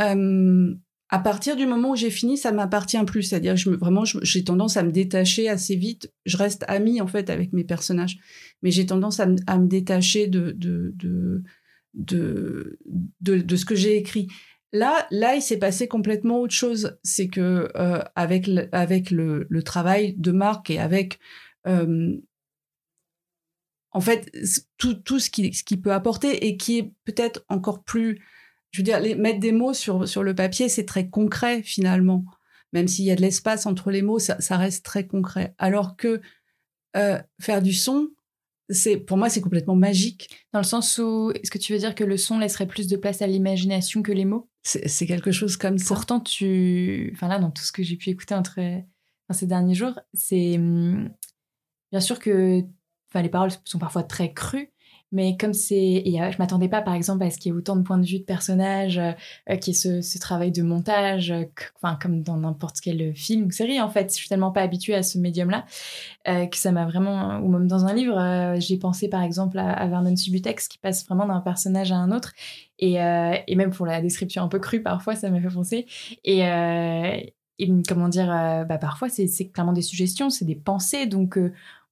Euh, 0.00 0.74
à 1.08 1.20
partir 1.20 1.56
du 1.56 1.66
moment 1.66 1.90
où 1.90 1.96
j'ai 1.96 2.10
fini, 2.10 2.36
ça 2.36 2.50
m'appartient 2.50 3.02
plus. 3.04 3.22
C'est-à-dire, 3.22 3.56
je 3.56 3.70
me, 3.70 3.76
vraiment, 3.76 4.04
j'ai 4.04 4.44
tendance 4.44 4.76
à 4.76 4.82
me 4.82 4.90
détacher 4.90 5.48
assez 5.48 5.76
vite. 5.76 6.12
Je 6.24 6.36
reste 6.36 6.64
amie 6.68 7.00
en 7.00 7.06
fait 7.06 7.30
avec 7.30 7.52
mes 7.52 7.64
personnages, 7.64 8.18
mais 8.62 8.70
j'ai 8.70 8.86
tendance 8.86 9.20
à, 9.20 9.28
à, 9.46 9.58
me 9.58 9.68
détacher 9.68 10.26
de 10.26 10.50
de, 10.50 10.92
de 10.96 11.42
de, 11.94 12.78
de, 13.20 13.38
de, 13.38 13.56
ce 13.56 13.64
que 13.64 13.74
j'ai 13.74 13.96
écrit. 13.96 14.28
Là, 14.72 15.06
là, 15.10 15.36
il 15.36 15.42
s'est 15.42 15.58
passé 15.58 15.88
complètement 15.88 16.40
autre 16.40 16.52
chose. 16.52 16.98
C'est 17.02 17.28
que 17.28 17.70
euh, 17.76 18.02
avec 18.16 18.46
le, 18.48 18.68
avec 18.72 19.10
le, 19.10 19.46
le, 19.48 19.62
travail 19.62 20.14
de 20.18 20.32
Marc 20.32 20.70
et 20.70 20.78
avec 20.78 21.18
euh, 21.66 22.16
en 23.92 24.00
fait 24.00 24.30
tout, 24.76 24.94
tout 24.94 25.20
ce 25.20 25.30
qui 25.30 25.54
ce 25.54 25.62
qui 25.62 25.76
peut 25.76 25.92
apporter 25.92 26.46
et 26.46 26.56
qui 26.56 26.78
est 26.78 26.92
peut-être 27.04 27.44
encore 27.48 27.84
plus 27.84 28.20
je 28.70 28.80
veux 28.80 28.84
dire, 28.84 29.00
les, 29.00 29.14
mettre 29.14 29.40
des 29.40 29.52
mots 29.52 29.74
sur, 29.74 30.08
sur 30.08 30.22
le 30.22 30.34
papier, 30.34 30.68
c'est 30.68 30.84
très 30.84 31.08
concret 31.08 31.62
finalement. 31.62 32.24
Même 32.72 32.88
s'il 32.88 33.04
y 33.04 33.10
a 33.10 33.16
de 33.16 33.22
l'espace 33.22 33.66
entre 33.66 33.90
les 33.90 34.02
mots, 34.02 34.18
ça, 34.18 34.40
ça, 34.40 34.56
reste 34.56 34.84
très 34.84 35.06
concret. 35.06 35.54
Alors 35.58 35.96
que 35.96 36.20
euh, 36.96 37.18
faire 37.40 37.62
du 37.62 37.72
son, 37.72 38.10
c'est 38.68 38.96
pour 38.96 39.16
moi, 39.16 39.30
c'est 39.30 39.40
complètement 39.40 39.76
magique. 39.76 40.46
Dans 40.52 40.58
le 40.58 40.64
sens 40.64 40.98
où, 40.98 41.30
est-ce 41.34 41.50
que 41.50 41.58
tu 41.58 41.72
veux 41.72 41.78
dire 41.78 41.94
que 41.94 42.04
le 42.04 42.16
son 42.16 42.38
laisserait 42.38 42.66
plus 42.66 42.88
de 42.88 42.96
place 42.96 43.22
à 43.22 43.26
l'imagination 43.26 44.02
que 44.02 44.12
les 44.12 44.24
mots? 44.24 44.50
C'est 44.62 45.06
quelque 45.06 45.30
chose 45.30 45.56
comme 45.56 45.78
ça. 45.78 45.94
Pourtant, 45.94 46.20
tu, 46.20 47.12
enfin 47.14 47.28
là, 47.28 47.38
dans 47.38 47.50
tout 47.50 47.62
ce 47.62 47.70
que 47.70 47.84
j'ai 47.84 47.96
pu 47.96 48.10
écouter 48.10 48.34
entre 48.34 48.58
enfin, 48.58 49.38
ces 49.38 49.46
derniers 49.46 49.74
jours, 49.74 49.98
c'est 50.12 50.56
hum, 50.56 51.08
bien 51.92 52.00
sûr 52.00 52.18
que, 52.18 52.62
enfin, 53.10 53.22
les 53.22 53.28
paroles 53.28 53.52
sont 53.64 53.78
parfois 53.78 54.02
très 54.02 54.32
crues, 54.32 54.72
mais 55.12 55.36
comme 55.36 55.52
c'est, 55.52 56.02
je 56.04 56.38
m'attendais 56.38 56.68
pas 56.68 56.82
par 56.82 56.94
exemple 56.94 57.24
à 57.24 57.30
ce 57.30 57.38
qu'il 57.38 57.52
y 57.52 57.54
ait 57.54 57.58
autant 57.58 57.76
de 57.76 57.82
points 57.82 57.98
de 57.98 58.06
vue 58.06 58.18
de 58.18 58.24
personnages, 58.24 58.98
euh, 58.98 59.56
qu'il 59.56 59.74
y 59.74 59.76
ait 59.76 60.02
ce, 60.02 60.18
travail 60.18 60.50
de 60.50 60.62
montage, 60.62 61.32
enfin 61.76 61.96
comme 62.00 62.22
dans 62.22 62.36
n'importe 62.36 62.80
quel 62.80 63.14
film 63.14 63.46
ou 63.46 63.50
série 63.50 63.80
en 63.80 63.88
fait. 63.88 64.10
Je 64.10 64.16
suis 64.16 64.28
tellement 64.28 64.50
pas 64.50 64.62
habituée 64.62 64.94
à 64.94 65.02
ce 65.02 65.18
médium-là 65.18 65.64
que 66.24 66.56
ça 66.56 66.72
m'a 66.72 66.84
vraiment, 66.86 67.38
ou 67.38 67.48
même 67.48 67.68
dans 67.68 67.84
un 67.84 67.94
livre, 67.94 68.56
j'ai 68.58 68.78
pensé 68.78 69.08
par 69.08 69.22
exemple 69.22 69.58
à, 69.58 69.86
Vernon 69.86 70.16
Subutex 70.16 70.66
qui 70.66 70.78
passe 70.78 71.06
vraiment 71.06 71.26
d'un 71.26 71.40
personnage 71.40 71.92
à 71.92 71.96
un 71.96 72.10
autre, 72.10 72.32
et, 72.78 72.94
même 73.54 73.70
pour 73.70 73.86
la 73.86 74.00
description 74.00 74.42
un 74.42 74.48
peu 74.48 74.58
crue 74.58 74.82
parfois, 74.82 75.14
ça 75.14 75.30
m'a 75.30 75.40
fait 75.40 75.54
penser. 75.54 75.86
Et, 76.24 76.40
et 77.58 77.72
comment 77.88 78.08
dire, 78.08 78.26
bah 78.68 78.78
parfois 78.78 79.08
c'est 79.08 79.48
clairement 79.50 79.72
des 79.72 79.82
suggestions, 79.82 80.30
c'est 80.30 80.44
des 80.44 80.56
pensées, 80.56 81.06
donc 81.06 81.38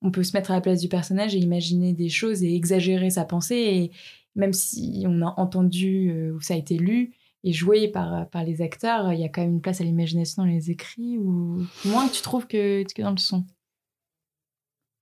on 0.05 0.11
peut 0.11 0.23
se 0.23 0.37
mettre 0.37 0.51
à 0.51 0.55
la 0.55 0.61
place 0.61 0.81
du 0.81 0.89
personnage 0.89 1.35
et 1.35 1.39
imaginer 1.39 1.95
des 1.95 2.11
choses 2.11 2.45
et 2.45 2.55
exagérer 2.55 3.09
sa 3.09 3.25
pensée. 3.25 3.57
Et 3.57 3.91
même 4.37 4.53
si 4.53 5.05
on 5.09 5.23
a 5.23 5.35
entendu 5.39 6.13
euh, 6.13 6.35
ou 6.35 6.41
ça 6.41 6.55
a 6.55 6.59
été 6.59 6.77
lu 6.77 7.15
et 7.43 7.53
joué 7.53 7.89
par, 7.89 8.29
par 8.29 8.45
les 8.45 8.61
acteurs, 8.61 9.13
il 9.15 9.21
y 9.21 9.25
a 9.25 9.31
quand 9.31 9.41
même 9.41 9.55
une 9.55 9.61
place 9.63 9.81
à 9.81 9.85
l'imagination 9.85 10.43
dans 10.43 10.49
les 10.49 10.71
écrits 10.71 11.17
ou 11.19 11.65
moins 11.87 12.07
tu 12.09 12.21
trouves 12.21 12.47
que, 12.47 12.85
que 12.85 13.03
dans 13.03 13.13
le 13.13 13.17
son? 13.17 13.45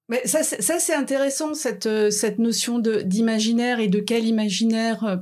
Mais 0.09 0.25
ça, 0.27 0.43
c'est 0.43 0.95
intéressant, 0.95 1.55
cette, 1.55 1.87
euh, 1.87 2.11
cette 2.11 2.39
notion 2.39 2.79
d'imaginaire 2.79 3.81
et 3.81 3.89
de 3.89 3.99
quel 3.99 4.27
imaginaire 4.27 5.05
euh, 5.05 5.17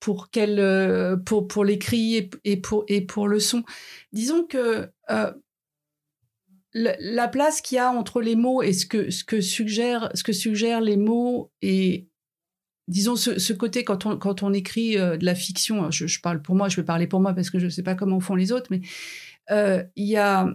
pour, 0.00 0.30
quel, 0.30 1.20
pour, 1.26 1.48
pour 1.48 1.64
l'écrit 1.64 2.30
et, 2.44 2.56
pour, 2.56 2.84
et 2.88 3.00
pour 3.02 3.28
le 3.28 3.40
son. 3.40 3.64
Disons 4.12 4.44
que 4.44 4.88
la 6.78 7.28
place 7.28 7.60
qu'il 7.60 7.76
y 7.76 7.78
a 7.78 7.90
entre 7.90 8.20
les 8.20 8.36
mots 8.36 8.62
et 8.62 8.72
ce 8.72 8.86
que, 8.86 9.10
ce 9.10 9.24
que, 9.24 9.40
suggèrent, 9.40 10.10
ce 10.14 10.22
que 10.22 10.32
suggèrent 10.32 10.80
les 10.80 10.96
mots 10.96 11.50
et 11.62 12.08
disons 12.88 13.16
ce, 13.16 13.52
côté 13.52 13.84
quand 13.84 14.06
on, 14.06 14.16
quand 14.16 14.42
on 14.42 14.52
écrit 14.52 14.98
euh, 14.98 15.16
de 15.16 15.24
la 15.24 15.34
fiction, 15.34 15.90
je, 15.90 16.06
je, 16.06 16.20
parle 16.20 16.42
pour 16.42 16.54
moi, 16.54 16.68
je 16.68 16.76
vais 16.76 16.84
parler 16.84 17.06
pour 17.06 17.20
moi 17.20 17.34
parce 17.34 17.50
que 17.50 17.58
je 17.58 17.66
ne 17.66 17.70
sais 17.70 17.82
pas 17.82 17.94
comment 17.94 18.20
font 18.20 18.34
les 18.34 18.52
autres, 18.52 18.68
mais 18.70 18.80
euh, 19.50 19.84
il 19.96 20.06
y 20.06 20.16
a 20.16 20.48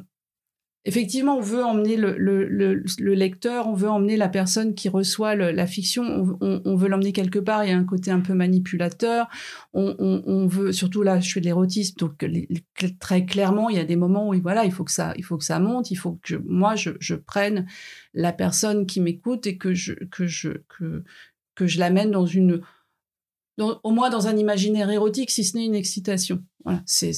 effectivement, 0.85 1.37
on 1.37 1.41
veut 1.41 1.63
emmener 1.63 1.95
le, 1.95 2.17
le, 2.17 2.47
le, 2.47 3.13
lecteur, 3.13 3.67
on 3.67 3.73
veut 3.73 3.89
emmener 3.89 4.17
la 4.17 4.27
personne 4.27 4.75
qui 4.75 4.89
reçoit 4.89 5.35
la 5.35 5.67
fiction, 5.67 6.03
on, 6.41 6.61
on, 6.65 6.75
veut 6.75 6.89
l'emmener 6.89 7.13
quelque 7.13 7.39
part. 7.39 7.63
Il 7.63 7.69
y 7.69 7.73
a 7.73 7.77
un 7.77 7.85
côté 7.85 8.11
un 8.11 8.19
peu 8.19 8.33
manipulateur. 8.33 9.29
On, 9.73 9.95
on 9.99 10.47
veut, 10.47 10.73
surtout 10.73 11.03
là, 11.03 11.19
je 11.19 11.31
fais 11.31 11.39
de 11.39 11.45
l'érotisme, 11.45 11.95
donc 11.97 12.25
très 12.99 13.25
clairement, 13.25 13.69
il 13.69 13.77
y 13.77 13.79
a 13.79 13.85
des 13.85 13.95
moments 13.95 14.29
où 14.29 14.33
voilà, 14.41 14.65
il 14.65 14.71
faut 14.71 14.83
que 14.83 14.91
ça, 14.91 15.13
il 15.17 15.23
faut 15.23 15.37
que 15.37 15.45
ça 15.45 15.59
monte, 15.59 15.91
il 15.91 15.95
faut 15.95 16.19
que 16.21 16.35
moi, 16.45 16.75
je, 16.75 16.91
je 16.99 17.15
prenne 17.15 17.65
la 18.13 18.33
personne 18.33 18.85
qui 18.85 18.99
m'écoute 18.99 19.47
et 19.47 19.57
que 19.57 19.73
je 19.73 19.93
que 20.11 20.27
je 20.27 20.49
que 20.67 21.03
que 21.55 21.67
je 21.67 21.79
l'amène 21.79 22.11
dans 22.11 22.25
une 22.25 22.61
au 23.57 23.91
moins 23.91 24.09
dans 24.09 24.27
un 24.27 24.35
imaginaire 24.35 24.89
érotique, 24.89 25.29
si 25.29 25.43
ce 25.43 25.55
n'est 25.55 25.65
une 25.65 25.75
excitation. 25.75 26.43
Voilà, 26.63 26.81
c'est 26.85 27.11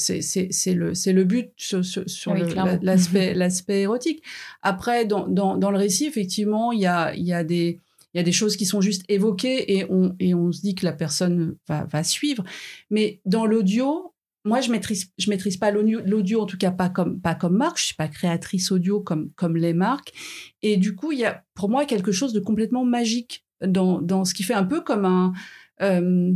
le, 0.73 0.93
le 0.93 1.23
but 1.23 1.51
sur, 1.55 1.85
sur, 1.85 2.33
l'aspect 2.81 3.81
érotique. 3.81 4.23
Après, 4.61 5.05
dans, 5.05 5.27
dans, 5.27 5.57
dans, 5.57 5.71
le 5.71 5.77
récit, 5.77 6.05
effectivement, 6.05 6.71
il 6.71 6.79
y 6.79 6.87
a, 6.87 7.15
y, 7.15 7.31
a 7.31 7.43
des, 7.43 7.81
y 8.15 8.19
a 8.19 8.23
des 8.23 8.31
choses 8.31 8.57
qui 8.57 8.65
sont 8.65 8.81
juste 8.81 9.03
évoquées 9.07 9.77
et 9.77 9.85
on, 9.89 10.15
et 10.19 10.33
on 10.33 10.51
se 10.51 10.61
dit 10.61 10.73
que 10.73 10.85
la 10.85 10.93
personne 10.93 11.55
va, 11.67 11.85
va 11.85 12.03
suivre. 12.03 12.43
Mais 12.89 13.21
dans 13.25 13.45
l'audio, 13.45 14.15
moi, 14.45 14.61
je 14.61 14.71
maîtrise, 14.71 15.11
je 15.17 15.29
maîtrise 15.29 15.57
pas 15.57 15.71
l'audio, 15.71 16.41
en 16.41 16.45
tout 16.45 16.57
cas 16.57 16.71
pas 16.71 16.89
comme, 16.89 17.19
pas 17.19 17.35
comme 17.35 17.57
Marc. 17.57 17.79
Je 17.79 17.85
suis 17.85 17.95
pas 17.95 18.07
créatrice 18.07 18.71
audio 18.71 19.01
comme, 19.01 19.31
comme 19.35 19.57
les 19.57 19.73
marques. 19.73 20.13
Et 20.61 20.77
du 20.77 20.95
coup, 20.95 21.11
il 21.11 21.19
y 21.19 21.25
a 21.25 21.43
pour 21.55 21.69
moi 21.69 21.85
quelque 21.85 22.11
chose 22.11 22.31
de 22.31 22.39
complètement 22.39 22.85
magique 22.85 23.45
dans, 23.65 24.01
dans 24.01 24.23
ce 24.23 24.33
qui 24.33 24.43
fait 24.43 24.53
un 24.53 24.63
peu 24.63 24.81
comme 24.81 25.05
un, 25.05 25.33
euh, 25.81 26.31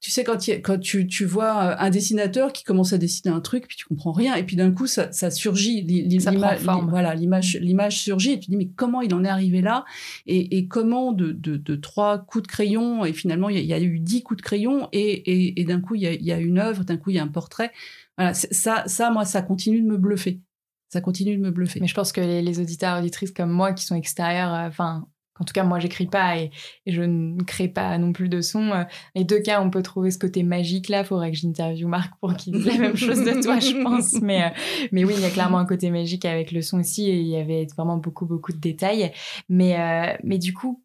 tu 0.00 0.10
sais, 0.10 0.24
quand, 0.24 0.38
quand 0.62 0.78
tu, 0.78 1.06
tu, 1.06 1.26
vois 1.26 1.62
euh, 1.62 1.76
un 1.78 1.90
dessinateur 1.90 2.54
qui 2.54 2.64
commence 2.64 2.94
à 2.94 2.98
dessiner 2.98 3.34
un 3.34 3.40
truc, 3.40 3.68
puis 3.68 3.76
tu 3.76 3.84
comprends 3.84 4.12
rien, 4.12 4.34
et 4.34 4.44
puis 4.44 4.56
d'un 4.56 4.72
coup, 4.72 4.86
ça, 4.86 5.12
ça 5.12 5.30
surgit, 5.30 5.82
l'image, 5.82 6.62
voilà, 6.62 7.14
l'image, 7.14 7.58
l'image 7.60 7.98
surgit, 8.00 8.32
et 8.32 8.40
tu 8.40 8.50
dis, 8.50 8.56
mais 8.56 8.68
comment 8.68 9.02
il 9.02 9.12
en 9.14 9.24
est 9.24 9.28
arrivé 9.28 9.60
là? 9.60 9.84
Et, 10.26 10.56
et, 10.56 10.68
comment 10.68 11.12
de, 11.12 11.32
de, 11.32 11.56
de, 11.56 11.76
trois 11.76 12.18
coups 12.18 12.44
de 12.44 12.48
crayon, 12.48 13.04
et 13.04 13.12
finalement, 13.12 13.50
il 13.50 13.60
y, 13.60 13.74
a, 13.74 13.80
eu 13.80 14.00
dix 14.00 14.22
coups 14.22 14.38
de 14.38 14.42
crayon, 14.42 14.88
et, 14.92 15.00
et, 15.00 15.60
et 15.60 15.64
d'un 15.64 15.82
coup, 15.82 15.96
il 15.96 16.02
y, 16.02 16.06
a, 16.06 16.14
il 16.14 16.24
y, 16.24 16.32
a, 16.32 16.38
une 16.38 16.58
œuvre, 16.58 16.82
d'un 16.84 16.96
coup, 16.96 17.10
il 17.10 17.16
y 17.16 17.18
a 17.18 17.22
un 17.22 17.28
portrait. 17.28 17.70
Voilà, 18.16 18.32
ça, 18.32 18.84
ça, 18.86 19.10
moi, 19.10 19.26
ça 19.26 19.42
continue 19.42 19.82
de 19.82 19.86
me 19.86 19.98
bluffer. 19.98 20.40
Ça 20.88 21.02
continue 21.02 21.36
de 21.36 21.42
me 21.42 21.50
bluffer. 21.50 21.78
Mais 21.78 21.86
je 21.86 21.94
pense 21.94 22.10
que 22.10 22.20
les, 22.20 22.40
les 22.40 22.58
auditeurs, 22.58 22.98
auditrices 22.98 23.32
comme 23.32 23.50
moi, 23.50 23.74
qui 23.74 23.84
sont 23.84 23.94
extérieurs, 23.94 24.52
euh, 24.54 24.68
enfin, 24.68 25.06
en 25.40 25.44
tout 25.44 25.52
cas, 25.54 25.64
moi, 25.64 25.78
j'écris 25.78 26.06
pas 26.06 26.36
et, 26.36 26.50
je 26.86 27.02
ne 27.02 27.42
crée 27.42 27.68
pas 27.68 27.96
non 27.98 28.12
plus 28.12 28.28
de 28.28 28.40
son. 28.42 28.70
Euh, 28.70 28.84
les 29.14 29.24
deux 29.24 29.40
cas, 29.40 29.62
on 29.62 29.70
peut 29.70 29.82
trouver 29.82 30.10
ce 30.10 30.18
côté 30.18 30.42
magique 30.42 30.88
là. 30.88 31.02
Faudrait 31.02 31.30
que 31.30 31.36
j'interviewe 31.36 31.88
Marc 31.88 32.12
pour 32.20 32.36
qu'il 32.36 32.52
dise 32.52 32.66
la 32.66 32.78
même 32.78 32.96
chose 32.96 33.24
de 33.24 33.42
toi, 33.42 33.58
je 33.58 33.82
pense. 33.82 34.20
Mais, 34.20 34.44
euh, 34.44 34.48
mais 34.92 35.04
oui, 35.04 35.14
il 35.16 35.22
y 35.22 35.24
a 35.24 35.30
clairement 35.30 35.58
un 35.58 35.66
côté 35.66 35.90
magique 35.90 36.26
avec 36.26 36.52
le 36.52 36.60
son 36.60 36.80
aussi 36.80 37.08
et 37.08 37.18
il 37.18 37.26
y 37.26 37.36
avait 37.36 37.66
vraiment 37.74 37.96
beaucoup, 37.96 38.26
beaucoup 38.26 38.52
de 38.52 38.58
détails. 38.58 39.12
Mais, 39.48 39.80
euh, 39.80 40.14
mais 40.22 40.38
du 40.38 40.52
coup, 40.52 40.84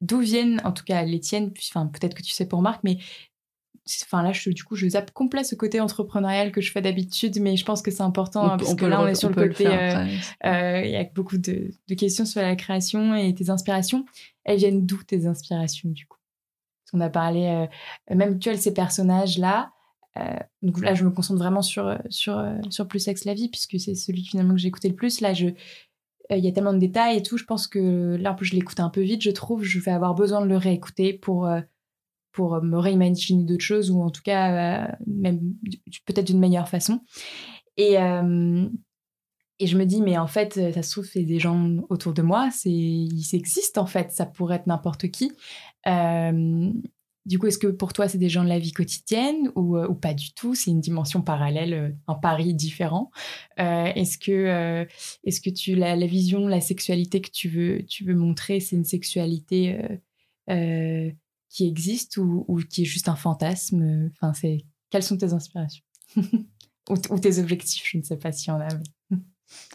d'où 0.00 0.20
viennent, 0.20 0.60
en 0.64 0.72
tout 0.72 0.84
cas 0.84 1.02
les 1.02 1.18
tiennes, 1.18 1.52
enfin, 1.70 1.86
peut-être 1.86 2.14
que 2.14 2.22
tu 2.22 2.30
sais 2.30 2.46
pour 2.46 2.62
Marc, 2.62 2.80
mais 2.84 2.98
enfin 4.02 4.22
là 4.22 4.32
je, 4.32 4.50
du 4.50 4.64
coup 4.64 4.76
je 4.76 4.88
zappe 4.88 5.12
complet 5.12 5.44
ce 5.44 5.54
côté 5.54 5.80
entrepreneurial 5.80 6.52
que 6.52 6.60
je 6.60 6.70
fais 6.70 6.82
d'habitude 6.82 7.38
mais 7.40 7.56
je 7.56 7.64
pense 7.64 7.82
que 7.82 7.90
c'est 7.90 8.02
important 8.02 8.44
hein, 8.44 8.56
parce 8.56 8.74
que 8.74 8.84
là 8.84 9.00
on 9.00 9.06
est 9.06 9.14
sur 9.14 9.28
le 9.28 9.34
côté 9.34 9.66
euh, 9.66 10.04
euh, 10.46 10.82
il 10.84 10.90
y 10.90 10.96
a 10.96 11.04
beaucoup 11.14 11.38
de, 11.38 11.70
questions 11.96 12.24
sur 12.24 12.42
la 12.42 12.56
création 12.56 13.14
et 13.14 13.34
tes 13.34 13.50
inspirations. 13.50 14.04
Elles 14.44 14.58
viennent 14.58 14.86
d'où 14.86 15.02
tes 15.02 15.26
inspirations 15.26 15.88
du 15.88 16.06
coup? 16.06 16.18
Parce 16.84 16.92
qu'on 16.92 17.00
a 17.00 17.10
parlé 17.10 17.46
euh, 18.10 18.14
même 18.14 18.38
tu 18.38 18.48
as 18.48 18.56
ces 18.56 18.74
personnages 18.74 19.38
là 19.38 19.72
donc 20.62 20.80
là 20.80 20.94
je 20.94 21.04
me 21.04 21.10
concentre 21.10 21.38
vraiment 21.38 21.62
sur 21.62 21.96
sur 22.10 22.44
sur 22.70 22.88
plus 22.88 22.98
sexe 22.98 23.24
la 23.24 23.34
vie 23.34 23.48
puisque 23.48 23.78
c'est 23.78 23.94
celui 23.94 24.24
finalement 24.24 24.54
que 24.54 24.60
j'ai 24.60 24.66
écouté 24.66 24.88
le 24.88 24.96
plus. 24.96 25.20
Là 25.20 25.32
je 25.32 25.46
il 26.30 26.44
y 26.44 26.48
a 26.48 26.52
tellement 26.52 26.72
de 26.72 26.78
détails 26.78 27.18
et 27.18 27.22
tout 27.22 27.36
je 27.36 27.44
pense 27.44 27.68
que 27.68 28.16
là 28.16 28.36
je 28.40 28.52
l'écoute 28.52 28.80
un 28.80 28.90
peu 28.90 29.00
vite 29.00 29.22
je 29.22 29.30
trouve. 29.30 29.62
Je 29.62 29.78
vais 29.78 29.92
avoir 29.92 30.16
besoin 30.16 30.40
de 30.40 30.46
le 30.48 30.56
réécouter 30.56 31.12
pour 31.12 31.48
pour 32.32 32.62
me 32.62 32.78
réimaginer 32.78 33.44
d'autres 33.44 33.64
choses 33.64 33.90
ou 33.90 34.02
en 34.02 34.10
tout 34.10 34.22
cas 34.22 34.86
euh, 34.86 34.92
même 35.06 35.40
peut-être 36.04 36.26
d'une 36.26 36.38
meilleure 36.38 36.68
façon. 36.68 37.00
Et, 37.76 37.98
euh, 37.98 38.68
et 39.58 39.66
je 39.66 39.76
me 39.76 39.84
dis, 39.84 40.00
mais 40.00 40.18
en 40.18 40.26
fait, 40.26 40.54
ça 40.54 40.82
se 40.82 40.90
trouve, 40.92 41.04
c'est 41.04 41.24
des 41.24 41.38
gens 41.38 41.76
autour 41.88 42.12
de 42.12 42.22
moi, 42.22 42.48
c'est, 42.52 42.70
ils 42.70 43.28
existent 43.32 43.82
en 43.82 43.86
fait, 43.86 44.12
ça 44.12 44.26
pourrait 44.26 44.56
être 44.56 44.66
n'importe 44.66 45.08
qui. 45.08 45.32
Euh, 45.86 46.72
du 47.26 47.38
coup, 47.38 47.46
est-ce 47.46 47.58
que 47.58 47.66
pour 47.66 47.92
toi, 47.92 48.08
c'est 48.08 48.18
des 48.18 48.30
gens 48.30 48.42
de 48.42 48.48
la 48.48 48.58
vie 48.58 48.72
quotidienne 48.72 49.50
ou, 49.54 49.76
ou 49.76 49.94
pas 49.94 50.14
du 50.14 50.32
tout? 50.32 50.54
C'est 50.54 50.70
une 50.70 50.80
dimension 50.80 51.20
parallèle, 51.20 51.96
un 52.06 52.14
pari 52.14 52.54
différent. 52.54 53.10
est-ce 53.58 54.16
que, 54.16 54.86
est-ce 55.24 55.40
que 55.40 55.50
tu 55.50 55.74
la, 55.74 55.94
la, 55.94 56.06
vision, 56.06 56.46
la 56.46 56.60
sexualité 56.60 57.20
que 57.20 57.30
tu 57.30 57.48
veux, 57.48 57.84
tu 57.84 58.04
veux 58.04 58.14
montrer, 58.14 58.60
c'est 58.60 58.76
une 58.76 58.84
sexualité 58.84 59.78
qui 61.48 61.66
existe 61.66 62.16
ou, 62.16 62.44
ou, 62.48 62.58
qui 62.58 62.82
est 62.82 62.86
juste 62.86 63.08
un 63.08 63.16
fantasme 63.16 64.10
Enfin, 64.12 64.32
c'est 64.34 64.64
quelles 64.90 65.02
sont 65.02 65.16
tes 65.16 65.32
inspirations? 65.32 65.84
Ou, 67.10 67.18
tes 67.18 67.38
objectifs 67.38 67.86
Je 67.86 67.98
ne 67.98 68.02
sais 68.02 68.16
pas 68.16 68.32
si 68.32 68.50
on 68.50 68.54
a. 68.54 68.68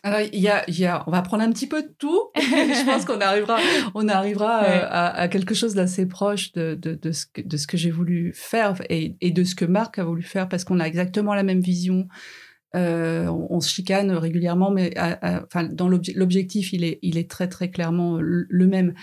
Alors, 0.03 0.19
il 0.33 0.39
y 0.39 0.49
a, 0.49 0.69
y 0.69 0.85
a, 0.85 1.03
on 1.07 1.11
va 1.11 1.21
prendre 1.21 1.43
un 1.43 1.51
petit 1.51 1.67
peu 1.67 1.83
de 1.83 1.93
tout. 1.97 2.29
je 2.35 2.85
pense 2.85 3.05
qu'on 3.05 3.21
arrivera, 3.21 3.57
on 3.93 4.07
arrivera 4.07 4.63
euh, 4.63 4.87
à, 4.89 5.09
à, 5.21 5.27
quelque 5.27 5.53
chose 5.53 5.73
d'assez 5.73 6.07
proche 6.07 6.51
de, 6.53 6.75
de, 6.75 6.93
de, 6.95 7.11
ce 7.11 7.25
que, 7.25 7.41
de 7.41 7.57
ce 7.57 7.67
que 7.67 7.77
j'ai 7.77 7.91
voulu 7.91 8.33
faire 8.35 8.75
et, 8.89 9.15
et, 9.21 9.31
de 9.31 9.43
ce 9.43 9.55
que 9.55 9.65
Marc 9.65 9.99
a 9.99 10.03
voulu 10.03 10.23
faire 10.23 10.49
parce 10.49 10.63
qu'on 10.63 10.79
a 10.79 10.85
exactement 10.85 11.33
la 11.33 11.43
même 11.43 11.61
vision. 11.61 12.07
Euh, 12.75 13.27
on, 13.27 13.59
se 13.59 13.69
chicane 13.69 14.11
régulièrement, 14.11 14.71
mais 14.71 14.95
enfin, 14.97 15.63
dans 15.63 15.87
l'objectif, 15.87 16.73
il 16.73 16.83
est, 16.83 16.97
il 17.03 17.19
est 17.19 17.29
très 17.29 17.47
très 17.47 17.69
clairement 17.69 18.17
le 18.19 18.67
même. 18.67 18.95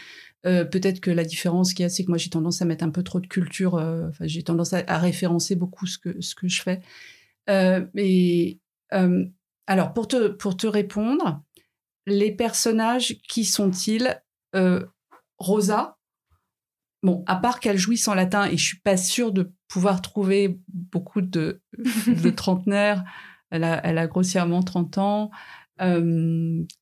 Euh, 0.47 0.65
peut-être 0.65 1.01
que 1.01 1.11
la 1.11 1.25
différence 1.25 1.75
qu'il 1.75 1.83
y 1.83 1.87
a, 1.87 1.89
c'est 1.91 2.05
que 2.05 2.09
moi 2.09 2.17
j'ai 2.17 2.31
tendance 2.31 2.63
à 2.63 2.65
mettre 2.65 2.85
un 2.85 2.91
peu 2.91 3.03
trop 3.03 3.21
de 3.21 3.27
culture. 3.27 3.75
Euh, 3.75 4.09
enfin, 4.09 4.27
j'ai 4.27 4.43
tendance 4.43 4.73
à, 4.73 4.99
référencer 4.99 5.55
beaucoup 5.55 5.87
ce 5.87 5.99
que 5.99 6.21
ce 6.21 6.35
que 6.35 6.49
je 6.49 6.63
fais. 6.63 6.81
Euh, 7.49 7.87
mais 7.95 8.59
alors 9.67 9.93
pour 9.93 10.09
te 10.09 10.29
pour 10.29 10.57
te 10.57 10.67
répondre, 10.67 11.43
les 12.07 12.33
personnages 12.33 13.19
qui 13.29 13.45
sont-ils 13.45 14.21
Rosa? 15.39 15.97
Bon, 17.03 17.25
à 17.27 17.37
part 17.37 17.61
qu'elle 17.61 17.79
jouisse 17.79 18.09
en 18.09 18.15
latin, 18.15 18.45
et 18.45 18.59
je 18.59 18.65
suis 18.65 18.81
pas 18.81 18.99
sûre 18.99 19.33
de 19.33 19.55
pouvoir 19.69 20.03
trouver 20.03 20.61
beaucoup 20.69 21.23
de, 21.23 21.63
de 22.07 22.31
trentenaires. 22.31 23.05
Elle 23.51 23.65
a, 23.65 23.81
elle 23.87 23.97
a 23.97 24.07
grossièrement 24.07 24.63
30 24.63 24.99
ans, 24.99 25.31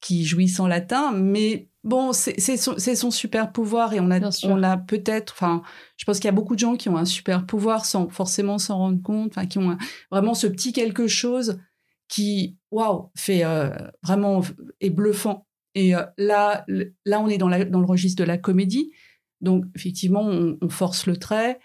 qui 0.01 0.25
jouissent 0.25 0.59
en 0.59 0.67
latin, 0.67 1.13
mais 1.13 1.69
bon, 1.89 2.13
c'est 2.13 2.57
son, 2.57 3.11
super 3.11 3.51
pouvoir 3.51 3.95
et 3.95 4.01
on 4.01 4.11
a, 4.11 4.21
on 4.45 4.63
a 4.63 4.77
peut-être, 4.77 5.33
enfin, 5.33 5.63
je 5.97 6.05
pense 6.05 6.19
qu'il 6.19 6.27
y 6.27 6.29
a 6.29 6.33
beaucoup 6.33 6.55
de 6.55 6.61
gens 6.61 6.77
qui 6.77 6.89
ont 6.89 6.97
un 6.97 7.07
super 7.07 7.47
pouvoir 7.47 7.87
sans 7.87 8.09
forcément 8.09 8.59
s'en 8.59 8.79
rendre 8.79 9.03
compte, 9.03 9.31
enfin, 9.31 9.47
qui 9.47 9.59
ont 9.59 9.77
vraiment 10.11 10.35
ce 10.35 10.47
petit 10.47 10.73
quelque 10.73 11.07
chose 11.07 11.59
qui, 12.09 12.59
waouh, 12.71 13.11
fait 13.17 13.45
euh, 13.45 13.71
vraiment 14.03 14.43
est 14.81 14.91
bluffant. 14.91 15.47
Et 15.75 15.95
euh, 15.95 16.05
là, 16.19 16.65
là, 17.05 17.21
on 17.21 17.29
est 17.29 17.39
dans, 17.39 17.49
la, 17.49 17.65
dans 17.65 17.81
le 17.81 17.87
registre 17.87 18.23
de 18.23 18.27
la 18.27 18.39
comédie. 18.39 18.93
Donc, 19.41 19.65
effectivement, 19.75 20.23
on, 20.23 20.69
force 20.69 21.07
le 21.07 21.17
trait. 21.17 21.59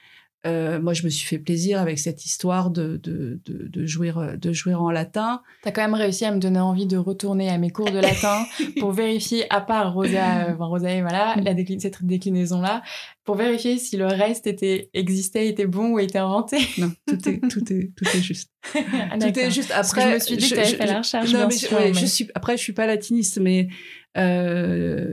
Euh, 0.45 0.81
moi, 0.81 0.93
je 0.93 1.03
me 1.03 1.09
suis 1.09 1.25
fait 1.25 1.39
plaisir 1.39 1.79
avec 1.79 1.99
cette 1.99 2.25
histoire 2.25 2.69
de, 2.69 2.97
de, 2.97 3.39
de, 3.45 3.67
de 3.69 3.85
jouer, 3.85 4.11
de 4.37 4.51
jouer 4.51 4.73
en 4.73 4.91
latin. 4.91 5.41
Tu 5.61 5.69
as 5.69 5.71
quand 5.71 5.81
même 5.81 5.93
réussi 5.93 6.25
à 6.25 6.31
me 6.31 6.39
donner 6.39 6.59
envie 6.59 6.85
de 6.85 6.97
retourner 6.97 7.49
à 7.49 7.57
mes 7.57 7.69
cours 7.69 7.89
de 7.89 7.99
latin 7.99 8.45
pour 8.79 8.91
vérifier, 8.91 9.45
à 9.49 9.61
part 9.61 9.93
Rosa, 9.93 10.47
euh, 10.47 10.53
enfin, 10.53 10.65
Rosa 10.65 10.91
et 10.91 11.01
voilà, 11.01 11.35
la 11.37 11.55
cette 11.79 12.03
déclinaison-là, 12.03 12.81
pour 13.23 13.35
vérifier 13.35 13.77
si 13.77 13.95
le 13.95 14.05
reste 14.05 14.45
était, 14.47 14.89
existait, 14.93 15.47
était 15.47 15.65
bon 15.65 15.93
ou 15.93 15.99
était 15.99 16.19
inventé. 16.19 16.57
Non, 16.77 16.91
tout 17.07 17.29
est, 17.29 17.39
tout 17.49 17.71
est, 17.71 17.91
tout 17.95 18.05
est 18.05 18.21
juste. 18.21 18.51
Ah, 18.75 19.17
tout 19.17 19.39
est 19.39 19.51
juste. 19.51 19.71
Après, 19.73 20.01
je 20.01 20.13
me 20.15 20.19
suis 20.19 20.37
dit 20.37 20.49
que 20.49 20.55
tu 20.55 20.75
fait 20.75 20.85
la 20.85 20.97
recherche. 20.97 21.31
Non, 21.31 21.47
mais, 21.47 21.93
je 21.93 22.05
suis, 22.05 22.29
après, 22.35 22.57
je 22.57 22.61
suis 22.61 22.73
pas 22.73 22.87
latiniste, 22.87 23.39
mais 23.39 23.69
euh, 24.17 25.11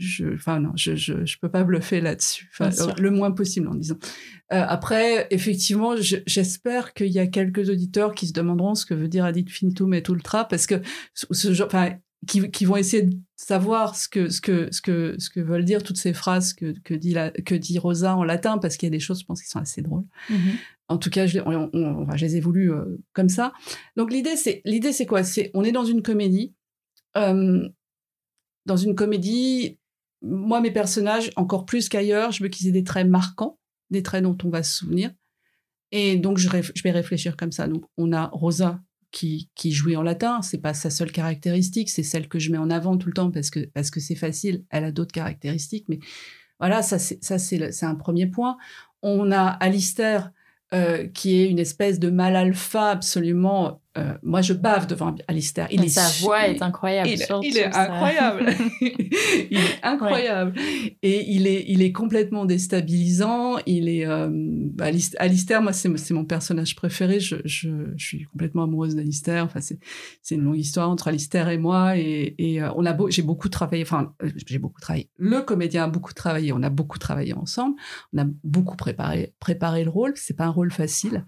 je, 0.00 0.34
enfin 0.34 0.60
non, 0.60 0.72
je, 0.74 0.96
je, 0.96 1.24
je, 1.26 1.38
peux 1.38 1.50
pas 1.50 1.62
bluffer 1.62 2.00
là-dessus, 2.00 2.50
enfin, 2.52 2.70
le 2.98 3.10
moins 3.10 3.30
possible 3.30 3.68
en 3.68 3.74
disant. 3.74 3.98
Euh, 4.52 4.64
après, 4.66 5.26
effectivement, 5.30 5.94
j'espère 5.96 6.94
qu'il 6.94 7.08
y 7.08 7.18
a 7.18 7.26
quelques 7.26 7.68
auditeurs 7.68 8.14
qui 8.14 8.26
se 8.26 8.32
demanderont 8.32 8.74
ce 8.74 8.86
que 8.86 8.94
veut 8.94 9.08
dire 9.08 9.24
ad 9.24 9.36
infinitum 9.36 9.92
et 9.92 10.02
ultra, 10.08 10.46
parce 10.46 10.66
que 10.66 10.76
ce 11.14 11.52
genre, 11.52 11.66
enfin, 11.66 11.96
qui, 12.26 12.50
qui, 12.50 12.64
vont 12.64 12.76
essayer 12.76 13.02
de 13.02 13.16
savoir 13.36 13.94
ce 13.94 14.08
que 14.08 14.28
ce 14.28 14.40
que 14.40 14.68
ce 14.70 14.80
que 14.80 15.16
ce 15.18 15.30
que 15.30 15.40
veulent 15.40 15.64
dire 15.64 15.82
toutes 15.82 15.98
ces 15.98 16.12
phrases 16.12 16.54
que 16.54 16.74
que 16.80 16.94
dit 16.94 17.12
la, 17.12 17.30
que 17.30 17.54
dit 17.54 17.78
Rosa 17.78 18.16
en 18.16 18.24
latin, 18.24 18.58
parce 18.58 18.76
qu'il 18.76 18.86
y 18.86 18.92
a 18.92 18.96
des 18.96 19.00
choses, 19.00 19.20
je 19.20 19.26
pense, 19.26 19.42
qui 19.42 19.48
sont 19.48 19.60
assez 19.60 19.82
drôles. 19.82 20.04
Mm-hmm. 20.30 20.54
En 20.88 20.98
tout 20.98 21.10
cas, 21.10 21.26
je, 21.26 21.40
on, 21.44 21.70
on, 21.72 22.16
je 22.16 22.24
les 22.24 22.36
ai 22.36 22.40
voulues 22.40 22.72
euh, 22.72 22.98
comme 23.12 23.28
ça. 23.28 23.52
Donc 23.96 24.12
l'idée, 24.12 24.36
c'est 24.36 24.62
l'idée, 24.64 24.92
c'est 24.92 25.06
quoi? 25.06 25.24
C'est 25.24 25.50
on 25.52 25.62
est 25.62 25.72
dans 25.72 25.84
une 25.84 26.02
comédie. 26.02 26.54
Euh, 27.16 27.68
dans 28.66 28.76
une 28.76 28.94
comédie, 28.94 29.78
moi, 30.22 30.60
mes 30.60 30.70
personnages, 30.70 31.30
encore 31.36 31.64
plus 31.64 31.88
qu'ailleurs, 31.88 32.32
je 32.32 32.42
veux 32.42 32.48
qu'ils 32.48 32.68
aient 32.68 32.72
des 32.72 32.84
traits 32.84 33.06
marquants, 33.06 33.58
des 33.90 34.02
traits 34.02 34.22
dont 34.22 34.36
on 34.44 34.50
va 34.50 34.62
se 34.62 34.76
souvenir. 34.76 35.10
Et 35.92 36.16
donc, 36.16 36.38
je, 36.38 36.48
vais 36.48 36.90
réfléchir 36.90 37.36
comme 37.36 37.52
ça. 37.52 37.66
Donc, 37.66 37.84
on 37.96 38.12
a 38.12 38.26
Rosa 38.26 38.80
qui, 39.10 39.50
qui 39.54 39.72
jouait 39.72 39.96
en 39.96 40.02
latin. 40.02 40.42
C'est 40.42 40.58
pas 40.60 40.74
sa 40.74 40.90
seule 40.90 41.10
caractéristique, 41.10 41.90
c'est 41.90 42.02
celle 42.02 42.28
que 42.28 42.38
je 42.38 42.52
mets 42.52 42.58
en 42.58 42.70
avant 42.70 42.96
tout 42.96 43.08
le 43.08 43.14
temps 43.14 43.30
parce 43.30 43.50
que 43.50 43.60
parce 43.74 43.90
que 43.90 43.98
c'est 43.98 44.14
facile. 44.14 44.64
Elle 44.70 44.84
a 44.84 44.92
d'autres 44.92 45.12
caractéristiques, 45.12 45.86
mais 45.88 45.98
voilà, 46.60 46.82
ça 46.82 46.98
c'est 46.98 47.22
ça 47.24 47.38
c'est 47.38 47.82
un 47.82 47.94
premier 47.96 48.26
point. 48.26 48.56
On 49.02 49.32
a 49.32 49.46
Alistair 49.46 50.30
euh, 50.72 51.08
qui 51.08 51.40
est 51.40 51.50
une 51.50 51.58
espèce 51.58 51.98
de 51.98 52.10
mal 52.10 52.36
alpha 52.36 52.90
absolument 52.90 53.82
euh, 53.98 54.14
moi, 54.22 54.40
je 54.40 54.52
bave 54.52 54.86
devant 54.86 55.14
Alistair. 55.26 55.66
Il 55.72 55.84
est 55.84 55.88
sa 55.88 56.06
voix 56.24 56.46
est 56.46 56.62
incroyable. 56.62 57.08
Il, 57.08 57.26
il 57.42 57.56
est 57.56 57.74
incroyable. 57.74 58.46
il 59.50 59.58
est 59.58 59.80
incroyable. 59.82 60.52
Et 61.02 61.28
il 61.32 61.48
est, 61.48 61.64
il 61.66 61.82
est 61.82 61.90
complètement 61.90 62.44
déstabilisant. 62.44 63.58
Il 63.66 63.88
est, 63.88 64.06
euh, 64.06 64.30
Alistair, 65.18 65.60
moi, 65.60 65.72
c'est 65.72 66.10
mon 66.12 66.24
personnage 66.24 66.76
préféré. 66.76 67.18
Je, 67.18 67.36
je, 67.44 67.68
je 67.96 68.06
suis 68.06 68.24
complètement 68.26 68.62
amoureuse 68.62 68.94
d'Alistair. 68.94 69.44
Enfin, 69.44 69.60
c'est 69.60 70.34
une 70.34 70.42
longue 70.42 70.58
histoire 70.58 70.88
entre 70.88 71.08
Alistair 71.08 71.48
et 71.48 71.58
moi. 71.58 71.98
Et, 71.98 72.36
et 72.38 72.62
euh, 72.62 72.70
on 72.76 72.86
a 72.86 72.92
beau, 72.92 73.10
j'ai 73.10 73.22
beaucoup 73.22 73.48
travaillé. 73.48 73.82
Enfin, 73.82 74.14
euh, 74.22 74.30
j'ai 74.46 74.58
beaucoup 74.58 74.80
travaillé. 74.80 75.10
Le 75.16 75.40
comédien 75.40 75.84
a 75.84 75.88
beaucoup 75.88 76.14
travaillé. 76.14 76.52
On 76.52 76.62
a 76.62 76.70
beaucoup 76.70 76.98
travaillé 76.98 77.34
ensemble. 77.34 77.74
On 78.12 78.18
a 78.22 78.26
beaucoup 78.44 78.76
préparé, 78.76 79.34
préparé 79.40 79.82
le 79.82 79.90
rôle. 79.90 80.12
C'est 80.14 80.36
pas 80.36 80.44
un 80.44 80.50
rôle 80.50 80.70
facile. 80.70 81.26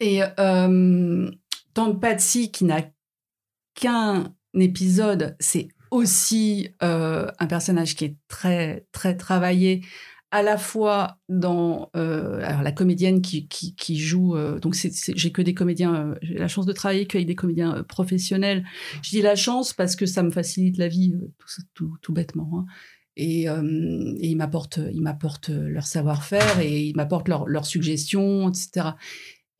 Et 0.00 0.22
euh, 0.38 1.30
Tante 1.74 2.00
Patsy, 2.00 2.50
qui 2.50 2.64
n'a 2.64 2.82
qu'un 3.74 4.34
épisode, 4.54 5.36
c'est 5.38 5.68
aussi 5.90 6.68
euh, 6.82 7.28
un 7.38 7.46
personnage 7.46 7.94
qui 7.96 8.04
est 8.06 8.16
très, 8.28 8.86
très 8.92 9.16
travaillé, 9.16 9.82
à 10.32 10.42
la 10.42 10.58
fois 10.58 11.18
dans 11.28 11.90
euh, 11.96 12.38
la 12.38 12.72
comédienne 12.72 13.20
qui, 13.20 13.48
qui, 13.48 13.98
joue 13.98 14.36
euh, 14.36 14.60
donc 14.60 14.76
j'ai 14.76 15.32
que 15.32 15.42
des 15.42 15.54
comédiens 15.54 16.14
j'ai 16.22 16.38
la 16.38 16.46
chance 16.46 16.66
de 16.66 16.72
travailler 16.72 17.06
qu'avec 17.06 17.26
des 17.26 17.34
comédiens 17.34 17.82
professionnels 17.88 18.64
je 19.02 19.10
dis 19.10 19.22
la 19.22 19.34
chance 19.34 19.72
parce 19.72 19.96
que 19.96 20.06
ça 20.06 20.22
me 20.22 20.30
facilite 20.30 20.78
la 20.78 20.86
vie 20.86 21.16
tout, 21.38 21.62
tout, 21.74 21.96
tout 22.00 22.12
bêtement 22.12 22.60
hein. 22.60 22.66
et, 23.16 23.46
et, 23.46 24.28
ils 24.28 24.36
m'apportent 24.36 24.78
ils 24.92 25.02
m'apportent 25.02 25.48
leur 25.50 25.88
savoir-faire 25.88 26.60
et 26.60 26.84
ils 26.84 26.94
m'apportent 26.94 27.28
leurs 27.28 27.48
leur 27.48 27.66
suggestions 27.66 28.50
etc 28.50 28.90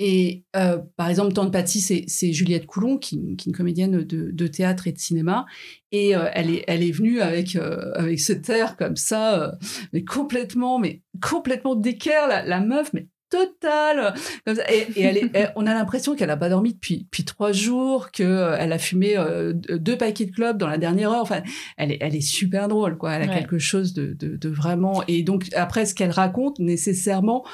et 0.03 0.45
euh, 0.57 0.79
par 0.97 1.11
exemple, 1.11 1.35
Tante 1.35 1.53
Patsy, 1.53 1.83
c'est 2.09 2.33
Juliette 2.33 2.65
Coulon, 2.65 2.97
qui, 2.97 3.17
est 3.17 3.45
une 3.45 3.53
comédienne 3.53 4.03
de, 4.03 4.31
de, 4.31 4.47
théâtre 4.47 4.87
et 4.87 4.93
de 4.93 4.99
cinéma. 4.99 5.45
Et 5.93 6.17
euh, 6.17 6.31
elle, 6.33 6.49
est, 6.49 6.65
elle 6.69 6.83
est 6.83 6.91
venue 6.91 7.21
avec, 7.21 7.55
euh, 7.55 7.93
avec 7.97 8.19
ce 8.19 8.33
air 8.51 8.79
comme 8.79 8.97
ça, 8.97 9.59
mais 9.93 10.03
complètement, 10.03 10.79
mais 10.79 11.03
complètement 11.21 11.75
d'équerre, 11.75 12.29
la, 12.29 12.43
la 12.47 12.61
meuf, 12.61 12.95
mais 12.95 13.09
totale. 13.31 14.15
Et, 14.47 14.87
et 14.97 15.03
elle 15.03 15.17
est, 15.19 15.53
on 15.57 15.67
a 15.67 15.73
l'impression 15.73 16.15
qu'elle 16.15 16.31
a 16.31 16.37
pas 16.37 16.49
dormi 16.49 16.75
depuis, 16.75 17.05
depuis 17.05 17.25
trois 17.25 17.53
jours, 17.53 18.11
que 18.11 18.23
euh, 18.23 18.59
a 18.59 18.79
fumé 18.79 19.17
euh, 19.17 19.53
deux 19.55 19.97
paquets 19.97 20.27
de 20.27 20.33
clubs 20.33 20.59
dans 20.59 20.67
la 20.67 20.79
dernière 20.79 21.11
heure. 21.11 21.23
Enfin, 21.23 21.43
elle 21.77 21.93
est, 21.93 21.99
elle 22.01 22.15
est 22.15 22.21
super 22.21 22.69
drôle, 22.69 22.99
quoi. 22.99 23.13
Elle 23.13 23.29
a 23.29 23.35
quelque 23.35 23.59
chose 23.59 23.95
de, 23.95 24.13
de, 24.13 24.37
de, 24.37 24.49
vraiment. 24.49 25.03
Et 25.09 25.23
donc 25.23 25.47
après, 25.55 25.87
ce 25.87 25.95
qu'elle 25.95 26.11
raconte, 26.11 26.59
nécessairement, 26.59 27.45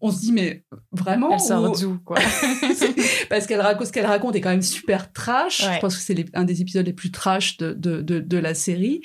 on 0.00 0.10
se 0.10 0.20
dit 0.20 0.32
mais 0.32 0.64
vraiment. 0.92 1.32
Elle 1.32 1.40
sort 1.40 1.78
d'où, 1.78 1.98
quoi? 2.04 2.16
Parce 3.28 3.46
qu'elle 3.46 3.60
raconte, 3.60 3.86
ce 3.86 3.92
qu'elle 3.92 4.06
raconte 4.06 4.36
est 4.36 4.40
quand 4.40 4.50
même 4.50 4.62
super 4.62 5.12
trash. 5.12 5.62
Je 5.62 5.80
pense 5.80 5.96
que 5.96 6.02
c'est 6.02 6.24
un 6.34 6.44
des 6.44 6.62
épisodes 6.62 6.86
les 6.86 6.92
plus 6.92 7.10
trash 7.10 7.58
de, 7.58 7.72
de, 7.72 8.00
de, 8.00 8.20
de, 8.20 8.38
la 8.38 8.54
série. 8.54 9.02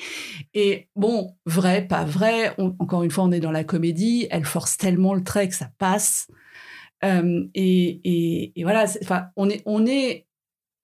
Et 0.53 0.87
bon, 0.95 1.35
vrai, 1.45 1.85
pas 1.87 2.05
vrai. 2.05 2.53
encore 2.57 3.03
une 3.03 3.11
fois, 3.11 3.23
on 3.23 3.31
est 3.31 3.39
dans 3.39 3.51
la 3.51 3.63
comédie. 3.63 4.27
Elle 4.31 4.45
force 4.45 4.77
tellement 4.77 5.13
le 5.13 5.23
trait 5.23 5.49
que 5.49 5.55
ça 5.55 5.69
passe 5.77 6.20
euh, 7.03 7.45
et, 7.53 8.53
voilà, 8.63 8.85
enfin, 9.01 9.27
on 9.35 9.49
est, 9.49 9.61
on 9.65 9.85
est. 9.85 10.27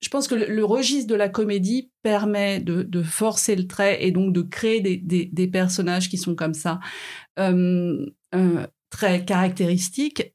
Je 0.00 0.08
pense 0.10 0.28
que 0.28 0.36
le, 0.36 0.64
registre 0.64 1.10
de 1.10 1.16
la 1.16 1.28
comédie 1.28 1.90
permet 2.02 2.60
de, 2.60 3.02
forcer 3.02 3.56
le 3.56 3.66
trait 3.66 4.04
et 4.04 4.12
donc 4.12 4.32
de 4.32 4.42
créer 4.42 4.80
des 4.80 5.48
personnages 5.48 6.08
qui 6.08 6.18
sont 6.18 6.36
comme 6.36 6.54
ça, 6.54 6.78
euh, 7.38 8.06
euh, 8.34 8.66
très 8.90 9.24
caractéristiques. 9.24 10.34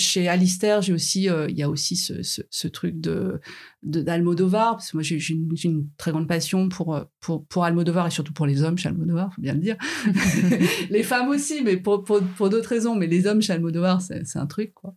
Chez 0.00 0.28
Alistair, 0.28 0.82
j'ai 0.82 0.92
aussi, 0.92 1.28
euh, 1.28 1.46
il 1.48 1.56
y 1.56 1.62
a 1.62 1.70
aussi 1.70 1.94
ce, 1.96 2.22
ce, 2.22 2.42
ce 2.50 2.68
truc 2.68 3.00
de 3.00 3.40
d'Almodovar, 3.82 4.76
parce 4.76 4.90
que 4.90 4.96
moi 4.96 5.02
j'ai 5.02 5.16
une, 5.30 5.54
une, 5.64 5.88
très 5.96 6.10
grande 6.10 6.28
passion 6.28 6.68
pour, 6.68 6.94
euh, 6.94 7.04
pour 7.20 7.46
pour 7.46 7.64
Almodovar 7.64 8.06
et 8.06 8.10
surtout 8.10 8.32
pour 8.32 8.46
les 8.46 8.62
hommes 8.62 8.76
chez 8.76 8.88
Almodovar, 8.88 9.32
faut 9.34 9.42
bien 9.42 9.54
le 9.54 9.60
dire. 9.60 9.76
les 10.90 11.02
femmes 11.02 11.28
aussi, 11.28 11.62
mais 11.62 11.76
pour 11.76 12.04
pour, 12.04 12.20
pour 12.36 12.50
d'autres 12.50 12.68
raisons, 12.68 12.94
mais 12.94 13.06
les 13.06 13.26
hommes 13.26 13.40
chez 13.40 13.52
Almodovar, 13.52 14.02
c'est 14.02 14.36
un 14.36 14.46
truc 14.46 14.74
quoi. 14.74 14.94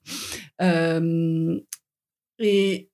Euh, 0.62 1.60
et 2.40 2.90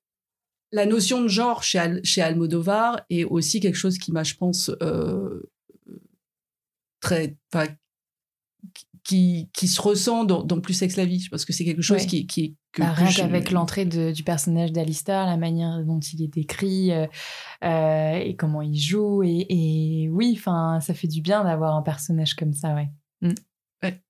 la 0.71 0.85
notion 0.85 1.21
de 1.21 1.27
genre 1.27 1.63
chez, 1.63 1.79
Al, 1.79 2.01
chez 2.03 2.21
Almodovar 2.21 3.01
est 3.09 3.23
aussi 3.23 3.59
quelque 3.59 3.77
chose 3.77 3.97
qui 3.97 4.11
m'a, 4.11 4.23
je 4.23 4.35
pense, 4.35 4.71
euh, 4.81 5.41
très, 6.99 7.37
qui, 9.09 9.49
qui 9.53 9.67
se 9.67 9.81
ressent 9.81 10.23
dans, 10.23 10.43
dans 10.43 10.61
Plus 10.61 10.75
Sex 10.75 10.95
la 10.95 11.05
vie. 11.05 11.25
parce 11.31 11.43
que 11.43 11.51
c'est 11.51 11.65
quelque 11.65 11.81
chose 11.81 12.05
qui, 12.05 12.27
qui 12.27 12.55
que, 12.73 12.83
bah, 12.83 12.91
rien 12.91 13.11
qu'avec 13.11 13.49
l'entrée 13.49 13.85
du 13.85 14.23
personnage 14.23 14.71
d'Alistair, 14.71 15.25
la 15.25 15.35
manière 15.35 15.83
dont 15.83 15.99
il 15.99 16.21
est 16.21 16.27
décrit 16.27 16.91
euh, 16.91 17.07
euh, 17.63 18.19
et 18.19 18.35
comment 18.35 18.61
il 18.61 18.79
joue. 18.79 19.23
Et, 19.23 19.47
et 19.49 20.09
oui, 20.11 20.35
enfin, 20.37 20.79
ça 20.79 20.93
fait 20.93 21.07
du 21.07 21.21
bien 21.21 21.43
d'avoir 21.43 21.75
un 21.75 21.81
personnage 21.81 22.35
comme 22.35 22.53
ça, 22.53 22.75
ouais. 22.75 22.89
Mm. 23.21 23.33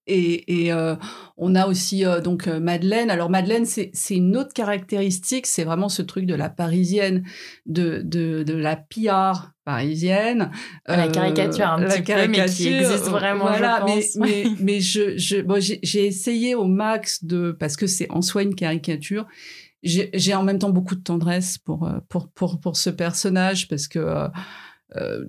Et, 0.07 0.65
et 0.65 0.73
euh, 0.73 0.95
on 1.37 1.55
a 1.55 1.67
aussi 1.67 2.03
donc 2.23 2.47
Madeleine. 2.47 3.09
Alors 3.09 3.29
Madeleine, 3.29 3.65
c'est 3.65 3.93
une 4.09 4.35
autre 4.35 4.51
caractéristique, 4.51 5.45
c'est 5.45 5.63
vraiment 5.63 5.89
ce 5.89 6.01
truc 6.01 6.25
de 6.25 6.33
la 6.33 6.49
parisienne, 6.49 7.23
de, 7.67 8.01
de, 8.03 8.43
de 8.43 8.53
la 8.55 8.75
PR 8.75 9.51
parisienne. 9.69 10.51
La 10.87 11.07
caricature 11.07 11.67
un 11.67 11.85
petit 11.85 12.01
peu, 12.01 12.27
mais 12.27 12.45
qui 12.45 12.67
existe 12.67 13.09
vraiment, 13.09 13.45
voilà, 13.45 13.85
je 13.87 13.93
pense. 13.93 14.15
Mais, 14.15 14.43
mais, 14.45 14.55
mais 14.59 14.79
je, 14.79 15.17
je 15.17 15.41
bon, 15.41 15.61
j'ai 15.61 16.05
essayé 16.05 16.55
au 16.55 16.65
max 16.65 17.23
de, 17.23 17.51
parce 17.51 17.75
que 17.75 17.87
c'est 17.87 18.09
en 18.09 18.21
soi 18.21 18.43
une 18.43 18.55
caricature, 18.55 19.27
j'ai 19.83 20.33
en 20.33 20.43
même 20.43 20.59
temps 20.59 20.71
beaucoup 20.71 20.95
de 20.95 21.03
tendresse 21.03 21.57
pour, 21.57 21.89
pour, 22.09 22.29
pour, 22.29 22.59
pour 22.59 22.77
ce 22.77 22.89
personnage, 22.89 23.67
parce 23.67 23.87
que... 23.87 24.27
Euh, 24.95 25.25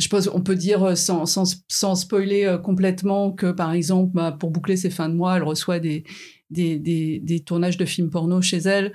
je 0.00 0.08
pense 0.08 0.28
on 0.32 0.40
peut 0.40 0.56
dire 0.56 0.82
euh, 0.82 0.94
sans, 0.94 1.26
sans, 1.26 1.62
sans 1.68 1.94
spoiler 1.94 2.44
euh, 2.44 2.58
complètement 2.58 3.32
que 3.32 3.52
par 3.52 3.72
exemple 3.72 4.12
bah, 4.14 4.32
pour 4.32 4.50
boucler 4.50 4.76
ses 4.76 4.90
fins 4.90 5.08
de 5.08 5.14
mois 5.14 5.36
elle 5.36 5.42
reçoit 5.42 5.78
des 5.78 6.04
des, 6.48 6.78
des, 6.78 7.20
des 7.20 7.40
tournages 7.40 7.76
de 7.76 7.84
films 7.84 8.10
porno 8.10 8.40
chez 8.40 8.58
elle 8.58 8.92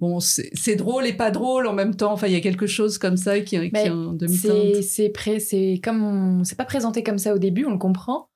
bon 0.00 0.20
c'est 0.20 0.76
drôle 0.76 1.06
et 1.06 1.12
pas 1.12 1.30
drôle 1.30 1.66
en 1.66 1.72
même 1.72 1.94
temps 1.94 2.12
enfin 2.12 2.28
il 2.28 2.32
y 2.32 2.36
a 2.36 2.40
quelque 2.40 2.66
chose 2.66 2.98
comme 2.98 3.16
ça 3.16 3.40
qui, 3.40 3.58
qui 3.58 3.76
est 3.76 3.90
en 3.90 4.12
demi-teinte 4.12 4.82
c'est 4.82 5.80
comme 5.82 6.42
c'est 6.44 6.56
pas 6.56 6.64
présenté 6.64 7.02
comme 7.02 7.18
ça 7.18 7.34
au 7.34 7.38
début 7.38 7.64
on 7.64 7.72
le 7.72 7.78
comprend 7.78 8.28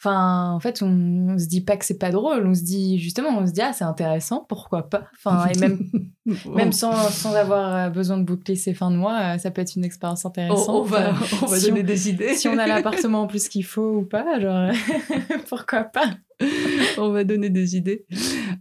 Enfin, 0.00 0.52
en 0.52 0.60
fait, 0.60 0.80
on, 0.80 1.36
se 1.38 1.46
dit 1.46 1.60
pas 1.60 1.76
que 1.76 1.84
c'est 1.84 1.98
pas 1.98 2.12
drôle, 2.12 2.46
on 2.46 2.54
se 2.54 2.62
dit 2.62 3.00
justement, 3.00 3.30
on 3.36 3.46
se 3.48 3.52
dit 3.52 3.62
ah 3.62 3.72
c'est 3.72 3.84
intéressant, 3.84 4.46
pourquoi 4.48 4.88
pas? 4.88 5.08
Enfin, 5.16 5.48
et 5.48 5.58
même 5.58 5.80
même 6.54 6.70
sans, 6.70 6.92
sans 7.10 7.34
avoir 7.34 7.74
euh, 7.74 7.90
besoin 7.90 8.16
de 8.16 8.22
boucler 8.22 8.54
ses 8.54 8.74
fins 8.74 8.92
de 8.92 8.96
mois, 8.96 9.18
euh, 9.18 9.38
ça 9.38 9.50
peut 9.50 9.60
être 9.60 9.74
une 9.74 9.84
expérience 9.84 10.24
intéressante. 10.24 10.68
On, 10.68 10.82
va, 10.82 11.14
on 11.42 11.46
va 11.46 11.58
donner 11.58 11.82
des 11.82 12.08
idées. 12.08 12.34
Si 12.34 12.46
on 12.46 12.58
a 12.58 12.66
l'appartement 12.68 13.22
en 13.22 13.26
plus 13.26 13.48
qu'il 13.48 13.64
faut 13.64 13.96
ou 13.96 14.02
pas, 14.04 14.38
genre 14.38 14.70
pourquoi 15.48 15.82
pas? 15.82 16.10
on 16.98 17.10
va 17.10 17.24
donner 17.24 17.50
des 17.50 17.76
idées. 17.76 18.06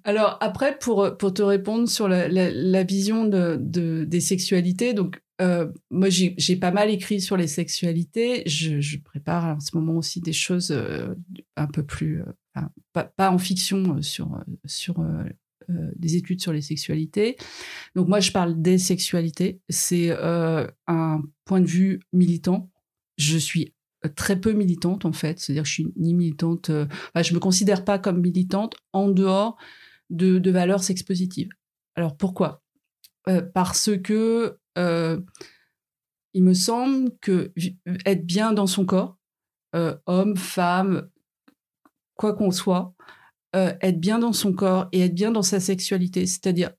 Alors 0.04 0.38
après, 0.42 0.78
pour 0.80 1.18
pour 1.18 1.34
te 1.34 1.42
répondre 1.42 1.88
sur 1.88 2.08
la, 2.08 2.28
la, 2.28 2.84
vision 2.84 3.26
de, 3.26 3.58
de, 3.60 4.06
des 4.06 4.22
sexualités, 4.22 4.94
donc 4.94 5.22
euh, 5.40 5.72
moi, 5.92 6.10
j'ai 6.10 6.56
pas 6.56 6.72
mal 6.72 6.90
écrit 6.90 7.22
sur 7.22 7.38
les 7.38 7.48
sexualités. 7.48 8.44
Je, 8.48 8.82
je, 8.82 8.98
prépare 8.98 9.58
en 9.58 9.60
ce 9.60 9.76
moment 9.76 9.98
aussi 9.98 10.20
des 10.20 10.34
choses 10.34 10.72
euh, 10.72 11.14
un 11.56 11.68
peu 11.68 11.84
plus, 11.84 12.22
euh, 12.22 12.62
pas, 12.94 13.04
pas, 13.04 13.30
en 13.32 13.38
fiction, 13.38 14.02
sur, 14.02 14.44
sur 14.66 15.04
des 15.70 16.16
études 16.16 16.42
sur 16.42 16.54
les 16.54 16.62
sexualités. 16.62 17.36
Donc 17.96 18.08
moi, 18.08 18.20
je 18.20 18.32
parle 18.32 18.62
des 18.62 18.78
sexualités. 18.78 19.62
C'est 19.70 20.12
un 20.12 21.22
point 21.46 21.62
de 21.62 21.68
vue 21.68 22.00
militant. 22.14 22.72
Je 23.18 23.38
suis 23.38 23.74
très 24.16 24.40
peu 24.40 24.54
militante 24.54 25.06
en 25.06 25.14
fait, 25.14 25.40
c'est-à-dire 25.40 25.66
je 25.66 25.72
suis 25.72 25.94
ni 25.96 26.14
militante, 26.14 26.70
enfin, 26.70 27.24
je 27.24 27.34
me 27.34 27.40
considère 27.40 27.84
pas 27.84 28.00
comme 28.00 28.22
militante 28.22 28.76
en 28.94 29.10
dehors 29.10 29.58
de, 30.10 30.40
de 30.40 30.52
valeurs 30.52 30.84
sexpositives. 30.84 31.50
Alors 31.96 32.16
pourquoi? 32.16 32.62
Parce 33.54 33.90
que 34.04 34.58
euh, 34.78 35.20
il 36.34 36.44
me 36.44 36.54
semble 36.54 37.12
que 37.20 37.52
être 38.06 38.26
bien 38.26 38.54
dans 38.54 38.68
son 38.68 38.86
corps, 38.86 39.18
euh, 39.76 39.98
homme, 40.06 40.38
femme, 40.38 41.10
quoi 42.16 42.34
qu'on 42.34 42.52
soit, 42.52 42.94
euh, 43.56 43.74
être 43.82 44.00
bien 44.00 44.20
dans 44.20 44.34
son 44.34 44.54
corps 44.54 44.88
et 44.92 45.02
être 45.02 45.16
bien 45.16 45.32
dans 45.32 45.42
sa 45.42 45.60
sexualité, 45.60 46.26
c'est-à-dire 46.26 46.72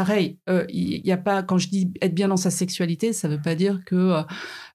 pareil, 0.00 0.38
il 0.68 1.02
n'y 1.04 1.12
a 1.12 1.16
pas 1.16 1.42
quand 1.42 1.58
je 1.58 1.68
dis 1.68 1.92
être 2.00 2.14
bien 2.14 2.28
dans 2.28 2.36
sa 2.36 2.50
sexualité, 2.50 3.12
ça 3.12 3.28
ne 3.28 3.36
veut 3.36 3.42
pas 3.42 3.54
dire 3.54 3.80
que 3.84 4.22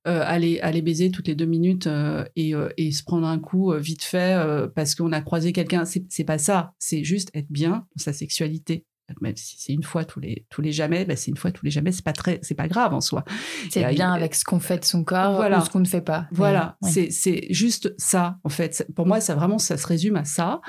aller 0.06 0.60
aller 0.60 0.82
baiser 0.82 1.12
toutes 1.12 1.28
les 1.28 1.36
deux 1.36 1.46
minutes 1.46 1.90
et, 2.36 2.54
et, 2.78 2.92
se 2.92 3.04
prendre 3.04 3.28
un 3.28 3.40
coup 3.40 3.74
vite 3.74 4.04
fait 4.04 4.38
parce 4.76 4.96
qu'on 4.96 5.12
a 5.12 5.22
croisé 5.22 5.52
quelqu'un. 5.52 5.84
C'est 5.86 6.24
pas 6.24 6.38
ça. 6.38 6.74
C'est 6.80 7.04
juste 7.04 7.30
être 7.34 7.50
bien 7.50 7.88
dans 7.96 8.04
sa 8.04 8.14
sexualité 8.14 8.86
même 9.22 9.36
si 9.36 9.56
c'est 9.60 9.74
une 9.74 9.84
fois 9.84 10.06
tous 10.06 10.20
les 10.20 10.46
tous 10.50 10.62
les 10.62 10.72
jamais, 10.72 11.06
ben 11.06 11.16
c'est 11.16 11.30
une 11.30 11.38
fois 11.38 11.52
tous 11.52 11.66
les 11.66 11.72
jamais, 11.72 11.92
c'est 11.92 12.04
pas 12.04 12.14
très, 12.14 12.40
c'est 12.42 12.56
pas 12.56 12.68
grave 12.68 12.94
en 12.94 13.02
soi. 13.02 13.24
C'est 13.70 13.88
bien 13.94 14.12
avec 14.12 14.36
ce 14.36 14.44
qu'on 14.44 14.60
fait 14.60 14.80
de 14.80 14.86
son 14.86 15.04
corps 15.04 15.40
ou 15.40 15.66
ce 15.66 15.70
qu'on 15.70 15.80
ne 15.80 15.86
fait 15.86 16.02
pas. 16.02 16.28
Voilà, 16.32 16.78
c'est 16.82 17.12
c'est 17.12 17.48
juste 17.50 17.94
ça 17.98 18.38
en 18.44 18.50
fait. 18.50 18.88
Pour 18.96 19.06
moi, 19.06 19.22
ça 19.22 19.36
vraiment 19.36 19.58
ça 19.58 19.78
se 19.78 19.86
résume 19.88 20.16
à 20.16 20.26
ça. 20.26 20.62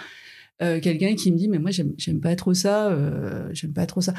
Euh, 0.62 0.80
quelqu'un 0.80 1.14
qui 1.16 1.30
me 1.32 1.36
dit 1.36 1.48
mais 1.48 1.58
moi 1.58 1.70
j'aime 1.70 1.92
j'aime 1.98 2.20
pas 2.20 2.34
trop 2.34 2.54
ça, 2.54 2.88
euh, 2.88 3.48
j'aime 3.52 3.72
pas 3.72 3.86
trop 3.86 4.00
ça. 4.00 4.14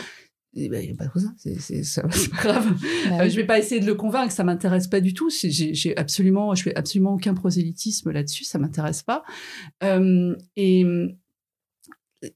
Eh 0.53 0.69
ben, 0.69 0.95
pas 0.97 1.05
trop 1.05 1.19
ça, 1.19 1.27
c'est 1.37 2.01
pas 2.01 2.37
grave. 2.37 2.73
Bah 3.09 3.23
euh, 3.23 3.29
je 3.29 3.35
vais 3.35 3.45
pas 3.45 3.59
essayer 3.59 3.79
de 3.79 3.85
le 3.85 3.95
convaincre, 3.95 4.31
ça 4.31 4.43
m'intéresse 4.43 4.87
pas 4.87 5.01
du 5.01 5.13
tout. 5.13 5.29
J'ai 5.29 5.95
absolument, 5.97 6.55
je 6.55 6.63
fais 6.63 6.75
absolument 6.75 7.13
aucun 7.13 7.33
prosélytisme 7.33 8.11
là-dessus, 8.11 8.43
ça 8.43 8.57
m'intéresse 8.57 9.03
pas. 9.03 9.23
et 10.55 10.85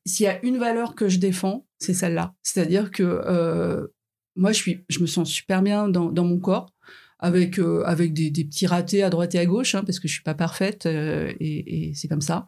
s'il 0.06 0.26
y 0.26 0.30
a 0.30 0.44
une 0.46 0.58
valeur 0.58 0.96
que 0.96 1.10
je 1.10 1.18
défends, 1.18 1.68
c'est 1.80 1.94
celle-là. 1.94 2.36
C'est-à-dire 2.44 2.92
que 2.92 3.04
euh, 3.04 3.88
moi, 4.36 4.52
je, 4.52 4.58
suis, 4.58 4.86
je 4.90 5.00
me 5.00 5.08
sens 5.08 5.30
super 5.30 5.62
bien 5.62 5.90
dans, 5.90 6.24
mon 6.24 6.40
corps, 6.40 6.74
avec, 7.22 7.60
euh, 7.60 7.84
avec 7.86 8.14
des, 8.14 8.32
petits 8.32 8.66
ratés 8.66 9.04
à 9.04 9.10
droite 9.10 9.36
et 9.36 9.40
à 9.40 9.46
gauche, 9.46 9.76
hein, 9.76 9.84
parce 9.86 10.00
que 10.00 10.08
je 10.08 10.14
suis 10.14 10.24
pas 10.24 10.34
parfaite, 10.34 10.88
euh, 10.88 11.32
et, 11.40 11.94
c'est 11.96 12.08
comme 12.08 12.22
ça. 12.22 12.46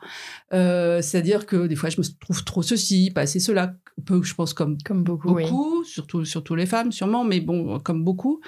C'est-à-dire 0.51 1.45
que 1.45 1.67
des 1.67 1.75
fois, 1.75 1.89
je 1.89 2.01
me 2.01 2.19
trouve 2.19 2.43
trop 2.43 2.63
ceci, 2.63 3.11
pas 3.11 3.21
assez 3.21 3.39
cela, 3.39 3.75
peu, 4.05 4.21
je 4.23 4.33
pense 4.33 4.53
comme, 4.53 4.77
comme 4.83 5.03
beaucoup, 5.03 5.35
beaucoup 5.35 5.83
surtout, 5.83 6.25
surtout 6.25 6.55
les 6.55 6.65
femmes, 6.65 6.91
sûrement, 6.91 7.23
mais 7.23 7.39
bon, 7.39 7.79
comme 7.79 8.03
beaucoup. 8.03 8.41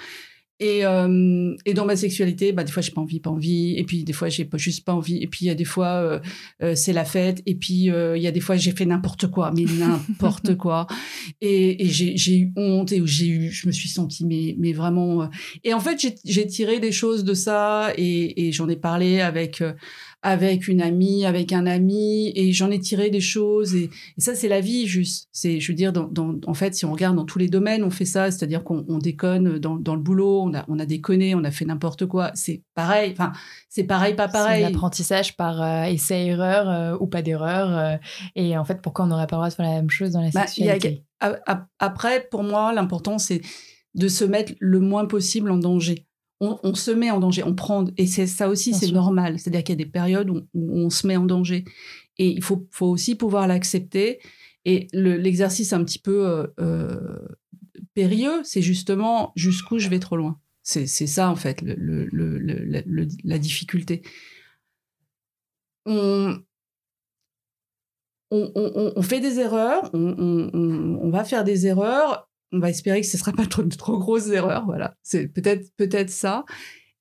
Et, 0.58 0.86
euh, 0.86 1.54
et 1.66 1.74
dans 1.74 1.84
ma 1.84 1.96
sexualité, 1.96 2.52
bah, 2.52 2.64
des 2.64 2.72
fois, 2.72 2.82
j'ai 2.82 2.92
pas 2.92 3.00
envie, 3.00 3.20
pas 3.20 3.30
envie. 3.30 3.74
Et 3.76 3.84
puis, 3.84 4.04
des 4.04 4.12
fois, 4.12 4.28
j'ai 4.28 4.44
pas, 4.44 4.56
juste 4.56 4.84
pas 4.84 4.94
envie. 4.94 5.22
Et 5.22 5.26
puis, 5.26 5.44
il 5.44 5.48
y 5.48 5.50
a 5.50 5.54
des 5.54 5.64
fois, 5.64 5.94
euh, 5.96 6.20
euh 6.62 6.74
c'est 6.74 6.94
la 6.94 7.04
fête. 7.04 7.42
Et 7.46 7.54
puis, 7.54 7.90
euh, 7.90 8.16
il 8.16 8.22
y 8.22 8.26
a 8.26 8.30
des 8.30 8.40
fois, 8.40 8.56
j'ai 8.56 8.72
fait 8.72 8.86
n'importe 8.86 9.26
quoi, 9.26 9.52
mais 9.54 9.64
n'importe 9.78 10.56
quoi. 10.56 10.86
Et, 11.40 11.84
et 11.84 11.88
j'ai 11.88 12.38
eu 12.38 12.52
honte 12.56 12.92
et 12.92 13.02
j'ai 13.04 13.28
eu, 13.28 13.50
je 13.50 13.66
me 13.66 13.72
suis 13.72 13.88
sentie, 13.88 14.24
mais, 14.24 14.56
mais 14.58 14.72
vraiment. 14.72 15.24
Euh. 15.24 15.26
Et 15.62 15.74
en 15.74 15.80
fait, 15.80 16.00
j'ai 16.24 16.46
tiré 16.46 16.80
des 16.80 16.92
choses 16.92 17.24
de 17.24 17.34
ça 17.34 17.92
et, 17.96 18.46
et 18.46 18.52
j'en 18.52 18.68
ai 18.68 18.76
parlé 18.76 19.20
avec, 19.20 19.62
avec 20.26 20.66
une 20.66 20.82
amie, 20.82 21.24
avec 21.24 21.52
un 21.52 21.66
ami, 21.66 22.32
et 22.34 22.52
j'en 22.52 22.72
ai 22.72 22.80
tiré 22.80 23.10
des 23.10 23.20
choses. 23.20 23.76
Et, 23.76 23.90
ça, 24.18 24.34
c'est 24.34 24.48
la 24.48 24.60
vie, 24.60 24.88
juste. 24.88 25.28
C'est, 25.30 25.60
je 25.60 25.70
veux 25.70 25.76
dire, 25.76 25.92
dans, 25.92 26.34
en 26.46 26.54
fait, 26.54 26.74
si 26.74 26.84
on 26.84 26.90
regarde 26.90 27.14
dans 27.14 27.24
tous 27.24 27.38
les 27.38 27.48
domaines, 27.48 27.84
on 27.84 27.90
fait 27.90 28.04
ça, 28.04 28.32
c'est-à-dire 28.32 28.64
qu'on 28.64 28.98
déconne 28.98 29.60
dans, 29.60 29.76
dans, 29.76 29.94
le 29.94 30.00
boulot, 30.00 30.42
on 30.42 30.52
a, 30.52 30.64
on 30.66 30.80
a 30.80 30.84
déconné, 30.84 31.36
on 31.36 31.44
a 31.44 31.52
fait 31.52 31.64
n'importe 31.64 32.06
quoi. 32.06 32.32
C'est 32.34 32.64
pareil. 32.74 33.12
Enfin, 33.12 33.30
c'est 33.68 33.84
pareil, 33.84 34.14
pas 34.14 34.26
pareil. 34.26 34.64
C'est 34.64 34.68
l'apprentissage 34.68 35.36
par 35.36 35.62
euh, 35.62 35.84
essai-erreur 35.84 36.68
euh, 36.68 36.96
ou 36.98 37.06
pas 37.06 37.22
d'erreur. 37.22 37.78
Euh, 37.78 37.96
et 38.34 38.58
en 38.58 38.64
fait, 38.64 38.82
pourquoi 38.82 39.04
on 39.04 39.08
n'aurait 39.08 39.28
pas 39.28 39.36
le 39.36 39.42
droit 39.42 39.48
de 39.48 39.54
faire 39.54 39.66
la 39.66 39.76
même 39.76 39.90
chose 39.90 40.10
dans 40.10 40.22
la 40.22 40.30
bah, 40.30 40.48
sexualité? 40.48 41.04
Après, 41.78 42.26
pour 42.32 42.42
moi, 42.42 42.72
l'important, 42.72 43.18
c'est 43.18 43.42
de 43.94 44.08
se 44.08 44.24
mettre 44.24 44.54
le 44.58 44.80
moins 44.80 45.06
possible 45.06 45.52
en 45.52 45.58
danger 45.58 46.04
on, 46.40 46.74
se 46.74 46.90
met 46.90 47.10
en 47.10 47.18
danger, 47.18 47.42
on 47.44 47.54
prend, 47.54 47.86
et 47.96 48.06
c'est 48.06 48.26
ça 48.26 48.48
aussi, 48.48 48.74
c'est 48.74 48.90
normal. 48.92 49.38
C'est-à-dire 49.38 49.64
qu'il 49.64 49.72
y 49.74 49.80
a 49.80 49.84
des 49.84 49.90
périodes 49.90 50.30
où, 50.30 50.42
on 50.54 50.90
se 50.90 51.06
met 51.06 51.16
en 51.16 51.24
danger. 51.24 51.64
Et 52.18 52.28
il 52.28 52.42
faut, 52.42 52.66
faut 52.70 52.86
aussi 52.86 53.14
pouvoir 53.14 53.46
l'accepter. 53.46 54.20
Et 54.64 54.88
l'exercice 54.92 55.72
un 55.72 55.84
petit 55.84 55.98
peu 55.98 56.26
euh, 56.26 56.46
euh, 56.60 57.18
périlleux, 57.94 58.40
c'est 58.42 58.62
justement 58.62 59.32
jusqu'où 59.36 59.78
je 59.78 59.88
vais 59.88 60.00
trop 60.00 60.16
loin. 60.16 60.38
C'est 60.62 60.86
ça, 60.86 61.30
en 61.30 61.36
fait, 61.36 61.62
le, 61.62 62.08
la 63.24 63.38
difficulté. 63.38 64.02
On, 65.84 66.42
on, 68.32 69.02
fait 69.02 69.20
des 69.20 69.38
erreurs, 69.38 69.90
on, 69.94 71.10
va 71.10 71.24
faire 71.24 71.44
des 71.44 71.66
erreurs, 71.66 72.28
on 72.56 72.60
va 72.60 72.70
espérer 72.70 73.00
que 73.00 73.06
ce 73.06 73.16
ne 73.16 73.20
sera 73.20 73.32
pas 73.32 73.46
trop, 73.46 73.62
trop 73.64 73.98
grosses 73.98 74.28
erreurs. 74.28 74.64
Voilà, 74.66 74.96
c'est 75.02 75.28
peut-être 75.28 75.70
peut-être 75.76 76.10
ça. 76.10 76.44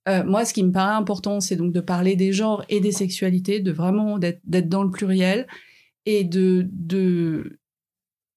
Euh, 0.07 0.23
moi, 0.23 0.45
ce 0.45 0.53
qui 0.53 0.63
me 0.63 0.71
paraît 0.71 0.95
important, 0.95 1.39
c'est 1.39 1.55
donc 1.55 1.73
de 1.73 1.81
parler 1.81 2.15
des 2.15 2.31
genres 2.31 2.63
et 2.69 2.79
des 2.79 2.91
sexualités, 2.91 3.59
de 3.59 3.71
vraiment 3.71 4.19
d'être 4.19 4.69
dans 4.69 4.83
le 4.83 4.91
pluriel 4.91 5.47
et 6.05 6.23
de 6.23 6.67
de 6.71 7.59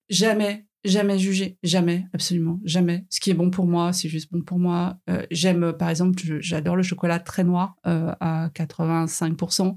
jamais 0.08 0.67
jamais 0.84 1.18
juger, 1.18 1.58
jamais, 1.62 2.06
absolument, 2.12 2.60
jamais. 2.64 3.04
Ce 3.10 3.20
qui 3.20 3.30
est 3.30 3.34
bon 3.34 3.50
pour 3.50 3.66
moi, 3.66 3.92
c'est 3.92 4.08
juste 4.08 4.32
bon 4.32 4.42
pour 4.42 4.58
moi. 4.58 4.98
Euh, 5.10 5.22
j'aime, 5.30 5.72
par 5.72 5.90
exemple, 5.90 6.20
j'adore 6.40 6.76
le 6.76 6.82
chocolat 6.82 7.18
très 7.18 7.44
noir 7.44 7.76
euh, 7.86 8.12
à 8.20 8.48
85%. 8.54 9.74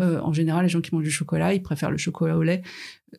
en 0.22 0.32
général, 0.32 0.64
les 0.64 0.68
gens 0.68 0.80
qui 0.80 0.94
mangent 0.94 1.04
du 1.04 1.10
chocolat, 1.10 1.54
ils 1.54 1.62
préfèrent 1.62 1.90
le 1.90 1.98
chocolat 1.98 2.36
au 2.36 2.42
lait 2.42 2.62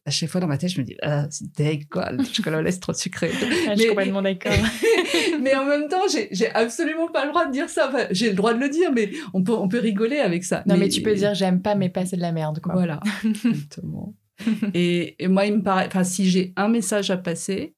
à 0.05 0.11
chaque 0.11 0.29
fois 0.29 0.41
dans 0.41 0.47
ma 0.47 0.57
tête, 0.57 0.69
je 0.69 0.79
me 0.79 0.85
dis, 0.85 0.95
ah, 1.01 1.27
c'est 1.29 1.55
deg, 1.55 1.87
quoi, 1.89 2.11
le 2.11 2.23
chocolat 2.23 2.59
au 2.59 2.61
lait, 2.61 2.71
c'est 2.71 2.79
trop 2.79 2.93
sucré. 2.93 3.31
Ah, 3.33 3.73
je 3.75 3.79
suis 3.79 3.89
complètement 3.89 4.21
d'accord. 4.21 4.53
mais 5.41 5.55
en 5.55 5.65
même 5.65 5.87
temps, 5.87 6.03
j'ai 6.09 6.51
absolument 6.53 7.07
pas 7.07 7.25
le 7.25 7.31
droit 7.31 7.45
de 7.45 7.51
dire 7.51 7.69
ça. 7.69 7.89
Enfin, 7.89 8.05
j'ai 8.11 8.29
le 8.29 8.35
droit 8.35 8.53
de 8.53 8.59
le 8.59 8.69
dire, 8.69 8.91
mais 8.91 9.11
on 9.33 9.43
peut, 9.43 9.53
on 9.53 9.67
peut 9.67 9.79
rigoler 9.79 10.17
avec 10.17 10.43
ça. 10.43 10.63
Non, 10.65 10.77
mais, 10.77 10.89
tu 10.89 11.01
peux 11.01 11.15
dire, 11.15 11.33
j'aime 11.33 11.61
pas, 11.61 11.75
mais 11.75 11.89
pas, 11.89 12.05
c'est 12.05 12.17
de 12.17 12.21
la 12.21 12.31
merde, 12.31 12.59
quoi. 12.59 12.73
Voilà, 12.73 12.99
exactement. 13.23 14.13
et, 14.73 15.15
moi, 15.27 15.45
il 15.45 15.57
me 15.57 15.63
paraît, 15.63 15.87
enfin, 15.87 16.03
si 16.03 16.29
j'ai 16.29 16.53
un 16.55 16.67
message 16.67 17.11
à 17.11 17.17
passer, 17.17 17.75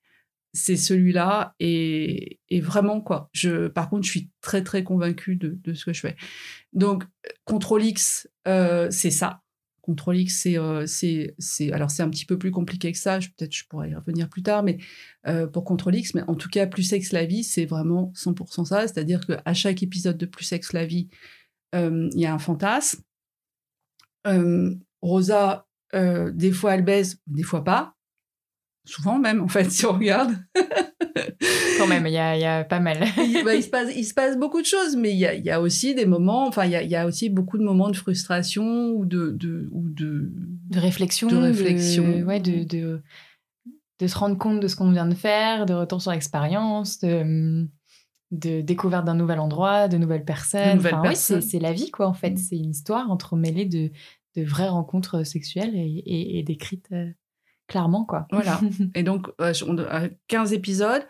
c'est 0.54 0.76
celui-là. 0.78 1.56
Et, 1.60 2.40
vraiment, 2.62 3.02
quoi. 3.02 3.30
Je, 3.34 3.68
par 3.68 3.90
contre, 3.90 4.06
je 4.06 4.12
suis 4.12 4.32
très, 4.42 4.64
très 4.64 4.84
convaincue 4.84 5.36
de, 5.36 5.74
ce 5.74 5.86
que 5.86 5.94
je 5.94 6.02
fais. 6.02 6.16
Donc, 6.74 7.04
Contrôle 7.46 7.84
X, 7.84 8.30
euh, 8.48 8.88
c'est 8.92 9.12
ça 9.12 9.42
Contrôle 9.90 10.18
X, 10.18 10.46
euh, 10.46 10.86
c'est, 10.86 11.34
c'est, 11.40 11.72
alors 11.72 11.90
c'est 11.90 12.04
un 12.04 12.10
petit 12.12 12.28
peu 12.28 12.38
plus 12.38 12.52
compliqué 12.52 12.92
que 12.92 12.98
ça. 13.00 13.18
peut-être 13.18 13.56
je 13.56 13.66
pourrais 13.68 13.90
y 13.90 13.96
revenir 13.96 14.30
plus 14.30 14.44
tard, 14.44 14.62
mais 14.62 14.78
euh, 15.28 15.48
pour 15.48 15.64
Contrôle 15.64 15.96
X, 15.96 16.14
mais 16.14 16.22
en 16.28 16.36
tout 16.36 16.48
cas, 16.48 16.68
Plus 16.68 16.84
Sexe 16.84 17.12
la 17.12 17.26
vie, 17.26 17.44
c'est 17.44 17.66
vraiment 17.66 18.14
100% 18.16 18.66
ça. 18.66 18.82
C'est-à-dire 18.82 19.26
qu'à 19.26 19.54
chaque 19.56 19.82
épisode 19.82 20.16
de 20.16 20.28
Plus 20.28 20.46
Sexe 20.46 20.74
la 20.74 20.86
vie, 20.86 21.10
euh, 21.74 22.08
il 22.14 22.22
y 22.22 22.28
a 22.28 22.34
un 22.34 22.38
fantasme. 22.38 23.02
Rosa, 25.02 25.66
des 25.94 26.52
fois 26.52 26.76
elle 26.76 26.84
baise, 26.84 27.20
des 27.28 27.44
fois 27.44 27.64
pas. 27.64 27.96
Souvent 28.90 29.20
même, 29.20 29.42
en 29.42 29.48
fait, 29.48 29.66
si 29.72 29.86
on 29.86 29.94
regarde. 29.94 30.34
Quand 31.78 31.88
même, 31.88 32.08
il 32.08 32.14
y 32.14 32.18
a, 32.18 32.64
pas 32.64 32.80
mal. 32.80 32.98
Bah, 33.46 33.54
il, 33.54 33.64
se 33.64 33.70
passe, 33.70 33.90
il 33.96 34.04
se 34.04 34.14
passe 34.14 34.38
beaucoup 34.38 34.62
de 34.62 34.66
choses, 34.66 34.96
mais 34.96 35.12
il 35.12 35.18
y 35.18 35.28
a, 35.28 35.36
y 35.36 35.52
a 35.52 35.62
aussi 35.62 35.94
des 35.94 36.06
moments, 36.06 36.48
enfin, 36.48 36.66
il 36.66 36.72
y 36.72 36.76
a, 36.76 36.82
y 36.82 36.96
a, 36.96 37.06
aussi 37.06 37.30
beaucoup 37.30 37.58
de 37.58 37.64
moments 37.64 37.90
de 37.90 37.96
frustration 37.96 38.90
ou 38.92 39.06
de. 39.06 39.32
de 39.32 39.70
ou 39.72 39.90
de, 39.90 40.32
de 40.70 40.80
réflexion. 40.80 41.28
De 41.28 41.38
réflexion. 41.38 42.04
De, 42.04 42.24
ouais, 42.24 42.40
de, 42.40 42.64
de, 42.64 43.02
de, 44.00 44.08
se 44.08 44.18
rendre 44.18 44.38
compte 44.38 44.60
de 44.60 44.68
ce 44.68 44.76
qu'on 44.76 44.92
vient 44.92 45.08
de 45.08 45.16
faire, 45.16 45.66
de 45.68 45.74
retour 45.74 46.02
sur 46.02 46.12
l'expérience, 46.12 47.00
de. 47.00 47.68
de 48.32 48.62
découverte 48.62 49.06
d'un 49.06 49.16
nouvel 49.16 49.40
endroit, 49.40 49.88
de 49.88 49.98
nouvelles 49.98 50.26
personnes. 50.26 50.82
oui, 51.04 51.16
c'est 51.16 51.60
la 51.60 51.74
vie, 51.74 51.92
quoi, 51.92 52.08
en 52.08 52.14
fait. 52.14 52.32
Mm. 52.32 52.38
C'est 52.38 52.58
une 52.58 52.72
histoire 52.72 53.12
entremêlée 53.12 53.66
de, 53.66 53.92
de 54.40 54.50
vraies 54.50 54.70
rencontres 54.70 55.26
sexuelles 55.26 55.76
et, 55.76 56.40
et, 56.40 56.44
décrites 56.44 56.88
euh, 56.92 57.10
clairement, 57.68 58.06
quoi. 58.06 58.28
Voilà. 58.32 58.60
et 58.96 59.04
donc, 59.04 59.28
on 59.40 59.78
a 59.78 60.10
15 60.28 60.54
épisodes. 60.54 61.04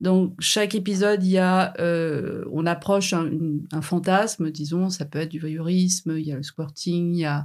Donc, 0.00 0.34
chaque 0.40 0.74
épisode, 0.74 1.24
il 1.24 1.30
y 1.30 1.38
a, 1.38 1.74
euh, 1.80 2.44
on 2.52 2.66
approche 2.66 3.14
un, 3.14 3.82
fantasme, 3.82 4.50
disons, 4.50 4.90
ça 4.90 5.04
peut 5.04 5.20
être 5.20 5.30
du 5.30 5.38
voyeurisme, 5.38 6.16
il 6.18 6.26
y 6.26 6.32
a 6.32 6.36
le 6.36 6.42
squirting, 6.42 7.14
il 7.14 7.20
y 7.20 7.24
a 7.24 7.44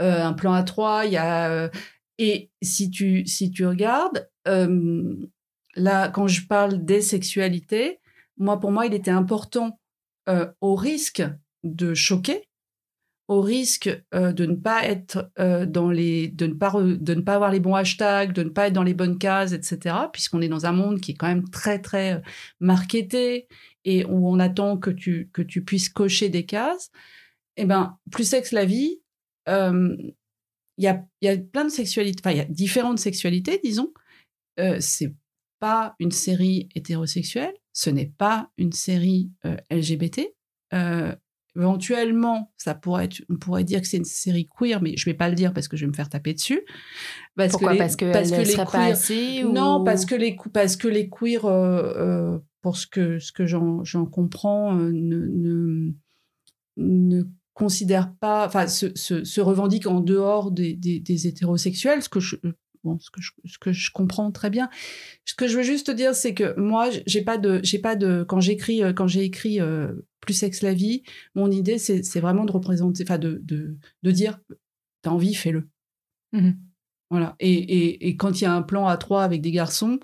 euh, 0.00 0.22
un 0.22 0.32
plan 0.32 0.52
à 0.52 0.62
trois, 0.62 1.06
il 1.06 1.12
y 1.12 1.16
a. 1.16 1.70
et 2.18 2.50
si 2.62 2.90
tu, 2.90 3.26
si 3.26 3.50
tu 3.50 3.66
regardes, 3.66 4.28
là, 4.44 6.08
quand 6.08 6.26
je 6.28 6.46
parle 6.46 6.84
des 6.84 7.00
sexualités, 7.00 8.00
moi, 8.36 8.58
pour 8.58 8.72
moi, 8.72 8.86
il 8.86 8.94
était 8.94 9.10
important, 9.10 9.78
euh, 10.28 10.50
au 10.62 10.74
risque 10.74 11.22
de 11.64 11.92
choquer, 11.92 12.48
au 13.28 13.40
risque 13.40 13.90
euh, 14.14 14.32
de 14.32 14.44
ne 14.46 14.54
pas 14.54 14.84
être 14.84 15.30
euh, 15.38 15.66
dans 15.66 15.90
les, 15.90 16.28
de 16.28 16.46
ne 16.46 16.54
pas 16.54 16.72
de 16.72 17.14
ne 17.14 17.20
pas 17.22 17.34
avoir 17.34 17.50
les 17.50 17.60
bons 17.60 17.74
hashtags, 17.74 18.32
de 18.32 18.42
ne 18.42 18.50
pas 18.50 18.66
être 18.68 18.72
dans 18.72 18.82
les 18.82 18.94
bonnes 18.94 19.18
cases, 19.18 19.52
etc. 19.52 19.96
Puisqu'on 20.12 20.40
est 20.42 20.48
dans 20.48 20.66
un 20.66 20.72
monde 20.72 21.00
qui 21.00 21.12
est 21.12 21.14
quand 21.14 21.28
même 21.28 21.48
très 21.48 21.80
très 21.80 22.22
marketé 22.60 23.48
et 23.84 24.04
où 24.04 24.28
on 24.28 24.38
attend 24.38 24.76
que 24.78 24.90
tu 24.90 25.30
que 25.32 25.42
tu 25.42 25.64
puisses 25.64 25.88
cocher 25.88 26.28
des 26.28 26.44
cases. 26.46 26.90
Eh 27.56 27.64
ben, 27.66 27.98
plus 28.10 28.24
sexe 28.24 28.52
la 28.52 28.64
vie, 28.64 29.00
il 29.46 30.14
y 30.78 30.86
a 30.86 31.04
y 31.22 31.28
a 31.28 31.36
plein 31.38 31.64
de 31.64 31.70
sexualités, 31.70 32.20
enfin 32.24 32.32
il 32.32 32.38
y 32.38 32.40
a 32.40 32.44
différentes 32.44 32.98
sexualités, 32.98 33.60
disons. 33.62 33.92
c'est 34.80 35.14
pas 35.64 35.94
une 35.98 36.10
série 36.10 36.68
hétérosexuelle, 36.74 37.54
ce 37.72 37.88
n'est 37.88 38.12
pas 38.18 38.50
une 38.58 38.72
série 38.72 39.30
euh, 39.46 39.56
LGBT. 39.70 40.34
Euh, 40.74 41.14
éventuellement, 41.56 42.52
ça 42.56 42.74
pourrait 42.74 43.06
être, 43.06 43.22
on 43.30 43.36
pourrait 43.36 43.64
dire 43.64 43.80
que 43.80 43.86
c'est 43.86 43.96
une 43.96 44.04
série 44.04 44.48
queer, 44.58 44.82
mais 44.82 44.96
je 44.96 45.04
vais 45.04 45.14
pas 45.14 45.28
le 45.28 45.34
dire 45.34 45.52
parce 45.52 45.68
que 45.68 45.76
je 45.76 45.84
vais 45.84 45.90
me 45.90 45.94
faire 45.94 46.08
taper 46.08 46.34
dessus. 46.34 46.62
Parce 47.36 47.52
Pourquoi 47.52 47.74
que 47.74 47.78
Parce 47.78 47.96
que 47.96 48.12
parce 48.12 48.30
que 48.30 48.40
les 48.40 48.54
queer, 48.54 48.70
pas 48.70 48.84
assez 48.84 49.44
Non, 49.44 49.84
parce 49.84 50.04
que 50.04 50.14
les 50.14 50.36
parce 50.52 50.76
que 50.76 50.88
les 50.88 51.08
queers, 51.08 51.44
euh, 51.44 52.38
pour 52.62 52.76
ce 52.76 52.86
que 52.86 53.18
ce 53.18 53.32
que 53.32 53.46
j'en 53.46 53.82
comprends, 54.06 54.74
ne, 54.74 54.90
ne, 54.90 55.92
ne 56.76 57.22
considèrent 57.54 58.12
pas, 58.14 58.46
enfin, 58.46 58.66
se, 58.66 58.86
se, 58.96 59.22
se, 59.24 59.40
revendiquent 59.40 59.86
en 59.86 60.00
dehors 60.00 60.50
des, 60.50 60.74
des, 60.74 60.98
des 60.98 61.26
hétérosexuels, 61.28 62.02
ce 62.02 62.08
que 62.08 62.18
je, 62.18 62.36
bon, 62.84 62.98
ce 62.98 63.10
que 63.10 63.20
je, 63.20 63.32
ce 63.44 63.58
que 63.58 63.72
je 63.72 63.90
comprends 63.90 64.30
très 64.30 64.50
bien. 64.50 64.70
Ce 65.24 65.34
que 65.34 65.48
je 65.48 65.56
veux 65.56 65.62
juste 65.62 65.90
dire, 65.90 66.14
c'est 66.14 66.34
que 66.34 66.58
moi, 66.58 66.90
j'ai 67.06 67.22
pas 67.22 67.38
de, 67.38 67.60
j'ai 67.62 67.78
pas 67.78 67.96
de, 67.96 68.24
quand 68.28 68.40
j'écris, 68.40 68.82
euh, 68.82 68.92
quand 68.92 69.08
j'ai 69.08 69.24
écrit 69.24 69.60
euh, 69.60 69.92
plus 70.20 70.34
sexe 70.34 70.62
la 70.62 70.74
vie, 70.74 71.02
mon 71.34 71.50
idée, 71.50 71.78
c'est 71.78 72.20
vraiment 72.20 72.44
de 72.44 72.52
représenter, 72.52 73.02
enfin, 73.02 73.18
de, 73.18 73.40
de, 73.42 73.76
de 74.02 74.10
dire, 74.10 74.38
t'as 75.02 75.10
envie, 75.10 75.34
fais-le. 75.34 75.68
Mmh 76.32 76.52
voilà. 77.10 77.36
Et, 77.38 77.52
et, 77.52 78.08
et 78.08 78.16
quand 78.16 78.40
il 78.40 78.44
y 78.44 78.46
a 78.46 78.52
un 78.52 78.62
plan 78.62 78.88
à 78.88 78.96
trois 78.96 79.22
avec 79.22 79.40
des 79.40 79.52
garçons, 79.52 80.00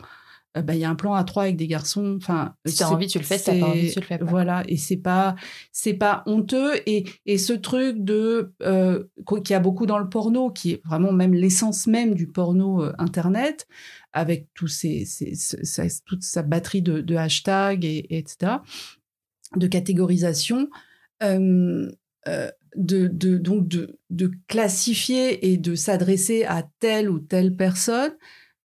euh, 0.56 0.62
bah, 0.62 0.74
il 0.74 0.80
y 0.80 0.84
a 0.84 0.90
un 0.90 0.94
plan 0.94 1.14
à 1.14 1.22
trois 1.24 1.44
avec 1.44 1.56
des 1.56 1.66
garçons. 1.66 2.16
Enfin, 2.16 2.54
si 2.66 2.76
tu 2.76 2.82
as 2.82 2.90
envie, 2.90 3.06
tu 3.06 3.18
le 3.18 3.24
fais. 3.24 3.38
Si 3.38 3.44
t'as 3.44 3.58
pas 3.58 3.66
envie, 3.66 3.92
tu 3.92 4.00
le 4.00 4.04
fais 4.04 4.18
pas. 4.18 4.24
Voilà, 4.24 4.62
et 4.66 4.76
c'est 4.76 4.96
pas, 4.96 5.36
c'est 5.72 5.94
pas 5.94 6.22
honteux. 6.26 6.72
Et, 6.86 7.04
et 7.26 7.38
ce 7.38 7.52
truc 7.52 8.02
de 8.02 8.52
euh, 8.62 9.04
qu'il 9.26 9.50
y 9.50 9.54
a 9.54 9.60
beaucoup 9.60 9.86
dans 9.86 9.98
le 9.98 10.08
porno, 10.08 10.50
qui 10.50 10.72
est 10.72 10.86
vraiment 10.86 11.12
même 11.12 11.34
l'essence 11.34 11.86
même 11.86 12.14
du 12.14 12.26
porno 12.26 12.82
euh, 12.82 12.92
internet, 12.98 13.68
avec 14.12 14.48
tous 14.54 14.68
ces, 14.68 15.04
toute 16.04 16.22
sa 16.22 16.42
batterie 16.42 16.82
de, 16.82 17.00
de 17.00 17.14
hashtags 17.14 17.84
et, 17.84 18.06
etc., 18.10 18.56
de 19.56 19.66
catégorisation. 19.66 20.68
Euh, 21.22 21.88
de, 22.76 23.08
de, 23.08 23.38
donc 23.38 23.66
de, 23.66 23.98
de 24.10 24.30
classifier 24.46 25.50
et 25.50 25.56
de 25.56 25.74
s'adresser 25.74 26.44
à 26.44 26.62
telle 26.78 27.10
ou 27.10 27.18
telle 27.18 27.56
personne, 27.56 28.12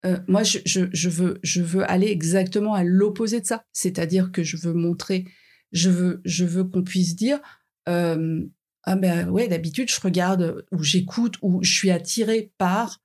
euh, 0.05 0.19
moi, 0.29 0.43
je, 0.43 0.59
je, 0.65 1.09
veux, 1.09 1.39
je 1.43 1.63
veux 1.63 1.91
aller 1.91 2.09
exactement 2.09 2.75
à 2.75 2.85
l'opposé 2.85 3.41
de 3.41 3.47
ça. 3.47 3.65
C'est-à-dire 3.73 4.33
que 4.33 4.43
je 4.43 4.57
veux 4.57 4.75
montrer, 4.75 5.25
je 5.73 5.89
veux, 5.89 6.21
je 6.25 6.45
veux 6.45 6.65
qu'on 6.65 6.85
puisse 6.85 7.17
dire, 7.17 7.41
euh, 7.89 8.45
ah 8.83 8.97
ben 8.97 9.29
ouais, 9.31 9.49
d'habitude, 9.49 9.91
je 9.91 10.01
regarde 10.01 10.67
ou 10.73 10.83
j'écoute 10.83 11.37
ou 11.41 11.63
je 11.63 11.73
suis 11.73 11.91
attiré 11.91 12.53
par 12.59 13.03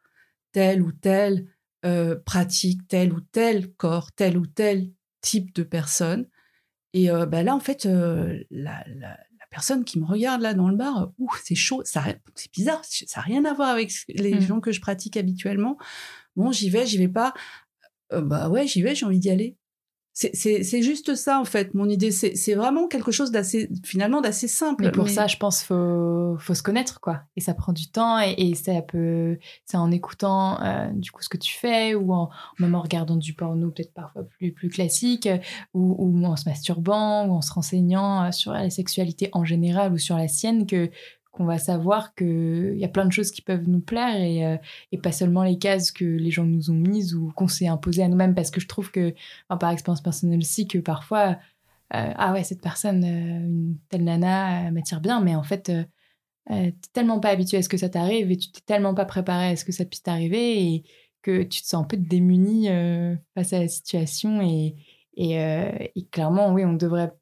telle 0.51 0.81
ou 0.81 0.91
telle 0.91 1.47
euh, 1.85 2.17
pratique, 2.17 2.81
tel 2.89 3.13
ou 3.13 3.21
tel 3.21 3.71
corps, 3.73 4.11
tel 4.11 4.37
ou 4.37 4.45
tel 4.45 4.91
type 5.21 5.53
de 5.55 5.63
personne. 5.63 6.27
Et 6.93 7.07
ben 7.27 7.43
là, 7.43 7.55
en 7.55 7.59
fait, 7.59 7.85
la, 7.85 8.33
la, 8.49 8.83
la, 8.87 9.17
personne 9.51 9.83
qui 9.85 9.99
me 9.99 10.05
regarde 10.05 10.41
là 10.41 10.55
dans 10.55 10.69
le 10.69 10.75
bar, 10.75 11.11
ouh, 11.19 11.29
c'est 11.43 11.53
chaud, 11.53 11.83
c'est 11.85 12.51
bizarre, 12.51 12.81
ça 12.83 13.19
n'a 13.19 13.21
rien 13.23 13.45
à 13.45 13.53
voir 13.53 13.69
avec 13.69 13.91
les 14.07 14.33
mmh. 14.33 14.41
gens 14.41 14.59
que 14.59 14.71
je 14.71 14.81
pratique 14.81 15.15
habituellement. 15.15 15.77
Bon, 16.39 16.53
j'y 16.53 16.69
vais, 16.69 16.85
j'y 16.85 16.97
vais 16.97 17.09
pas. 17.09 17.33
Euh, 18.13 18.21
bah 18.21 18.47
ouais, 18.47 18.65
j'y 18.65 18.81
vais, 18.81 18.95
j'ai 18.95 19.05
envie 19.05 19.19
d'y 19.19 19.29
aller. 19.29 19.57
C'est 20.13 20.81
juste 20.81 21.15
ça 21.15 21.39
en 21.39 21.45
fait. 21.45 21.73
Mon 21.73 21.87
idée, 21.87 22.11
c'est 22.11 22.53
vraiment 22.53 22.87
quelque 22.87 23.11
chose 23.11 23.31
d'assez 23.31 23.69
finalement 23.85 24.19
d'assez 24.19 24.49
simple. 24.49 24.83
Mais 24.83 24.91
pour 24.91 25.07
ça, 25.07 25.27
je 25.27 25.37
pense 25.37 25.63
faut 25.63 26.35
faut 26.39 26.53
se 26.53 26.63
connaître 26.63 26.99
quoi. 26.99 27.21
Et 27.37 27.41
ça 27.41 27.53
prend 27.53 27.71
du 27.71 27.89
temps 27.89 28.19
et, 28.19 28.35
et 28.37 28.55
ça 28.55 28.81
peut 28.81 29.37
c'est 29.65 29.77
en 29.77 29.91
écoutant 29.91 30.61
euh, 30.61 30.89
du 30.91 31.11
coup 31.11 31.21
ce 31.21 31.29
que 31.29 31.37
tu 31.37 31.57
fais 31.57 31.95
ou 31.95 32.11
en 32.13 32.29
même 32.59 32.75
en 32.75 32.81
regardant 32.81 33.15
du 33.15 33.33
porno 33.33 33.71
peut-être 33.71 33.93
parfois 33.93 34.23
plus 34.23 34.51
plus 34.51 34.67
classique 34.67 35.29
ou, 35.73 35.95
ou 35.97 36.25
en 36.25 36.35
se 36.35 36.49
masturbant 36.49 37.25
ou 37.27 37.31
en 37.31 37.41
se 37.41 37.53
renseignant 37.53 38.25
euh, 38.25 38.31
sur 38.31 38.51
la 38.51 38.69
sexualité 38.69 39.29
en 39.31 39.45
général 39.45 39.93
ou 39.93 39.97
sur 39.97 40.17
la 40.17 40.27
sienne 40.27 40.65
que 40.65 40.89
qu'on 41.39 41.45
va 41.45 41.57
savoir 41.57 42.13
qu'il 42.15 42.75
y 42.75 42.83
a 42.83 42.89
plein 42.89 43.05
de 43.05 43.13
choses 43.13 43.31
qui 43.31 43.41
peuvent 43.41 43.63
nous 43.65 43.79
plaire 43.79 44.21
et, 44.21 44.45
euh, 44.45 44.57
et, 44.91 44.97
pas 44.97 45.13
seulement 45.13 45.43
les 45.43 45.57
cases 45.57 45.89
que 45.89 46.03
les 46.03 46.31
gens 46.31 46.43
nous 46.43 46.69
ont 46.69 46.75
mises 46.75 47.15
ou 47.15 47.31
qu'on 47.33 47.47
s'est 47.47 47.67
imposées 47.67 48.03
à 48.03 48.09
nous-mêmes. 48.09 48.35
Parce 48.35 48.51
que 48.51 48.59
je 48.59 48.67
trouve 48.67 48.91
que, 48.91 49.13
par 49.47 49.71
expérience 49.71 50.01
personnelle 50.01 50.39
aussi, 50.39 50.67
que 50.67 50.79
parfois, 50.79 51.37
euh, 51.95 52.11
ah 52.15 52.33
ouais, 52.33 52.43
cette 52.43 52.61
personne, 52.61 53.05
euh, 53.05 53.45
une 53.45 53.77
telle 53.87 54.03
nana 54.03 54.69
m'attire 54.71 54.99
bien, 54.99 55.21
mais 55.21 55.33
en 55.33 55.43
fait, 55.43 55.71
t'es 56.49 56.73
tellement 56.91 57.21
pas 57.21 57.29
habitué 57.29 57.57
à 57.57 57.61
ce 57.61 57.69
que 57.69 57.77
ça 57.77 57.87
t'arrive 57.87 58.31
et 58.31 58.37
tu 58.37 58.51
t'es 58.51 58.61
tellement 58.65 58.93
pas 58.93 59.05
préparé 59.05 59.51
à 59.51 59.55
ce 59.55 59.63
que 59.63 59.71
ça 59.71 59.85
puisse 59.85 60.03
t'arriver 60.03 60.61
et 60.61 60.83
que 61.21 61.43
tu 61.43 61.61
te 61.61 61.67
sens 61.67 61.83
un 61.83 61.87
peu 61.87 61.95
démuni 61.95 62.67
face 63.35 63.53
à 63.53 63.59
la 63.59 63.67
situation 63.69 64.41
et, 64.41 64.75
et 65.15 66.05
clairement, 66.11 66.51
oui, 66.53 66.65
on 66.65 66.73
devrait 66.73 67.13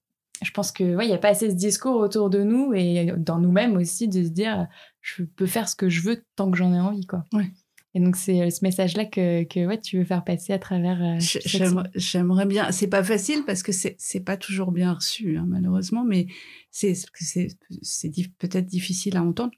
je 0.42 0.52
pense 0.52 0.72
que 0.72 0.96
ouais, 0.96 1.06
il 1.06 1.10
y 1.10 1.14
a 1.14 1.18
pas 1.18 1.30
assez 1.30 1.50
ce 1.50 1.56
discours 1.56 1.96
autour 1.96 2.30
de 2.30 2.44
nous 2.44 2.74
et 2.74 3.12
dans 3.18 3.40
nous-mêmes 3.40 3.76
aussi 3.76 4.08
de 4.08 4.24
se 4.24 4.30
dire 4.30 4.68
je 5.02 5.24
peux 5.24 5.46
faire 5.46 5.68
ce 5.68 5.76
que 5.76 5.90
je 5.90 6.02
veux 6.02 6.24
tant 6.36 6.52
que 6.52 6.58
j'en 6.58 6.74
ai 6.74 6.80
envie 6.80 7.06
quoi. 7.06 7.24
Ouais. 7.34 7.52
Et 7.94 8.00
donc 8.00 8.16
c'est 8.16 8.52
ce 8.52 8.64
message-là 8.64 9.06
que, 9.06 9.44
que 9.46 9.66
ouais, 9.66 9.82
tu 9.82 9.98
veux 9.98 10.04
faire 10.04 10.24
passer 10.24 10.54
à 10.54 10.60
travers. 10.60 11.02
Euh, 11.02 11.18
j'aimerais 11.96 12.46
bien. 12.46 12.72
C'est 12.72 12.88
pas 12.88 13.04
facile 13.04 13.44
parce 13.46 13.64
que 13.64 13.72
c'est 13.72 13.96
c'est 13.98 14.20
pas 14.20 14.38
toujours 14.38 14.72
bien 14.72 14.94
reçu 14.94 15.38
hein, 15.38 15.46
malheureusement, 15.48 16.04
mais 16.04 16.28
c'est 16.70 16.94
c'est 17.16 17.48
c'est 17.82 18.12
peut-être 18.38 18.68
difficile 18.68 19.18
à 19.18 19.24
entendre. 19.24 19.54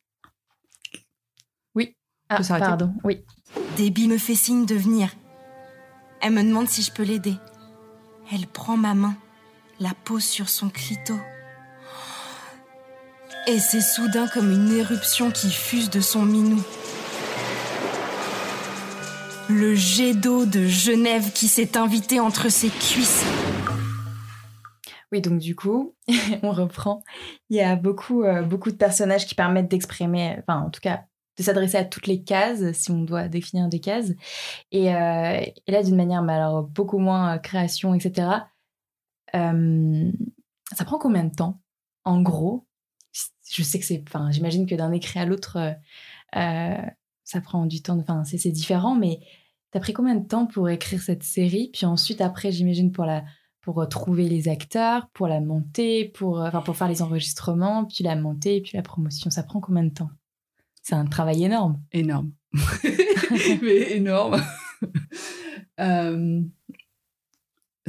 Oui. 1.75 1.97
Ah, 2.29 2.39
pardon. 2.47 2.93
Oui. 3.03 3.25
Debbie 3.77 4.07
me 4.07 4.17
fait 4.17 4.35
signe 4.35 4.65
de 4.65 4.75
venir. 4.75 5.13
Elle 6.21 6.33
me 6.33 6.43
demande 6.43 6.69
si 6.69 6.81
je 6.81 6.91
peux 6.93 7.03
l'aider. 7.03 7.33
Elle 8.31 8.47
prend 8.47 8.77
ma 8.77 8.93
main 8.93 9.17
la 9.79 9.91
pose 10.03 10.23
sur 10.23 10.49
son 10.49 10.69
clito. 10.69 11.13
Et 13.47 13.59
c'est 13.59 13.81
soudain 13.81 14.27
comme 14.27 14.51
une 14.51 14.75
éruption 14.75 15.31
qui 15.31 15.49
fuse 15.49 15.89
de 15.89 16.01
son 16.01 16.23
minou. 16.23 16.61
Le 19.49 19.73
jet 19.73 20.13
d'eau 20.13 20.45
de 20.45 20.67
Genève 20.67 21.31
qui 21.33 21.47
s'est 21.47 21.77
invité 21.77 22.19
entre 22.19 22.49
ses 22.49 22.69
cuisses. 22.69 23.25
Oui, 25.11 25.21
donc 25.21 25.39
du 25.39 25.55
coup, 25.55 25.95
on 26.43 26.51
reprend. 26.51 27.03
Il 27.49 27.57
y 27.57 27.61
a 27.61 27.75
beaucoup, 27.75 28.23
euh, 28.23 28.43
beaucoup 28.43 28.69
de 28.69 28.75
personnages 28.75 29.25
qui 29.25 29.33
permettent 29.33 29.71
d'exprimer, 29.71 30.37
enfin 30.39 30.65
en 30.65 30.69
tout 30.69 30.81
cas, 30.81 31.05
de 31.37 31.43
s'adresser 31.43 31.77
à 31.77 31.85
toutes 31.85 32.05
les 32.05 32.21
cases, 32.21 32.73
si 32.73 32.91
on 32.91 33.01
doit 33.01 33.27
définir 33.27 33.69
des 33.69 33.79
cases. 33.79 34.11
Et, 34.71 34.93
euh, 34.93 35.39
et 35.39 35.71
là, 35.71 35.81
d'une 35.81 35.95
manière, 35.95 36.21
mais 36.21 36.33
alors 36.33 36.63
beaucoup 36.63 36.99
moins 36.99 37.35
euh, 37.35 37.37
création, 37.39 37.95
etc. 37.95 38.27
Euh, 39.35 40.11
ça 40.75 40.85
prend 40.85 40.97
combien 40.97 41.23
de 41.23 41.33
temps, 41.33 41.61
en 42.03 42.21
gros 42.21 42.67
Je 43.49 43.63
sais 43.63 43.79
que 43.79 43.85
c'est. 43.85 44.03
Enfin, 44.07 44.31
j'imagine 44.31 44.65
que 44.65 44.75
d'un 44.75 44.91
écrit 44.91 45.19
à 45.19 45.25
l'autre, 45.25 45.57
euh, 45.57 45.71
euh, 46.35 46.81
ça 47.23 47.41
prend 47.41 47.65
du 47.65 47.81
temps. 47.81 47.97
Enfin, 47.99 48.23
c'est 48.23 48.51
différent, 48.51 48.95
mais 48.95 49.19
t'as 49.71 49.79
pris 49.79 49.93
combien 49.93 50.15
de 50.15 50.27
temps 50.27 50.45
pour 50.45 50.69
écrire 50.69 51.01
cette 51.01 51.23
série? 51.23 51.69
Puis 51.73 51.85
ensuite, 51.85 52.21
après, 52.21 52.51
j'imagine 52.51 52.91
pour 52.91 53.05
la 53.05 53.23
pour 53.61 53.87
trouver 53.89 54.29
les 54.29 54.47
acteurs, 54.47 55.09
pour 55.09 55.27
la 55.27 55.41
monter, 55.41 56.05
pour, 56.05 56.39
enfin, 56.39 56.61
pour 56.61 56.77
faire 56.77 56.87
les 56.87 57.01
enregistrements, 57.01 57.85
puis 57.85 58.03
la 58.05 58.15
monter, 58.15 58.61
puis 58.61 58.71
la 58.73 58.81
promotion. 58.81 59.29
Ça 59.29 59.43
prend 59.43 59.59
combien 59.59 59.83
de 59.83 59.93
temps? 59.93 60.09
C'est 60.81 60.95
un 60.95 61.05
travail 61.05 61.43
énorme. 61.43 61.79
Énorme. 61.91 62.31
mais 63.61 63.91
énorme. 63.91 64.41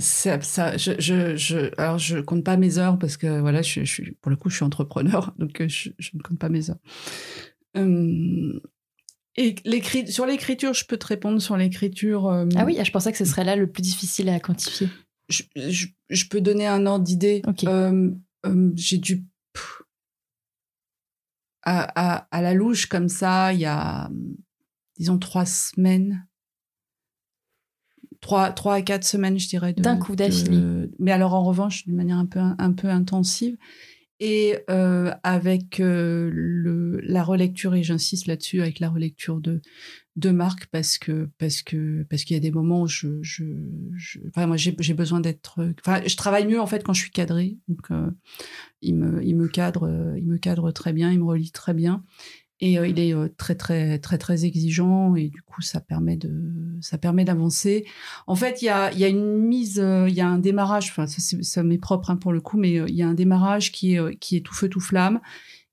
ça, 0.01 0.41
ça 0.41 0.77
je, 0.77 0.93
je, 0.99 1.37
je, 1.37 1.71
alors 1.79 1.99
je 1.99 2.19
compte 2.19 2.45
pas 2.45 2.57
mes 2.57 2.79
heures 2.79 2.99
parce 2.99 3.17
que 3.17 3.41
voilà, 3.41 3.63
je, 3.63 3.85
suis, 3.85 4.13
pour 4.21 4.31
le 4.31 4.37
coup, 4.37 4.51
je 4.51 4.57
suis 4.57 4.65
entrepreneur, 4.65 5.35
donc 5.39 5.63
je, 5.67 5.91
je 5.99 6.11
ne 6.15 6.23
compte 6.23 6.39
pas 6.39 6.49
mes 6.49 6.71
heures. 6.71 6.79
Euh, 7.77 8.61
et 9.37 9.55
sur 10.09 10.27
l'écriture, 10.27 10.75
je 10.75 10.85
peux 10.85 10.97
te 10.97 11.07
répondre 11.07 11.41
sur 11.41 11.57
l'écriture. 11.57 12.29
Euh, 12.29 12.47
ah 12.57 12.65
oui, 12.65 12.79
je 12.83 12.91
pensais 12.91 13.13
que 13.13 13.19
ce 13.19 13.25
serait 13.25 13.45
là 13.45 13.57
le 13.57 13.71
plus 13.71 13.83
difficile 13.83 14.29
à 14.29 14.41
quantifier. 14.41 14.89
Je, 15.29 15.45
je 16.09 16.25
peux 16.27 16.41
donner 16.41 16.67
un 16.67 16.87
ordre 16.87 17.05
d'idée. 17.05 17.43
Euh, 17.65 18.11
J'ai 18.75 18.99
dû 18.99 19.25
à, 21.63 22.17
à, 22.17 22.29
à, 22.31 22.43
la 22.43 22.55
louche 22.55 22.87
comme 22.87 23.09
ça, 23.09 23.53
il 23.53 23.61
y 23.61 23.67
a 23.67 24.11
disons 24.99 25.19
trois 25.19 25.47
semaines 25.47 26.27
trois, 28.21 28.53
trois 28.53 28.75
à 28.75 28.83
quatre 28.83 29.05
semaines, 29.05 29.39
je 29.39 29.49
dirais. 29.49 29.73
D'un 29.73 29.97
coup 29.97 30.17
d'affilée. 30.17 30.89
Mais 30.99 31.13
alors, 31.13 31.35
en 31.35 31.45
revanche, 31.45 31.85
d'une 31.85 31.97
manière 31.97 32.19
un 32.19 32.27
peu, 32.27 32.41
un 32.41 32.73
peu 32.73 32.89
intensive. 32.89 33.57
Et 34.23 34.59
euh, 34.69 35.15
avec 35.23 35.81
euh, 35.81 36.29
le, 36.31 37.01
la 37.01 37.25
relecture, 37.25 37.75
et 37.75 37.83
j'insiste 37.83 38.27
là-dessus, 38.27 38.61
avec 38.61 38.79
la 38.79 38.91
relecture 38.91 39.41
de, 39.41 39.63
de 40.17 40.31
Marc, 40.31 40.67
parce 40.67 40.99
que 40.99 41.31
parce 41.39 41.63
que 41.63 42.03
parce 42.11 42.25
qu'il 42.25 42.35
y 42.35 42.37
a 42.37 42.41
des 42.41 42.51
moments 42.51 42.83
où 42.83 42.87
je, 42.87 43.23
je, 43.23 43.45
je 43.97 44.19
enfin, 44.29 44.47
moi 44.47 44.59
j'ai 44.59 44.93
besoin 44.93 45.21
d'être, 45.21 45.65
enfin 45.81 46.03
je 46.07 46.15
travaille 46.17 46.47
mieux 46.47 46.61
en 46.61 46.67
fait 46.67 46.85
quand 46.85 46.93
je 46.93 47.01
suis 47.01 47.11
cadrée, 47.11 47.57
donc 47.69 47.91
euh, 47.91 48.11
il 48.83 48.97
me 48.97 49.25
il 49.25 49.37
me 49.37 49.49
cadre 49.49 50.15
il 50.19 50.27
me 50.27 50.37
cadre 50.37 50.71
très 50.71 50.93
bien, 50.93 51.11
il 51.11 51.21
me 51.21 51.25
relie 51.25 51.51
très 51.51 51.73
bien, 51.73 52.05
et 52.61 52.79
euh, 52.79 52.87
il 52.87 52.99
est 52.99 53.15
euh, 53.15 53.29
très 53.37 53.55
très 53.55 53.99
très 53.99 54.19
très 54.19 54.45
exigeant 54.45 55.15
et 55.17 55.29
du 55.29 55.43
coup 55.43 55.63
ça 55.63 55.81
permet 55.81 56.17
de 56.17 56.31
ça 56.81 56.99
permet 56.99 57.25
d'avancer. 57.25 57.87
En 58.27 58.35
fait, 58.35 58.63
il 58.63 58.67
y 58.67 58.69
a 58.69 58.93
il 58.93 58.99
y 58.99 59.05
a 59.05 59.09
une 59.09 59.39
mise 59.39 59.81
euh, 59.81 60.09
il 60.09 60.15
y 60.15 60.21
a 60.21 60.29
un 60.29 60.39
démarrage 60.39 60.89
enfin 60.91 61.07
ça 61.07 61.37
ça 61.41 61.63
m'est 61.63 61.79
propre 61.79 62.11
hein, 62.11 62.17
pour 62.17 62.33
le 62.33 62.41
coup 62.41 62.59
mais 62.59 62.75
il 62.75 62.95
y 62.95 63.03
a 63.03 63.09
un 63.09 63.15
démarrage 63.15 63.73
qui 63.73 63.95
est 63.95 64.17
qui 64.19 64.37
est 64.37 64.41
tout 64.41 64.55
feu 64.55 64.69
tout 64.69 64.81
flamme. 64.81 65.21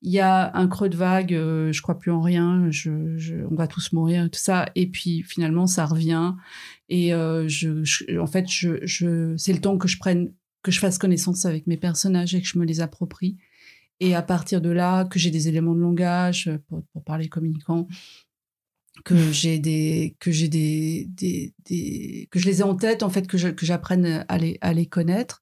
Il 0.04 0.12
y 0.12 0.20
a 0.20 0.56
un 0.56 0.68
creux 0.68 0.90
de 0.90 0.96
vague, 0.96 1.32
je 1.32 1.82
crois 1.82 1.98
plus 1.98 2.12
en 2.12 2.22
rien, 2.22 2.68
je, 2.70 3.18
je, 3.18 3.36
on 3.50 3.56
va 3.56 3.68
tous 3.68 3.94
mourir, 3.94 4.30
tout 4.30 4.40
ça. 4.40 4.68
Et 4.76 4.86
puis 4.86 5.24
finalement, 5.24 5.66
ça 5.66 5.88
revient. 5.88 6.34
Et 6.88 7.10
je, 7.10 7.84
je, 7.84 8.20
en 8.20 8.28
fait, 8.28 8.48
je, 8.48 8.78
je, 8.84 9.36
c'est 9.38 9.54
le 9.54 9.60
temps 9.60 9.76
que 9.80 9.88
je 9.88 9.98
prenne, 9.98 10.32
que 10.62 10.70
je 10.70 10.80
fasse 10.80 11.00
connaissance 11.00 11.46
avec 11.46 11.66
mes 11.66 11.78
personnages 11.78 12.36
et 12.36 12.42
que 12.42 12.48
je 12.48 12.60
me 12.60 12.66
les 12.66 12.80
approprie. 12.80 13.38
Et 14.00 14.16
à 14.16 14.22
partir 14.22 14.62
de 14.62 14.70
là, 14.70 15.06
que 15.06 15.18
j'ai 15.20 15.32
des 15.32 15.48
éléments 15.48 15.74
de 15.74 15.80
langage 15.82 16.48
euh, 16.48 16.58
pour, 16.68 16.84
pour 16.94 17.04
parler 17.04 17.30
communicant, 17.30 17.88
que 19.06 19.32
j'ai 19.32 19.60
des 19.60 20.16
que 20.20 20.32
j'ai 20.32 20.48
des, 20.48 21.06
des, 21.10 21.54
des, 21.66 22.28
que 22.32 22.40
je 22.40 22.46
les 22.48 22.62
ai 22.62 22.64
en 22.64 22.76
tête 22.76 23.04
en 23.04 23.10
fait 23.10 23.28
que 23.28 23.38
je, 23.38 23.50
que 23.50 23.66
j'apprenne 23.66 24.26
à 24.28 24.38
les 24.38 24.58
à 24.62 24.74
les 24.74 24.86
connaître. 24.86 25.42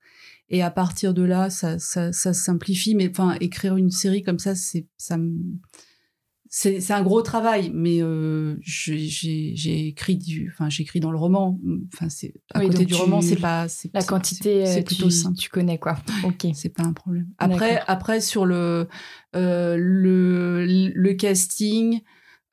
Et 0.50 0.62
à 0.62 0.70
partir 0.70 1.14
de 1.14 1.24
là 1.24 1.50
ça 1.50 1.80
ça, 1.80 2.12
ça 2.12 2.34
simplifie. 2.34 2.96
Mais 2.96 3.10
enfin 3.10 3.38
écrire 3.40 3.78
une 3.78 3.92
série 3.92 4.24
comme 4.24 4.40
ça 4.40 4.56
c'est 4.56 4.88
ça 4.98 5.18
me 5.18 5.34
c'est 6.58 6.92
un 6.92 7.04
gros 7.04 7.22
travail, 7.22 7.70
mais 7.74 8.02
euh, 8.02 8.56
j'ai 8.62 9.88
écrit 9.88 10.16
du, 10.16 10.50
enfin 10.54 10.70
j'écris 10.70 11.02
dans 11.02 11.12
le 11.12 11.18
roman. 11.18 11.60
Enfin 11.94 12.08
c'est 12.08 12.34
à 12.54 12.62
côté 12.62 12.86
du 12.86 12.94
roman, 12.94 13.20
c'est 13.20 13.36
pas 13.36 13.68
la 13.94 14.04
quantité, 14.04 14.66
c'est 14.66 14.80
euh, 14.80 14.84
plutôt 14.84 15.10
tu, 15.10 15.12
simple. 15.12 15.38
Tu 15.38 15.50
connais 15.50 15.78
quoi 15.78 15.98
Ok. 16.24 16.48
C'est 16.54 16.70
pas 16.70 16.84
un 16.84 16.94
problème. 16.94 17.28
Après 17.40 17.82
après 17.88 18.22
sur 18.22 18.46
le 18.46 18.88
euh, 19.36 19.76
le, 19.78 20.66
le 20.66 21.14
casting. 21.14 22.00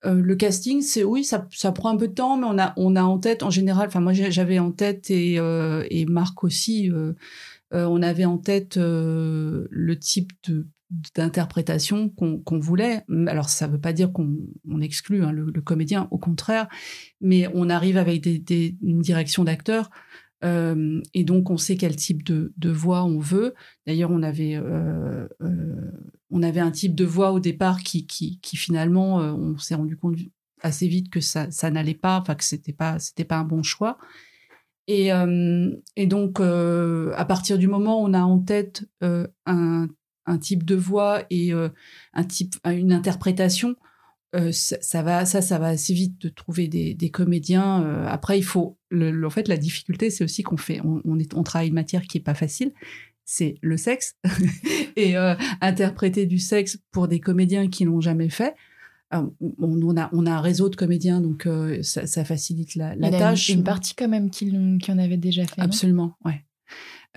Euh, 0.05 0.20
le 0.20 0.34
casting, 0.34 0.82
c'est 0.82 1.05
oui, 1.05 1.22
ça, 1.22 1.46
ça 1.53 1.70
prend 1.70 1.90
un 1.90 1.96
peu 1.96 2.09
de 2.09 2.14
temps, 2.14 2.36
mais 2.36 2.48
on 2.48 2.59
a 2.59 2.72
on 2.76 2.96
a 2.96 3.05
en 3.05 3.20
tête 3.20 3.44
en 3.44 3.50
général. 3.50 3.86
Enfin 3.86 4.00
moi 4.00 4.12
j'avais 4.12 4.59
en 4.59 4.72
tête 4.72 5.12
et 5.12 5.34
et 5.34 6.07
Marc 6.07 6.42
aussi. 6.42 6.90
On 7.70 8.03
avait 8.03 8.24
en 8.24 8.38
tête 8.38 8.76
le 8.78 9.94
type 10.00 10.32
de 10.48 10.66
d'interprétation 11.14 12.09
qu'on 12.09 12.59
voulait. 12.59 13.05
Alors, 13.26 13.49
ça 13.49 13.66
ne 13.66 13.72
veut 13.72 13.80
pas 13.80 13.93
dire 13.93 14.12
qu'on 14.12 14.80
exclut 14.80 15.24
hein, 15.24 15.32
le, 15.32 15.61
comédien, 15.61 16.09
au 16.11 16.18
contraire, 16.18 16.68
mais 17.20 17.49
on 17.55 17.70
arrive 17.70 17.97
avec 17.97 18.26
une 18.26 19.01
direction 19.01 19.45
d'acteur. 19.45 19.90
Euh, 20.45 21.01
et 21.14 21.24
donc, 21.24 21.51
on 21.51 21.57
sait 21.57 21.76
quel 21.76 21.97
type 21.97 22.24
de, 22.24 22.70
voix 22.70 23.05
on 23.05 23.18
veut. 23.18 23.55
D'ailleurs, 23.86 24.11
on 24.11 24.22
avait 24.22 24.57
euh, 24.57 25.28
euh, 25.40 25.93
on 26.30 26.43
avait 26.43 26.61
un 26.61 26.70
type 26.70 26.95
de 26.95 27.05
voix 27.05 27.32
au 27.32 27.40
départ 27.40 27.82
qui, 27.82 28.07
qui, 28.07 28.57
finalement, 28.57 29.16
on 29.16 29.59
s'est 29.59 29.74
rendu 29.74 29.97
compte 29.97 30.16
assez 30.61 30.88
vite 30.88 31.11
que 31.11 31.20
ça, 31.20 31.49
n'allait 31.70 31.95
pas, 31.95 32.18
enfin 32.18 32.34
que 32.34 32.45
c'était 32.45 32.72
pas 32.72 32.97
pas 33.28 33.36
un 33.36 33.45
bon 33.45 33.62
choix. 33.62 33.99
Et 34.88 35.11
donc, 36.07 36.40
à 36.40 37.24
partir 37.26 37.59
du 37.59 37.68
moment 37.68 38.03
où 38.03 38.07
on 38.07 38.14
a 38.14 38.22
en 38.22 38.38
tête 38.38 38.84
un 39.01 39.88
un 40.26 40.38
type 40.38 40.64
de 40.64 40.74
voix 40.74 41.24
et 41.30 41.52
euh, 41.52 41.68
un 42.12 42.24
type, 42.24 42.54
une 42.64 42.92
interprétation, 42.92 43.76
euh, 44.34 44.50
ça, 44.52 45.02
va, 45.02 45.26
ça, 45.26 45.42
ça 45.42 45.58
va 45.58 45.68
assez 45.68 45.92
vite 45.92 46.20
de 46.20 46.28
trouver 46.28 46.68
des, 46.68 47.10
comédiens. 47.10 47.82
Euh, 47.82 48.06
après, 48.06 48.38
il 48.38 48.44
faut, 48.44 48.78
en 48.92 49.30
fait, 49.30 49.48
la 49.48 49.56
difficulté, 49.56 50.10
c'est 50.10 50.24
aussi 50.24 50.42
qu'on 50.42 50.56
fait, 50.56 50.80
on, 50.82 51.18
est, 51.18 51.34
on 51.34 51.42
travaille 51.42 51.68
une 51.68 51.74
matière 51.74 52.02
qui 52.02 52.18
est 52.18 52.22
pas 52.22 52.34
facile. 52.34 52.72
C'est 53.24 53.56
le 53.60 53.76
sexe 53.76 54.16
et 54.96 55.14
interpréter 55.60 56.26
du 56.26 56.38
sexe 56.38 56.78
pour 56.90 57.08
des 57.08 57.20
comédiens 57.20 57.68
qui 57.68 57.84
l'ont 57.84 58.00
jamais 58.00 58.30
fait. 58.30 58.54
On, 59.10 59.96
a, 59.96 60.08
on 60.12 60.26
a 60.26 60.30
un 60.32 60.40
réseau 60.40 60.70
de 60.70 60.76
comédiens, 60.76 61.20
donc 61.20 61.46
ça, 61.82 62.24
facilite 62.24 62.74
la, 62.74 62.96
tâche. 63.10 63.50
Une, 63.50 63.58
une 63.58 63.64
partie 63.64 63.94
quand 63.94 64.08
même 64.08 64.30
qui, 64.30 64.50
qui 64.80 64.90
en 64.90 64.98
avait 64.98 65.18
déjà 65.18 65.44
fait. 65.44 65.60
Absolument, 65.60 66.16
ouais. 66.24 66.42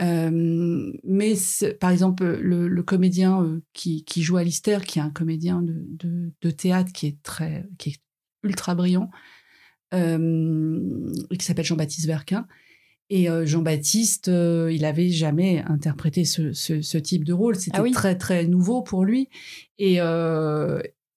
Euh, 0.02 0.92
mais 1.04 1.36
par 1.80 1.90
exemple, 1.92 2.26
le, 2.26 2.84
comédien 2.84 3.42
euh, 3.42 3.62
qui, 3.74 4.04
qui, 4.04 4.24
joue 4.24 4.38
Alistair, 4.38 4.84
qui 4.84 5.00
est 5.00 5.02
un 5.02 5.10
comédien 5.10 5.62
de, 5.62 5.86
de, 5.88 6.32
de, 6.42 6.52
théâtre 6.52 6.92
qui 6.92 7.08
est 7.08 7.22
très, 7.24 7.66
qui 7.78 7.92
est 7.92 8.02
ultra 8.44 8.76
brillant, 8.76 9.10
euh, 9.94 11.12
qui 11.38 11.46
s'appelle 11.46 11.66
Jean-Baptiste 11.66 12.08
Verquin. 12.08 12.48
Et 13.10 13.30
euh, 13.30 13.46
Jean-Baptiste, 13.46 14.28
il 14.28 14.84
avait 14.84 15.10
jamais 15.10 15.64
interprété 15.68 16.26
ce, 16.26 16.54
ce, 16.54 16.82
ce 16.82 16.98
type 16.98 17.24
de 17.24 17.34
rôle. 17.34 17.56
C'était 17.56 17.80
ah 17.80 17.92
très 17.94 18.18
très 18.18 18.48
nouveau 18.48 18.82
pour 18.82 19.06
lui. 19.06 19.30
Et, 19.78 20.00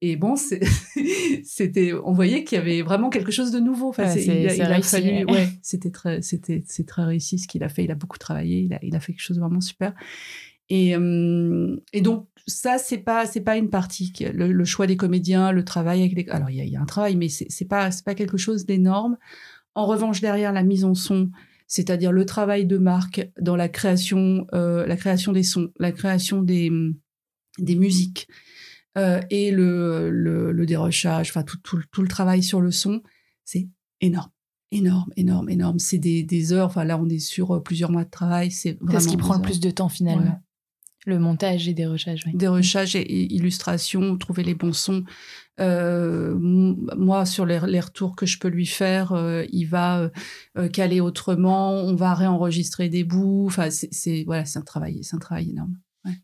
et 0.01 0.17
bon, 0.17 0.37
c'était, 1.45 1.93
on 1.93 2.13
voyait 2.13 2.45
qu'il 2.45 2.57
y 2.57 2.61
avait 2.61 2.83
vraiment 2.83 3.11
quelque 3.11 3.33
chose 3.33 3.51
de 3.51 3.59
nouveau. 3.59 3.89
Enfin, 3.89 4.15
il, 4.15 4.49
a, 4.49 4.83
fallu, 4.83 5.25
ouais, 5.25 5.49
c'était 5.61 5.91
très, 5.91 6.23
c'était, 6.23 6.63
c'est 6.67 6.87
très 6.87 7.05
réussi 7.05 7.39
ce 7.39 7.49
qu'il 7.49 7.65
a 7.65 7.69
fait. 7.69 7.85
Il 7.85 7.91
a 7.91 7.97
beaucoup 7.97 8.19
travaillé. 8.19 8.61
Il 8.61 8.75
a, 8.75 8.79
il 8.83 8.95
a 8.95 9.01
fait 9.01 9.13
quelque 9.13 9.23
chose 9.23 9.37
de 9.37 9.43
vraiment 9.43 9.61
super. 9.61 9.95
Et, 10.69 10.95
euh, 10.95 11.77
et 11.93 12.01
donc 12.01 12.29
ça, 12.47 12.79
c'est 12.79 12.99
pas, 12.99 13.27
c'est 13.27 13.41
pas 13.41 13.57
une 13.57 13.71
partie. 13.71 14.13
Le, 14.33 14.65
choix 14.65 14.87
des 14.87 14.97
comédiens, 14.97 15.51
le 15.51 15.65
travail 15.65 16.01
avec 16.01 16.15
les, 16.15 16.29
alors 16.29 16.51
il 16.51 16.57
y 16.57 16.61
a, 16.61 16.65
il 16.65 16.71
y 16.71 16.77
a 16.77 16.81
un 16.81 16.87
travail, 16.87 17.17
mais 17.17 17.29
c'est, 17.29 17.47
c'est 17.49 17.65
pas, 17.65 17.91
c'est 17.91 18.05
pas 18.05 18.15
quelque 18.15 18.37
chose 18.37 18.67
d'énorme. 18.67 19.17
En 19.75 19.87
revanche, 19.87 20.21
derrière 20.21 20.53
la 20.53 20.63
mise 20.63 20.85
en 20.85 20.95
son, 20.95 21.31
c'est-à-dire 21.67 22.13
le 22.13 22.25
travail 22.25 22.67
de 22.67 22.79
marque 22.79 23.29
dans 23.41 23.57
la 23.57 23.69
création, 23.69 24.47
euh, 24.55 24.87
la 24.87 24.97
création 24.97 25.33
des 25.33 25.43
sons, 25.43 25.71
la 25.79 25.91
création 25.91 26.43
des, 26.43 26.71
des 27.59 27.75
musiques 27.75 28.29
euh, 28.97 29.21
et 29.31 29.51
le, 29.51 30.11
le, 30.11 30.53
le 30.53 30.67
dérochage, 30.67 31.31
enfin 31.31 31.43
tout, 31.43 31.59
tout, 31.63 31.81
tout, 31.93 32.03
le 32.03 32.09
travail 32.09 32.43
sur 32.43 32.61
le 32.61 32.71
son, 32.71 33.03
c'est 33.45 33.69
énorme. 34.01 34.31
Énorme, 34.71 35.11
énorme, 35.17 35.49
énorme. 35.49 35.79
C'est 35.79 35.99
des, 35.99 36.23
des, 36.23 36.53
heures. 36.53 36.67
Enfin, 36.67 36.85
là, 36.85 36.99
on 36.99 37.09
est 37.09 37.21
sur 37.21 37.57
euh, 37.57 37.63
plusieurs 37.63 37.91
mois 37.91 38.05
de 38.05 38.11
travail. 38.11 38.51
C'est 38.51 38.77
vraiment. 38.81 39.01
ce 39.01 39.09
qui 39.09 39.17
prend 39.17 39.37
le 39.37 39.43
plus 39.43 39.61
de 39.61 39.71
temps 39.71 39.89
finalement. 39.89 40.41
Le 41.07 41.19
montage 41.19 41.67
et 41.69 41.87
recherches. 41.87 42.27
Oui. 42.27 42.33
Des 42.35 42.49
recherches 42.49 42.95
et, 42.95 43.35
illustration, 43.35 44.19
trouver 44.19 44.43
les 44.43 44.55
bons 44.55 44.75
sons. 44.75 45.05
Euh, 45.59 46.35
moi, 46.39 47.25
sur 47.25 47.47
les, 47.47 47.61
les, 47.67 47.81
retours 47.81 48.15
que 48.15 48.27
je 48.27 48.39
peux 48.39 48.49
lui 48.49 48.67
faire, 48.67 49.13
euh, 49.13 49.45
il 49.51 49.65
va 49.65 50.11
euh, 50.59 50.69
caler 50.69 51.01
autrement. 51.01 51.73
On 51.73 51.95
va 51.95 52.15
réenregistrer 52.15 52.91
des 52.91 53.05
bouts. 53.05 53.47
Enfin, 53.47 53.71
c'est 53.71 54.25
voilà, 54.25 54.45
c'est 54.45 54.59
un 54.59 54.63
travail, 54.63 55.03
c'est 55.03 55.17
un 55.17 55.21
travail 55.21 55.51
énorme. 55.51 55.79
Ouais. 56.05 56.21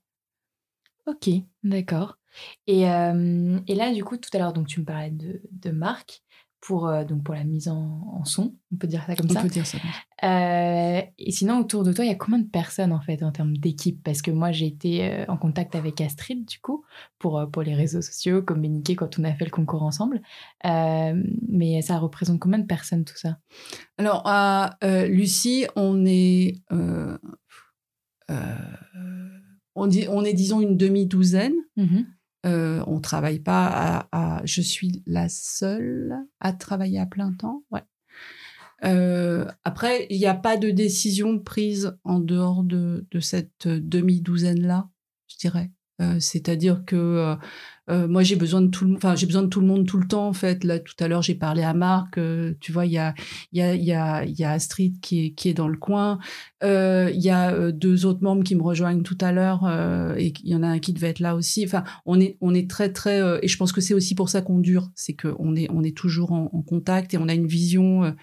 Ok, 1.06 1.30
d'accord. 1.62 2.18
Et, 2.66 2.88
euh, 2.88 3.58
et, 3.66 3.74
là, 3.74 3.92
du 3.92 4.04
coup, 4.04 4.16
tout 4.16 4.30
à 4.32 4.38
l'heure, 4.38 4.52
donc 4.52 4.66
tu 4.66 4.80
me 4.80 4.84
parlais 4.84 5.10
de, 5.10 5.42
de 5.50 5.70
Marc 5.70 6.22
pour, 6.60 6.88
euh, 6.88 7.04
donc 7.04 7.22
pour 7.22 7.34
la 7.34 7.44
mise 7.44 7.68
en, 7.68 8.24
son, 8.24 8.54
on 8.72 8.76
peut 8.76 8.86
dire 8.86 9.04
ça 9.06 9.14
comme 9.14 9.28
ça. 9.28 9.40
On 9.40 9.42
peut 9.42 9.48
dire 9.50 9.66
ça. 9.66 9.76
Euh, 10.22 11.02
et 11.18 11.30
sinon, 11.30 11.58
autour 11.58 11.84
de 11.84 11.92
toi, 11.92 12.06
il 12.06 12.08
y 12.08 12.10
a 12.10 12.16
combien 12.16 12.38
de 12.38 12.48
personnes 12.48 12.92
en 12.92 13.02
fait 13.02 13.22
en 13.22 13.32
termes 13.32 13.56
d'équipe? 13.56 14.02
Parce 14.02 14.22
que 14.22 14.30
moi, 14.30 14.50
j'ai 14.50 14.66
été 14.66 15.26
en 15.28 15.36
contact 15.36 15.74
avec 15.74 16.00
Astrid, 16.00 16.46
du 16.46 16.58
coup, 16.60 16.84
pour, 17.18 17.44
pour 17.52 17.62
les 17.62 17.74
réseaux 17.74 18.00
sociaux, 18.00 18.42
communiquer 18.42 18.96
quand 18.96 19.18
on 19.18 19.24
a 19.24 19.34
fait 19.34 19.44
le 19.44 19.50
concours 19.50 19.82
ensemble. 19.82 20.22
mais 20.64 21.82
ça 21.82 21.98
représente 21.98 22.40
combien 22.40 22.58
de 22.58 22.66
personnes 22.66 23.04
tout 23.04 23.18
ça? 23.18 23.36
Alors, 23.98 24.22
à 24.24 24.78
Lucie, 25.06 25.66
on 25.76 26.06
est 26.06 26.62
on, 29.74 29.86
dit, 29.86 30.06
on 30.08 30.24
est 30.24 30.32
disons 30.32 30.60
une 30.60 30.76
demi-douzaine. 30.76 31.54
Mm-hmm. 31.76 32.06
Euh, 32.44 32.82
on 32.86 33.00
travaille 33.00 33.40
pas 33.40 34.06
à, 34.12 34.42
Je 34.44 34.60
suis 34.60 35.02
la 35.06 35.28
seule 35.28 36.14
à 36.40 36.52
travailler 36.52 36.98
à 36.98 37.06
plein 37.06 37.32
temps. 37.32 37.64
Ouais. 37.70 37.82
après, 39.64 40.06
il 40.10 40.18
n'y 40.18 40.26
a 40.26 40.34
pas 40.34 40.56
de 40.56 40.70
décision 40.70 41.38
prise 41.38 41.96
en 42.04 42.20
dehors 42.20 42.62
de, 42.62 43.06
de 43.10 43.20
cette 43.20 43.66
demi-douzaine-là, 43.66 44.88
je 45.28 45.36
dirais. 45.38 45.70
C'est-à-dire 46.18 46.84
que 46.84 47.36
euh, 47.90 48.08
moi, 48.08 48.22
j'ai 48.22 48.36
besoin 48.36 48.62
de 48.62 48.68
tout 48.68 48.86
le, 48.86 48.96
enfin, 48.96 49.14
j'ai 49.14 49.26
besoin 49.26 49.42
de 49.42 49.48
tout 49.48 49.60
le 49.60 49.66
monde 49.66 49.86
tout 49.86 49.98
le 49.98 50.06
temps. 50.06 50.26
En 50.26 50.32
fait, 50.32 50.64
là, 50.64 50.78
tout 50.78 50.94
à 51.00 51.08
l'heure, 51.08 51.22
j'ai 51.22 51.34
parlé 51.34 51.62
à 51.62 51.74
Marc. 51.74 52.16
Euh, 52.16 52.54
tu 52.60 52.72
vois, 52.72 52.86
il 52.86 52.92
y 52.92 52.98
a, 52.98 53.14
il 53.52 53.58
y 53.58 53.62
a, 53.62 53.74
il 53.74 53.84
y 53.84 53.92
a, 53.92 54.24
il 54.24 54.38
y 54.38 54.44
a 54.44 54.52
Astrid 54.52 55.00
qui 55.00 55.26
est, 55.26 55.30
qui 55.32 55.48
est 55.50 55.54
dans 55.54 55.68
le 55.68 55.76
coin. 55.76 56.18
Euh, 56.62 57.10
il 57.12 57.20
y 57.22 57.30
a 57.30 57.52
euh, 57.52 57.72
deux 57.72 58.06
autres 58.06 58.22
membres 58.22 58.42
qui 58.42 58.54
me 58.54 58.62
rejoignent 58.62 59.02
tout 59.02 59.18
à 59.20 59.32
l'heure 59.32 59.68
et 60.16 60.32
il 60.42 60.48
y 60.48 60.54
en 60.54 60.62
a 60.62 60.68
un 60.68 60.78
qui 60.78 60.92
devait 60.92 61.08
être 61.08 61.20
là 61.20 61.34
aussi. 61.34 61.64
Enfin, 61.64 61.84
on 62.06 62.18
est, 62.20 62.38
on 62.40 62.54
est 62.54 62.70
très, 62.70 62.90
très, 62.92 63.20
et 63.42 63.48
je 63.48 63.56
pense 63.56 63.72
que 63.72 63.80
c'est 63.80 63.94
aussi 63.94 64.14
pour 64.14 64.28
ça 64.28 64.40
qu'on 64.40 64.58
dure, 64.58 64.90
c'est 64.94 65.14
qu'on 65.14 65.54
est, 65.54 65.68
on 65.70 65.82
est 65.82 65.96
toujours 65.96 66.32
en, 66.32 66.48
contact 66.62 67.12
et 67.12 67.18
on 67.18 67.28
a 67.28 67.34
une 67.34 67.46
vision, 67.46 68.14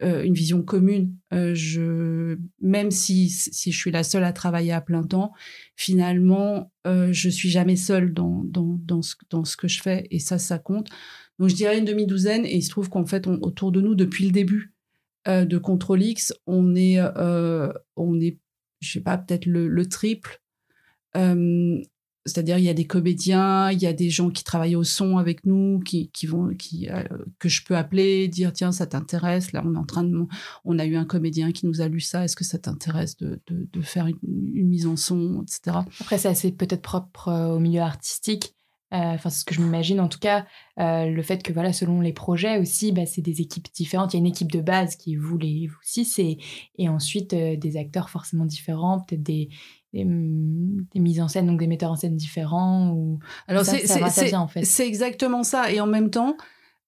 une 0.00 0.34
vision 0.34 0.62
commune. 0.62 1.14
je, 1.32 2.36
même 2.60 2.90
si, 2.90 3.28
si 3.28 3.72
je 3.72 3.76
suis 3.76 3.90
la 3.90 4.04
seule 4.04 4.24
à 4.24 4.32
travailler 4.32 4.72
à 4.72 4.80
plein 4.80 5.02
temps, 5.02 5.32
finalement, 5.78 6.70
euh, 6.88 7.12
je 7.12 7.28
suis 7.28 7.50
jamais 7.50 7.76
seule 7.76 8.12
dans, 8.12 8.42
dans, 8.44 8.78
dans, 8.82 9.02
ce, 9.08 9.16
dans 9.30 9.44
ce 9.44 9.56
que 9.56 9.68
je 9.68 9.82
fais 9.82 10.06
et 10.10 10.18
ça, 10.18 10.38
ça 10.38 10.58
compte. 10.58 10.88
Donc, 11.38 11.48
je 11.48 11.54
dirais 11.54 11.78
une 11.78 11.84
demi-douzaine 11.84 12.44
et 12.44 12.56
il 12.56 12.62
se 12.62 12.70
trouve 12.70 12.88
qu'en 12.88 13.06
fait, 13.06 13.26
autour 13.26 13.72
de 13.72 13.80
nous, 13.80 13.94
depuis 13.94 14.24
le 14.24 14.32
début 14.32 14.74
euh, 15.28 15.44
de 15.44 15.58
Control 15.58 16.02
X, 16.02 16.32
on 16.46 16.74
est, 16.74 16.98
euh, 16.98 17.72
on 17.96 18.20
est 18.20 18.38
je 18.80 18.92
sais 18.92 19.00
pas, 19.00 19.18
peut-être 19.18 19.46
le, 19.46 19.68
le 19.68 19.86
triple. 19.86 20.40
Euh, 21.16 21.80
c'est-à-dire, 22.26 22.58
il 22.58 22.64
y 22.64 22.68
a 22.68 22.74
des 22.74 22.86
comédiens, 22.86 23.70
il 23.70 23.80
y 23.80 23.86
a 23.86 23.94
des 23.94 24.10
gens 24.10 24.28
qui 24.28 24.44
travaillent 24.44 24.76
au 24.76 24.84
son 24.84 25.16
avec 25.16 25.46
nous, 25.46 25.80
qui, 25.80 26.10
vont, 26.26 26.54
qui, 26.54 26.88
euh, 26.90 27.02
que 27.38 27.48
je 27.48 27.64
peux 27.64 27.74
appeler, 27.74 28.28
dire 28.28 28.52
tiens, 28.52 28.70
ça 28.70 28.86
t'intéresse. 28.86 29.52
Là, 29.52 29.62
on 29.64 29.74
est 29.74 29.78
en 29.78 29.86
train 29.86 30.04
de, 30.04 30.26
on 30.64 30.78
a 30.78 30.84
eu 30.84 30.96
un 30.96 31.06
comédien 31.06 31.52
qui 31.52 31.66
nous 31.66 31.80
a 31.80 31.88
lu 31.88 32.00
ça. 32.00 32.24
Est-ce 32.24 32.36
que 32.36 32.44
ça 32.44 32.58
t'intéresse 32.58 33.16
de, 33.16 33.40
faire 33.80 34.06
une, 34.06 34.18
mise 34.68 34.86
en 34.86 34.96
son, 34.96 35.42
etc. 35.42 35.78
Après, 36.00 36.18
c'est 36.18 36.28
assez 36.28 36.52
peut-être 36.52 36.82
propre 36.82 37.32
au 37.32 37.58
milieu 37.58 37.80
artistique. 37.80 38.54
Euh, 38.94 38.96
enfin, 38.96 39.28
c'est 39.28 39.40
ce 39.40 39.44
que 39.44 39.54
je 39.54 39.60
m'imagine. 39.60 40.00
En 40.00 40.08
tout 40.08 40.18
cas, 40.18 40.46
euh, 40.80 41.06
le 41.06 41.22
fait 41.22 41.42
que 41.42 41.52
voilà, 41.52 41.72
selon 41.72 42.00
les 42.00 42.14
projets 42.14 42.58
aussi, 42.58 42.92
bah, 42.92 43.04
c'est 43.04 43.20
des 43.20 43.42
équipes 43.42 43.68
différentes. 43.74 44.14
Il 44.14 44.16
y 44.16 44.18
a 44.18 44.20
une 44.20 44.26
équipe 44.26 44.50
de 44.50 44.62
base 44.62 44.96
qui 44.96 45.12
est 45.12 45.16
vous 45.16 45.36
les 45.36 45.66
vous 45.66 45.78
six, 45.82 46.18
et, 46.18 46.38
et 46.78 46.88
ensuite 46.88 47.34
euh, 47.34 47.56
des 47.56 47.76
acteurs 47.76 48.08
forcément 48.08 48.46
différents, 48.46 49.00
peut-être 49.00 49.22
des, 49.22 49.50
des, 49.92 50.04
des, 50.04 51.00
mises 51.00 51.20
en 51.20 51.28
scène, 51.28 51.46
donc 51.46 51.60
des 51.60 51.66
metteurs 51.66 51.90
en 51.90 51.96
scène 51.96 52.16
différents. 52.16 52.90
Ou... 52.92 53.18
Alors 53.46 53.64
c'est 53.64 54.34
en 54.34 54.48
fait. 54.48 54.64
Exactement 54.80 55.42
ça. 55.42 55.70
Et 55.70 55.80
en 55.80 55.86
même 55.86 56.10
temps, 56.10 56.34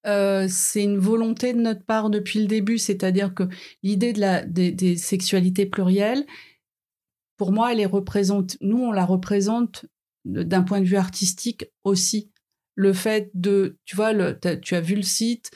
euh, 0.07 0.47
c'est 0.49 0.83
une 0.83 0.99
volonté 0.99 1.53
de 1.53 1.61
notre 1.61 1.85
part 1.85 2.09
depuis 2.09 2.41
le 2.41 2.47
début, 2.47 2.79
c'est-à-dire 2.79 3.35
que 3.35 3.43
l'idée 3.83 4.15
de 4.15 4.21
la 4.21 4.45
des, 4.45 4.73
des, 4.73 4.97
sexualités 4.97 5.67
plurielles, 5.67 6.25
pour 7.37 7.53
moi, 7.53 7.73
elle 7.73 7.81
est 7.81 7.87
représente. 7.87 8.57
Nous, 8.63 8.79
on 8.79 8.93
la 8.93 9.05
représente 9.05 9.85
d'un 10.25 10.63
point 10.63 10.81
de 10.81 10.87
vue 10.87 10.97
artistique 10.97 11.67
aussi. 11.85 12.31
Le 12.75 12.93
fait 12.93 13.31
de, 13.35 13.77
tu 13.85 13.97
vois, 13.97 14.13
le, 14.13 14.39
tu 14.63 14.75
as 14.75 14.81
vu 14.81 14.95
le 14.95 15.03
site, 15.03 15.51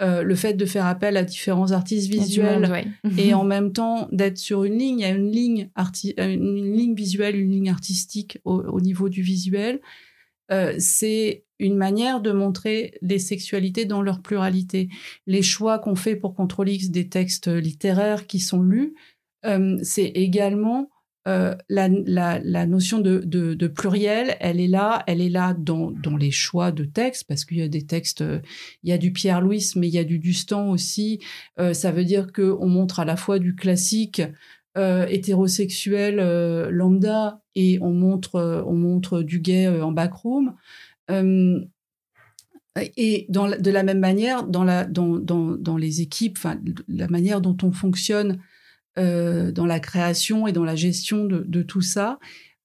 euh, 0.00 0.22
le 0.22 0.36
fait 0.36 0.54
de 0.54 0.64
faire 0.64 0.86
appel 0.86 1.16
à 1.16 1.24
différents 1.24 1.72
artistes 1.72 2.08
visuels 2.08 2.70
ouais. 2.70 2.86
et 3.16 3.34
en 3.34 3.42
même 3.42 3.72
temps 3.72 4.08
d'être 4.12 4.38
sur 4.38 4.62
une 4.62 4.78
ligne, 4.78 5.00
il 5.00 5.02
y 5.02 5.04
a 5.06 5.10
une 5.10 5.32
ligne, 5.32 5.70
arti 5.74 6.14
une 6.18 6.72
ligne 6.72 6.94
visuelle, 6.94 7.34
une 7.34 7.50
ligne 7.50 7.70
artistique 7.70 8.38
au, 8.44 8.60
au 8.60 8.80
niveau 8.80 9.08
du 9.08 9.22
visuel. 9.22 9.80
Euh, 10.52 10.74
c'est 10.78 11.44
une 11.58 11.76
manière 11.76 12.20
de 12.20 12.30
montrer 12.30 12.94
les 13.02 13.18
sexualités 13.18 13.86
dans 13.86 14.00
leur 14.00 14.22
pluralité. 14.22 14.88
Les 15.26 15.42
choix 15.42 15.80
qu'on 15.80 15.96
fait 15.96 16.14
pour 16.16 16.34
Control 16.34 16.68
X 16.68 16.90
des 16.90 17.08
textes 17.08 17.48
littéraires 17.48 18.26
qui 18.28 18.38
sont 18.38 18.62
lus, 18.62 18.94
euh, 19.44 19.76
c'est 19.82 20.06
également 20.06 20.90
euh, 21.28 21.54
la, 21.68 22.66
notion 22.66 23.00
de, 23.00 23.66
pluriel, 23.68 24.36
elle 24.40 24.60
est 24.60 24.68
là, 24.68 25.04
elle 25.06 25.20
est 25.20 25.28
là 25.28 25.54
dans, 25.54 25.92
les 26.18 26.30
choix 26.30 26.72
de 26.72 26.84
textes, 26.84 27.24
parce 27.28 27.44
qu'il 27.44 27.58
y 27.58 27.62
a 27.62 27.68
des 27.68 27.86
textes, 27.86 28.22
euh, 28.22 28.40
il 28.82 28.88
y 28.88 28.92
a 28.92 28.98
du 28.98 29.12
Pierre 29.12 29.42
Louis, 29.42 29.72
mais 29.76 29.88
il 29.88 29.94
y 29.94 29.98
a 29.98 30.04
du 30.04 30.18
Dustan 30.18 30.70
aussi. 30.70 31.20
Euh, 31.60 31.74
ça 31.74 31.92
veut 31.92 32.04
dire 32.04 32.32
qu'on 32.32 32.66
montre 32.66 33.00
à 33.00 33.04
la 33.04 33.16
fois 33.16 33.38
du 33.38 33.54
classique 33.54 34.22
hétérosexuel 34.76 36.18
lambda 36.70 37.42
et 37.56 37.80
on 37.80 37.92
montre, 37.92 38.62
on 38.64 38.74
montre 38.74 39.22
du 39.22 39.40
gay 39.40 39.66
en 39.66 39.90
backroom. 39.90 40.54
et 41.10 41.66
de 43.28 43.70
la 43.72 43.82
même 43.82 43.98
manière, 43.98 44.46
dans, 44.46 44.86
dans 44.86 45.76
les 45.76 46.00
équipes, 46.00 46.38
la 46.86 47.08
manière 47.08 47.40
dont 47.40 47.56
on 47.64 47.72
fonctionne 47.72 48.38
euh, 48.98 49.52
dans 49.52 49.66
la 49.66 49.80
création 49.80 50.46
et 50.46 50.52
dans 50.52 50.64
la 50.64 50.74
gestion 50.74 51.24
de, 51.24 51.62
tout 51.62 51.82
ça, 51.82 52.18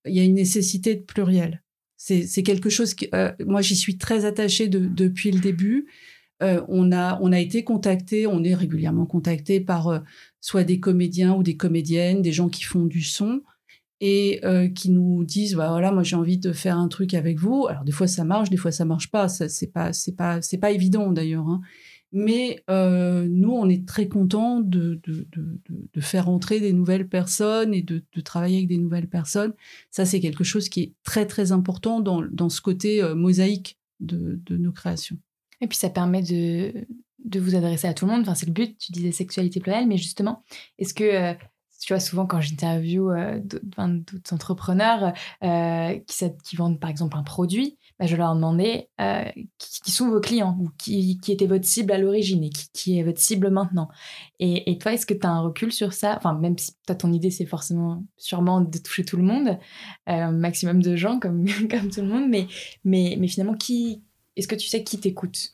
il 0.05 0.15
y 0.15 0.19
a 0.19 0.23
une 0.23 0.35
nécessité 0.35 0.95
de 0.95 1.01
pluriel. 1.01 1.61
C'est 1.95 2.43
quelque 2.43 2.69
chose 2.69 2.95
que 2.95 3.05
euh, 3.15 3.31
moi 3.45 3.61
j'y 3.61 3.77
suis 3.77 3.97
très 3.97 4.25
attachée 4.25 4.67
de, 4.67 4.79
depuis 4.79 5.31
le 5.31 5.39
début. 5.39 5.87
Euh, 6.41 6.61
on 6.67 6.91
a 6.91 7.17
on 7.21 7.31
a 7.31 7.39
été 7.39 7.63
contacté, 7.63 8.27
on 8.27 8.43
est 8.43 8.55
régulièrement 8.55 9.05
contacté 9.05 9.61
par 9.61 10.03
soit 10.41 10.65
des 10.65 10.79
comédiens 10.81 11.33
ou 11.33 11.43
des 11.43 11.55
comédiennes, 11.55 12.21
des 12.21 12.33
gens 12.33 12.49
qui 12.49 12.63
font 12.63 12.85
du 12.85 13.03
son 13.03 13.41
et 14.01 14.41
qui 14.75 14.89
nous 14.89 15.23
disent 15.23 15.55
bah 15.55 15.69
voilà 15.69 15.93
moi 15.93 16.03
j'ai 16.03 16.17
envie 16.17 16.37
de 16.37 16.51
faire 16.51 16.77
un 16.77 16.89
truc 16.89 17.13
avec 17.13 17.39
vous. 17.39 17.67
Alors 17.69 17.85
des 17.85 17.93
fois 17.93 18.07
ça 18.07 18.25
marche, 18.25 18.49
des 18.49 18.57
fois 18.57 18.71
ça 18.71 18.83
marche 18.83 19.09
pas. 19.09 19.29
C'est 19.29 19.71
pas 19.71 19.93
c'est 19.93 20.15
pas 20.15 20.41
c'est 20.41 20.57
pas 20.57 20.71
évident 20.71 21.11
d'ailleurs. 21.11 21.47
Hein. 21.47 21.61
Mais 22.15 22.63
euh, 22.69 23.25
nous, 23.27 23.51
on 23.51 23.67
est 23.67 23.87
très 23.87 24.07
contents 24.07 24.59
de, 24.59 25.01
de, 25.03 25.27
de, 25.31 26.01
faire 26.01 26.29
entrer 26.29 26.59
des 26.59 26.71
nouvelles 26.71 27.07
personnes 27.07 27.73
et 27.73 27.81
de, 27.81 28.03
travailler 28.23 28.57
avec 28.57 28.67
des 28.67 28.77
nouvelles 28.77 29.09
personnes. 29.09 29.53
Ça, 29.89 30.05
c'est 30.05 30.19
quelque 30.19 30.43
chose 30.43 30.69
qui 30.69 30.81
est 30.81 30.93
très, 31.03 31.25
très 31.25 31.51
important 31.51 32.01
dans, 32.01 32.21
dans 32.21 32.49
ce 32.49 32.61
côté 32.61 33.01
euh, 33.01 33.15
mosaïque 33.15 33.79
de, 33.99 34.39
nos 34.51 34.71
créations. 34.71 35.17
Et 35.59 35.67
puis, 35.67 35.77
ça 35.77 35.89
permet 35.89 36.21
de, 36.21 36.85
vous 37.39 37.55
adresser 37.55 37.87
à 37.87 37.95
tout 37.95 38.05
le 38.05 38.11
monde. 38.11 38.21
Enfin, 38.21 38.35
c'est 38.35 38.45
le 38.45 38.53
but, 38.53 38.77
tu 38.77 38.91
disais 38.91 39.11
sexualité 39.11 39.59
plurielle, 39.59 39.87
mais 39.87 39.97
justement, 39.97 40.43
est-ce 40.77 40.93
que... 40.93 41.03
Euh, 41.03 41.33
tu 41.81 41.91
vois, 41.91 41.99
souvent 41.99 42.25
quand 42.25 42.39
j'interviewe 42.39 43.11
euh, 43.11 43.41
d'autres 43.41 44.33
entrepreneurs 44.33 45.11
qui, 45.41 46.55
vendent 46.55 46.79
par 46.79 46.89
exemple 46.89 47.17
un 47.17 47.23
produit, 47.23 47.77
bah, 47.99 48.05
je 48.05 48.15
leur 48.15 48.33
demandais 48.35 48.89
euh, 48.99 49.23
qui, 49.57 49.81
qui, 49.81 49.91
sont 49.91 50.09
vos 50.09 50.19
clients 50.19 50.57
ou 50.59 50.69
qui, 50.77 51.19
était 51.27 51.45
votre 51.45 51.65
cible 51.65 51.91
à 51.91 51.97
l'origine 51.97 52.43
et 52.43 52.49
qui, 52.49 52.97
est 52.97 53.03
votre 53.03 53.19
cible 53.19 53.49
maintenant. 53.49 53.89
Et, 54.39 54.77
toi, 54.79 54.93
est-ce 54.93 55.05
que 55.05 55.13
tu 55.13 55.25
as 55.25 55.29
un 55.29 55.41
recul 55.41 55.71
sur 55.71 55.93
ça? 55.93 56.15
Enfin, 56.17 56.33
même 56.33 56.57
si 56.57 56.71
toi, 56.85 56.95
ton 56.95 57.13
idée, 57.13 57.31
c'est 57.31 57.45
forcément 57.45 58.03
sûrement 58.17 58.61
de 58.61 58.77
toucher 58.77 59.05
tout 59.05 59.17
le 59.17 59.23
monde, 59.23 59.57
euh, 60.09 60.31
maximum 60.31 60.81
de 60.81 60.95
gens 60.95 61.19
comme, 61.19 61.45
comme 61.69 61.89
tout 61.89 62.01
le 62.01 62.07
monde, 62.07 62.29
mais, 62.29 62.47
mais, 62.83 63.15
mais 63.19 63.27
finalement, 63.27 63.55
qui 63.55 64.03
est-ce 64.35 64.47
que 64.47 64.55
tu 64.55 64.67
sais 64.67 64.83
qui 64.83 64.99
t'écoute? 64.99 65.51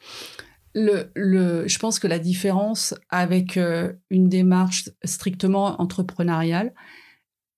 Le, 0.73 1.11
le, 1.15 1.67
je 1.67 1.79
pense 1.79 1.99
que 1.99 2.07
la 2.07 2.19
différence 2.19 2.93
avec 3.09 3.57
euh, 3.57 3.93
une 4.09 4.29
démarche 4.29 4.89
strictement 5.03 5.81
entrepreneuriale, 5.81 6.73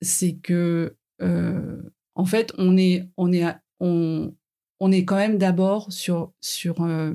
c'est 0.01 0.37
que 0.37 0.95
euh, 1.21 1.81
en 2.15 2.25
fait, 2.25 2.53
on 2.57 2.77
est, 2.77 3.09
on 3.17 3.31
est, 3.31 3.45
on, 3.79 4.33
on 4.81 4.91
est 4.91 5.05
quand 5.05 5.15
même 5.15 5.37
d'abord 5.37 5.93
sur, 5.93 6.33
sur 6.41 6.81
euh, 6.81 7.13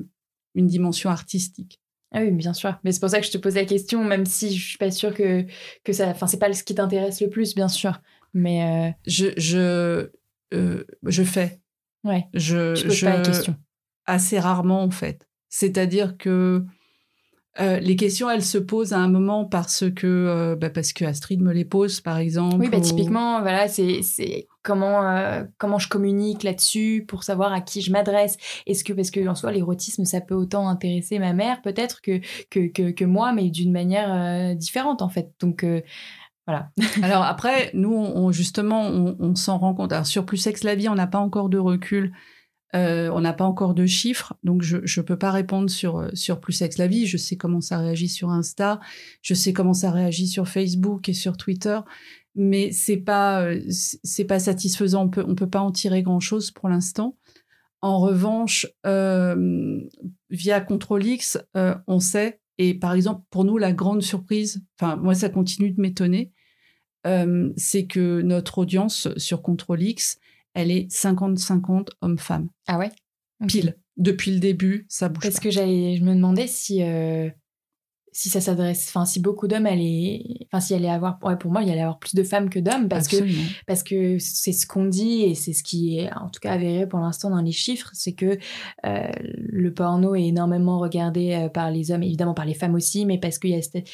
une 0.55 0.69
dimension 0.69 1.11
artistique. 1.11 1.81
Ah 2.13 2.21
oui, 2.21 2.31
bien 2.31 2.55
sûr. 2.55 2.79
Mais 2.85 2.93
c'est 2.93 3.01
pour 3.01 3.11
ça 3.11 3.19
que 3.19 3.27
je 3.27 3.33
te 3.33 3.39
pose 3.39 3.57
la 3.57 3.65
question, 3.65 4.05
même 4.05 4.25
si 4.25 4.57
je 4.57 4.69
suis 4.69 4.79
pas 4.79 4.93
sûre 4.93 5.13
que, 5.13 5.45
que 5.83 5.93
ça. 5.93 6.07
Enfin, 6.07 6.29
c'est 6.29 6.39
pas 6.39 6.51
ce 6.53 6.63
qui 6.63 6.77
t'intéresse 6.77 7.21
le 7.21 7.29
plus, 7.29 7.57
bien 7.57 7.67
sûr. 7.69 8.01
Mais. 8.33 8.63
Euh... 8.63 8.93
Je, 9.07 9.27
je, 9.37 10.11
euh, 10.55 10.85
je 11.03 11.23
fais. 11.25 11.61
Ouais. 12.05 12.29
Je, 12.33 12.77
je 12.77 12.85
pose 12.85 12.95
je, 12.95 13.05
pas 13.05 13.17
la 13.17 13.23
question. 13.25 13.57
Assez 14.07 14.39
rarement, 14.39 14.85
en 14.85 14.91
fait. 14.91 15.29
C'est-à-dire 15.49 16.17
que 16.17 16.65
euh, 17.61 17.79
les 17.81 17.97
questions, 17.97 18.29
elles 18.29 18.45
se 18.45 18.59
posent 18.59 18.93
à 18.93 18.99
un 18.99 19.09
moment 19.09 19.45
parce 19.45 19.85
que 19.95 20.07
euh, 20.07 20.57
bah 20.57 20.71
parce 20.71 20.93
que 20.93 21.05
Astrid 21.05 21.41
me 21.41 21.53
les 21.53 21.65
pose, 21.65 22.01
par 22.01 22.19
exemple. 22.19 22.57
Oui, 22.59 22.69
bah, 22.69 22.79
ou... 22.79 22.81
typiquement, 22.81 23.41
voilà, 23.41 23.69
c'est 23.69 24.47
comment 24.63 25.09
euh, 25.09 25.45
comment 25.59 25.79
je 25.79 25.89
communique 25.89 26.43
là-dessus 26.43 27.05
pour 27.07 27.23
savoir 27.23 27.53
à 27.53 27.61
qui 27.61 27.81
je 27.81 27.91
m'adresse. 27.93 28.37
Est-ce 28.67 28.85
que 28.85 28.93
parce 28.93 29.11
que 29.11 29.27
en 29.27 29.35
soi 29.35 29.53
l'érotisme 29.53 30.05
ça 30.05 30.21
peut 30.21 30.35
autant 30.35 30.69
intéresser 30.69 31.19
ma 31.19 31.33
mère 31.33 31.63
peut-être 31.63 32.01
que 32.03 32.21
que 32.51 32.67
que, 32.69 32.91
que 32.91 33.05
moi, 33.05 33.33
mais 33.33 33.51
d'une 33.51 33.73
manière 33.73 34.55
différente 34.57 35.03
en 35.03 35.09
fait. 35.09 35.31
Donc 35.41 35.65
voilà. 36.47 36.71
Alors 37.03 37.23
après, 37.23 37.71
nous, 37.75 37.95
on, 37.95 38.33
justement, 38.33 38.83
on, 38.83 39.17
on 39.19 39.35
s'en 39.35 39.59
rend 39.59 39.75
compte. 39.75 39.93
Alors 39.93 40.07
sur 40.07 40.27
Plus 40.27 40.37
Sexe 40.37 40.63
la 40.63 40.75
vie, 40.75 40.89
on 40.89 40.95
n'a 40.95 41.07
pas 41.07 41.19
encore 41.19 41.49
de 41.49 41.59
recul 41.59 42.13
euh, 42.77 43.11
on 43.13 43.21
n'a 43.21 43.33
pas 43.33 43.45
encore 43.45 43.75
de 43.75 43.87
chiffres, 43.87 44.35
donc 44.45 44.63
je 44.63 44.77
ne 44.77 45.05
peux 45.05 45.19
pas 45.19 45.33
répondre 45.33 45.69
sur, 45.69 46.09
sur 46.15 46.41
Plus 46.41 46.53
Sexe 46.53 46.79
la 46.79 46.87
vie. 46.87 47.07
Je 47.07 47.17
sais 47.17 47.37
comment 47.37 47.61
ça 47.61 47.79
réagit 47.79 48.09
sur 48.09 48.31
Insta, 48.31 48.81
je 49.23 49.35
sais 49.35 49.53
comment 49.53 49.75
ça 49.75 49.91
réagit 49.91 50.29
sur 50.29 50.47
Facebook 50.49 51.09
et 51.09 51.15
sur 51.15 51.37
Twitter, 51.37 51.79
mais 52.35 52.71
c'est 52.73 52.99
pas 52.99 53.49
c'est 53.71 54.25
pas 54.25 54.39
satisfaisant. 54.39 55.05
On 55.05 55.09
peut 55.09 55.25
on 55.27 55.35
peut 55.35 55.51
pas 55.51 55.61
en 55.61 55.73
tirer 55.73 56.03
grand 56.03 56.21
chose 56.21 56.51
pour 56.51 56.69
l'instant. 56.69 57.17
En 57.83 58.01
revanche, 58.01 58.67
euh, 58.87 59.81
via 60.31 60.61
Control 60.61 61.05
X, 61.07 61.39
euh, 61.57 61.75
on 61.87 62.01
sait 62.01 62.41
Et 62.59 62.75
par 62.75 62.95
exemple, 62.95 63.23
pour 63.31 63.45
nous, 63.45 63.59
la 63.59 63.73
grande 63.73 64.03
surprise, 64.03 64.63
enfin, 64.79 64.97
moi, 64.97 65.15
ça 65.15 65.29
continue 65.29 65.71
de 65.71 65.81
m'étonner, 65.81 66.33
euh, 67.07 67.53
c'est 67.57 67.87
que 67.87 68.23
notre 68.23 68.59
audience 68.59 69.09
sur 69.19 69.43
Control 69.43 69.83
X, 69.83 70.19
elle 70.57 70.71
est 70.73 70.91
50-50 70.91 71.89
hommes-femmes. 72.01 72.49
Ah 72.67 72.79
ouais? 72.79 72.91
Pile. 73.47 73.77
Depuis 73.97 74.33
le 74.33 74.41
début, 74.41 74.87
ça 74.89 75.09
bouge 75.09 75.23
Parce 75.23 75.37
pas. 75.37 75.41
que 75.43 75.51
j'allais, 75.51 75.97
je 75.97 76.03
me 76.05 76.15
demandais 76.15 76.47
si, 76.47 76.83
euh, 76.83 77.31
si 78.13 78.29
ça 78.31 78.41
s'adresse, 78.41 78.87
enfin, 78.89 79.05
si 79.05 79.21
beaucoup 79.21 79.47
d'hommes 79.47 79.67
allaient, 79.67 80.23
enfin, 80.47 80.61
si 80.61 80.75
allait 80.75 80.89
avoir, 80.89 81.19
ouais, 81.23 81.37
pour 81.37 81.51
moi, 81.51 81.63
il 81.63 81.69
y 81.69 81.71
allait 81.71 81.83
avoir 81.83 81.99
plus 81.99 82.15
de 82.15 82.23
femmes 82.23 82.49
que 82.51 82.59
d'hommes 82.59 82.89
parce 82.89 83.09
que 83.09 83.17
parce 83.67 83.83
que 83.83 84.19
c'est 84.19 84.53
ce 84.53 84.67
qu'on 84.67 84.87
dit 84.87 85.23
et 85.23 85.35
c'est 85.35 85.53
ce 85.53 85.63
qui 85.63 85.99
est 85.99 86.11
en 86.15 86.29
tout 86.31 86.41
cas 86.41 86.53
avéré 86.53 86.87
pour 86.89 86.99
l'instant 86.99 87.29
dans 87.31 87.43
les 87.43 87.53
chiffres, 87.53 87.91
c'est 87.93 88.15
que 88.15 88.39
euh, 88.87 89.09
le 89.23 89.73
porno 89.75 90.15
est 90.15 90.25
énormément 90.25 90.79
regardé 90.79 91.33
euh, 91.35 91.49
par 91.51 91.71
les 91.71 91.91
hommes, 91.91 92.03
évidemment 92.03 92.35
par 92.35 92.47
les 92.47 92.55
femmes 92.55 92.75
aussi, 92.75 93.05
mais 93.07 93.19
parce 93.19 93.39
qu'il 93.39 93.51
y 93.51 93.55
a 93.55 93.61
cette- 93.63 93.87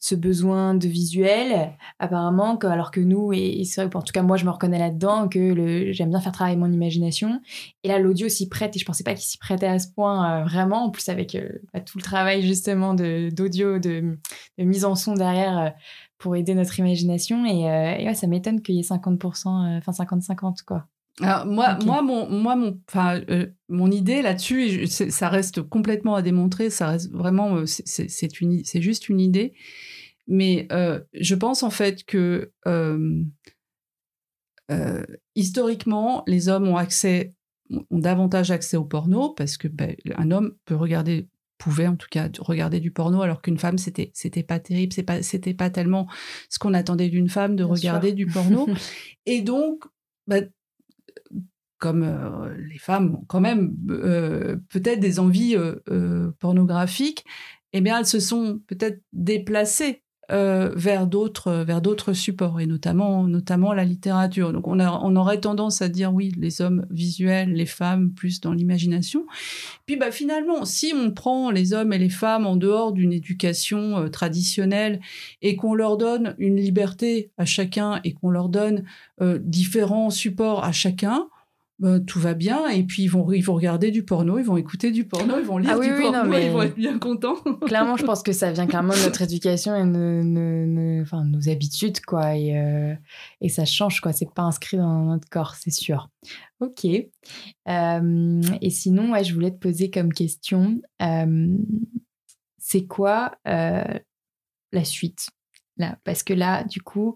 ce 0.00 0.14
besoin 0.14 0.74
de 0.74 0.88
visuel 0.88 1.72
apparemment, 1.98 2.56
que- 2.56 2.66
alors 2.66 2.90
que 2.90 3.00
nous, 3.00 3.32
et, 3.32 3.62
c'est 3.64 3.84
vrai 3.84 3.94
en 3.96 4.02
tout 4.02 4.12
cas 4.12 4.22
moi 4.22 4.36
je 4.36 4.44
me 4.44 4.50
reconnais 4.50 4.78
là-dedans, 4.78 5.28
que 5.28 5.92
j'aime 5.92 6.10
bien 6.10 6.20
faire 6.20 6.32
travailler 6.32 6.56
mon 6.56 6.70
imagination. 6.72 7.40
Et 7.84 7.88
là 7.88 7.98
l'audio 7.98 8.28
s'y 8.28 8.48
prête 8.48 8.74
et 8.76 8.78
je 8.78 8.84
pensais 8.84 9.04
pas 9.04 9.14
qu'il 9.14 9.24
s'y 9.24 9.38
prêtait 9.38 9.66
à 9.66 9.78
ce 9.78 9.88
point 9.94 10.40
euh, 10.40 10.44
vraiment, 10.44 10.84
en 10.86 10.90
plus 10.90 11.08
avec 11.08 11.34
euh, 11.34 11.48
bah, 11.72 11.80
tout 11.80 11.98
le 11.98 12.02
travail 12.02 12.42
justement 12.42 12.94
d'audio, 12.94 13.78
de, 13.78 14.18
de 14.58 14.64
mise 14.64 14.84
en 14.84 14.94
son 14.94 15.14
derrière. 15.14 15.58
euh, 15.58 15.70
pour 16.18 16.34
aider 16.34 16.52
notre 16.54 16.76
imagination. 16.80 17.46
Et, 17.46 18.02
et 18.04 18.14
ça 18.14 18.26
m'étonne 18.26 18.60
qu'il 18.60 18.74
y 18.74 18.80
ait 18.80 18.82
50%, 18.82 19.76
euh, 19.76 19.78
enfin 19.78 19.92
50-50, 19.92 20.62
quoi. 20.64 20.84
Alors, 21.20 21.46
moi, 21.46 21.78
moi, 21.84 22.02
mon, 22.02 22.28
moi, 22.28 22.54
mon, 22.54 22.80
enfin, 22.88 23.20
euh, 23.30 23.46
mon 23.68 23.90
idée 23.90 24.22
là-dessus, 24.22 24.86
ça 24.86 25.28
reste 25.28 25.62
complètement 25.62 26.14
à 26.14 26.22
démontrer. 26.22 26.70
Ça 26.70 26.88
reste 26.88 27.10
vraiment, 27.10 27.56
euh, 27.56 27.66
c'est- 27.66 28.40
une, 28.40 28.62
c'est 28.64 28.82
juste 28.82 29.08
une 29.08 29.20
idée. 29.20 29.52
Mais 30.28 30.68
euh, 30.70 31.00
je 31.14 31.34
pense 31.34 31.62
en 31.62 31.70
fait 31.70 32.04
que 32.04 32.52
euh, 32.66 33.24
historiquement, 35.34 36.22
les 36.26 36.48
hommes 36.48 36.68
ont 36.68 36.76
accès, 36.76 37.34
ont 37.70 37.98
davantage 37.98 38.50
accès 38.50 38.76
au 38.76 38.84
porno 38.84 39.30
parce 39.30 39.56
que 39.56 39.68
ben, 39.68 39.96
un 40.16 40.30
homme 40.30 40.54
peut 40.64 40.76
regarder 40.76 41.28
pouvait 41.58 41.88
en 41.88 41.96
tout 41.96 42.06
cas 42.08 42.28
regarder 42.38 42.78
du 42.78 42.92
porno 42.92 43.20
alors 43.20 43.42
qu'une 43.42 43.58
femme 43.58 43.78
c'était 43.78 44.12
c'était 44.14 44.44
pas 44.44 44.60
terrible 44.60 44.92
c'est 44.92 45.02
pas 45.02 45.22
c'était 45.24 45.54
pas 45.54 45.70
tellement 45.70 46.06
ce 46.50 46.60
qu'on 46.60 46.72
attendait 46.72 47.08
d'une 47.08 47.28
femme 47.28 47.56
de 47.56 47.64
Bien 47.64 47.72
regarder 47.72 48.08
sûr. 48.10 48.14
du 48.16 48.26
porno 48.26 48.68
et 49.26 49.42
donc 49.42 49.82
bah, 50.28 50.42
comme 51.78 52.02
euh, 52.02 52.54
les 52.68 52.78
femmes 52.78 53.14
ont 53.14 53.24
quand 53.26 53.40
même 53.40 53.74
euh, 53.88 54.56
peut-être 54.68 55.00
des 55.00 55.20
envies 55.20 55.56
euh, 55.56 56.30
pornographiques, 56.40 57.24
eh 57.72 57.80
bien 57.80 57.98
elles 57.98 58.06
se 58.06 58.20
sont 58.20 58.60
peut-être 58.66 59.00
déplacées 59.12 60.02
vers 60.30 61.06
d'autres 61.06 61.64
vers 61.64 61.80
d'autres 61.80 62.12
supports 62.12 62.60
et 62.60 62.66
notamment 62.66 63.26
notamment 63.26 63.72
la 63.72 63.86
littérature. 63.86 64.52
Donc 64.52 64.68
on 64.68 64.78
a 64.78 64.90
on 65.02 65.16
aurait 65.16 65.40
tendance 65.40 65.80
à 65.80 65.88
dire 65.88 66.12
oui 66.12 66.34
les 66.36 66.60
hommes 66.60 66.84
visuels, 66.90 67.54
les 67.54 67.64
femmes 67.64 68.12
plus 68.12 68.42
dans 68.42 68.52
l'imagination. 68.52 69.24
Puis 69.86 69.96
bah 69.96 70.10
finalement 70.10 70.66
si 70.66 70.92
on 70.94 71.12
prend 71.12 71.50
les 71.50 71.72
hommes 71.72 71.94
et 71.94 71.98
les 71.98 72.10
femmes 72.10 72.46
en 72.46 72.56
dehors 72.56 72.92
d'une 72.92 73.14
éducation 73.14 74.10
traditionnelle 74.10 75.00
et 75.40 75.56
qu'on 75.56 75.72
leur 75.72 75.96
donne 75.96 76.34
une 76.36 76.56
liberté 76.56 77.30
à 77.38 77.46
chacun 77.46 77.98
et 78.04 78.12
qu'on 78.12 78.28
leur 78.28 78.50
donne 78.50 78.84
différents 79.18 80.10
supports 80.10 80.62
à 80.62 80.72
chacun, 80.72 81.26
ben, 81.80 82.04
tout 82.04 82.18
va 82.18 82.34
bien. 82.34 82.68
Et 82.68 82.82
puis, 82.82 83.04
ils 83.04 83.08
vont, 83.08 83.30
ils 83.32 83.40
vont 83.42 83.54
regarder 83.54 83.90
du 83.90 84.04
porno, 84.04 84.38
ils 84.38 84.44
vont 84.44 84.56
écouter 84.56 84.90
du 84.90 85.04
porno, 85.06 85.38
ils 85.38 85.44
vont 85.44 85.58
lire 85.58 85.70
Ah 85.74 85.78
oui, 85.78 85.86
du 85.88 85.94
oui, 85.94 86.02
porno, 86.02 86.24
non, 86.24 86.28
mais- 86.28 86.46
ils 86.46 86.52
vont 86.52 86.62
être 86.62 86.74
bien 86.74 86.98
contents. 86.98 87.36
Clairement, 87.66 87.96
je 87.96 88.04
pense 88.04 88.22
que 88.22 88.32
ça 88.32 88.50
vient 88.50 88.66
clairement 88.66 88.94
de 88.94 89.04
notre 89.04 89.22
éducation 89.22 89.76
et 89.76 89.84
de- 89.86 91.02
enfin, 91.02 91.24
de 91.24 91.30
nos 91.30 91.48
habitudes, 91.48 92.00
quoi. 92.04 92.36
Et, 92.36 92.56
euh, 92.58 92.94
et 93.40 93.48
ça 93.48 93.64
change, 93.64 94.00
quoi. 94.00 94.12
C'est 94.12 94.32
pas 94.34 94.42
inscrit 94.42 94.76
dans 94.76 95.04
notre 95.04 95.28
corps, 95.28 95.54
c'est 95.54 95.70
sûr. 95.70 96.10
Ok. 96.60 96.84
Euh, 97.68 98.42
et 98.60 98.70
sinon, 98.70 99.12
ouais, 99.12 99.22
je 99.24 99.32
voulais 99.34 99.50
te 99.52 99.58
poser 99.58 99.90
comme 99.90 100.12
question, 100.12 100.80
euh, 101.02 101.56
c'est 102.58 102.86
quoi 102.86 103.32
la 103.46 104.84
suite? 104.84 105.28
Là 105.76 105.96
Parce 106.04 106.22
que 106.24 106.34
là, 106.34 106.64
du 106.64 106.82
coup, 106.82 107.14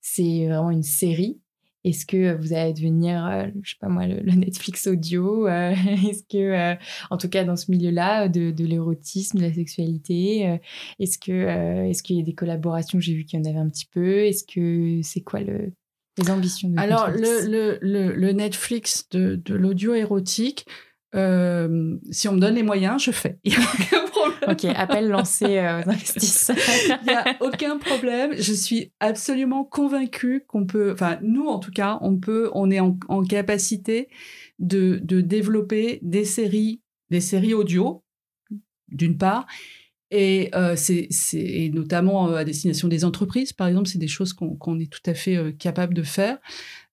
c'est 0.00 0.46
vraiment 0.46 0.70
une 0.70 0.82
série. 0.84 1.40
Est-ce 1.84 2.06
que 2.06 2.34
vous 2.34 2.52
allez 2.52 2.72
devenir, 2.72 3.26
euh, 3.26 3.46
je 3.62 3.70
sais 3.70 3.76
pas 3.80 3.88
moi, 3.88 4.06
le, 4.06 4.20
le 4.20 4.32
Netflix 4.36 4.86
audio 4.86 5.46
euh, 5.46 5.70
Est-ce 6.08 6.22
que, 6.22 6.38
euh, 6.38 6.74
en 7.10 7.16
tout 7.16 7.28
cas 7.28 7.44
dans 7.44 7.56
ce 7.56 7.70
milieu-là, 7.70 8.28
de, 8.28 8.50
de 8.50 8.64
l'érotisme, 8.64 9.38
de 9.38 9.42
la 9.44 9.52
sexualité, 9.52 10.58
est-ce 10.98 11.18
que, 11.18 11.88
est-ce 11.88 12.02
qu'il 12.02 12.16
y 12.16 12.20
a 12.20 12.24
des 12.24 12.34
collaborations 12.34 13.00
J'ai 13.00 13.14
vu 13.14 13.24
qu'il 13.24 13.38
y 13.38 13.42
en 13.42 13.50
avait 13.50 13.58
un 13.58 13.68
petit 13.68 13.86
peu? 13.86 14.24
Est-ce 14.24 14.44
que 14.44 15.00
c'est 15.02 15.20
quoi 15.20 15.40
le, 15.40 15.72
les 16.18 16.30
ambitions 16.30 16.68
de 16.68 16.78
Alors, 16.78 17.06
Control 17.06 17.20
le, 17.20 17.48
le, 17.50 17.78
le, 17.80 18.14
le 18.14 18.32
Netflix 18.32 19.08
de, 19.10 19.36
de 19.36 19.54
l'audio 19.54 19.94
érotique, 19.94 20.66
euh, 21.14 21.96
si 22.10 22.28
on 22.28 22.32
me 22.32 22.40
donne 22.40 22.54
les 22.54 22.62
moyens, 22.62 23.02
je 23.02 23.10
fais. 23.10 23.38
Il 23.44 23.52
n'y 23.52 23.58
a 23.58 23.68
aucun 23.68 24.06
problème. 24.30 24.50
Ok, 24.50 24.64
appel 24.76 25.08
lancé 25.08 25.58
euh, 25.58 25.82
aux 25.82 25.88
investisseurs. 25.88 26.56
Il 27.02 27.06
n'y 27.06 27.14
a 27.14 27.36
aucun 27.40 27.78
problème. 27.78 28.32
Je 28.36 28.52
suis 28.52 28.92
absolument 29.00 29.64
convaincue 29.64 30.44
qu'on 30.46 30.66
peut, 30.66 30.92
enfin, 30.92 31.18
nous 31.22 31.46
en 31.46 31.58
tout 31.58 31.70
cas, 31.70 31.98
on 32.00 32.16
peut, 32.16 32.50
on 32.54 32.70
est 32.70 32.80
en, 32.80 32.98
en 33.08 33.22
capacité 33.22 34.08
de, 34.58 35.00
de 35.02 35.20
développer 35.20 35.98
des 36.02 36.24
séries, 36.24 36.82
des 37.10 37.20
séries 37.20 37.54
audio, 37.54 38.02
d'une 38.88 39.18
part, 39.18 39.46
et, 40.16 40.50
euh, 40.54 40.74
c'est, 40.76 41.08
et 41.32 41.70
notamment 41.70 42.28
euh, 42.28 42.36
à 42.36 42.44
destination 42.44 42.86
des 42.86 43.04
entreprises, 43.04 43.52
par 43.52 43.66
exemple, 43.66 43.88
c'est 43.88 43.98
des 43.98 44.06
choses 44.06 44.32
qu'on, 44.32 44.78
est 44.78 44.90
tout 44.90 45.02
à 45.06 45.14
fait 45.14 45.36
euh, 45.36 45.50
capable 45.50 45.92
de 45.92 46.04
faire. 46.04 46.38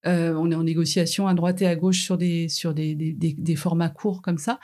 On 0.03 0.49
est 0.49 0.55
en 0.55 0.63
négociation 0.63 1.27
à 1.27 1.35
droite 1.35 1.61
et 1.61 1.67
à 1.67 1.75
gauche 1.75 2.01
sur 2.01 2.17
des, 2.17 2.49
sur 2.49 2.73
des, 2.73 2.95
des, 2.95 3.13
des, 3.13 3.35
des 3.37 3.55
formats 3.55 3.89
courts 3.89 4.23
comme 4.23 4.39
ça. 4.39 4.59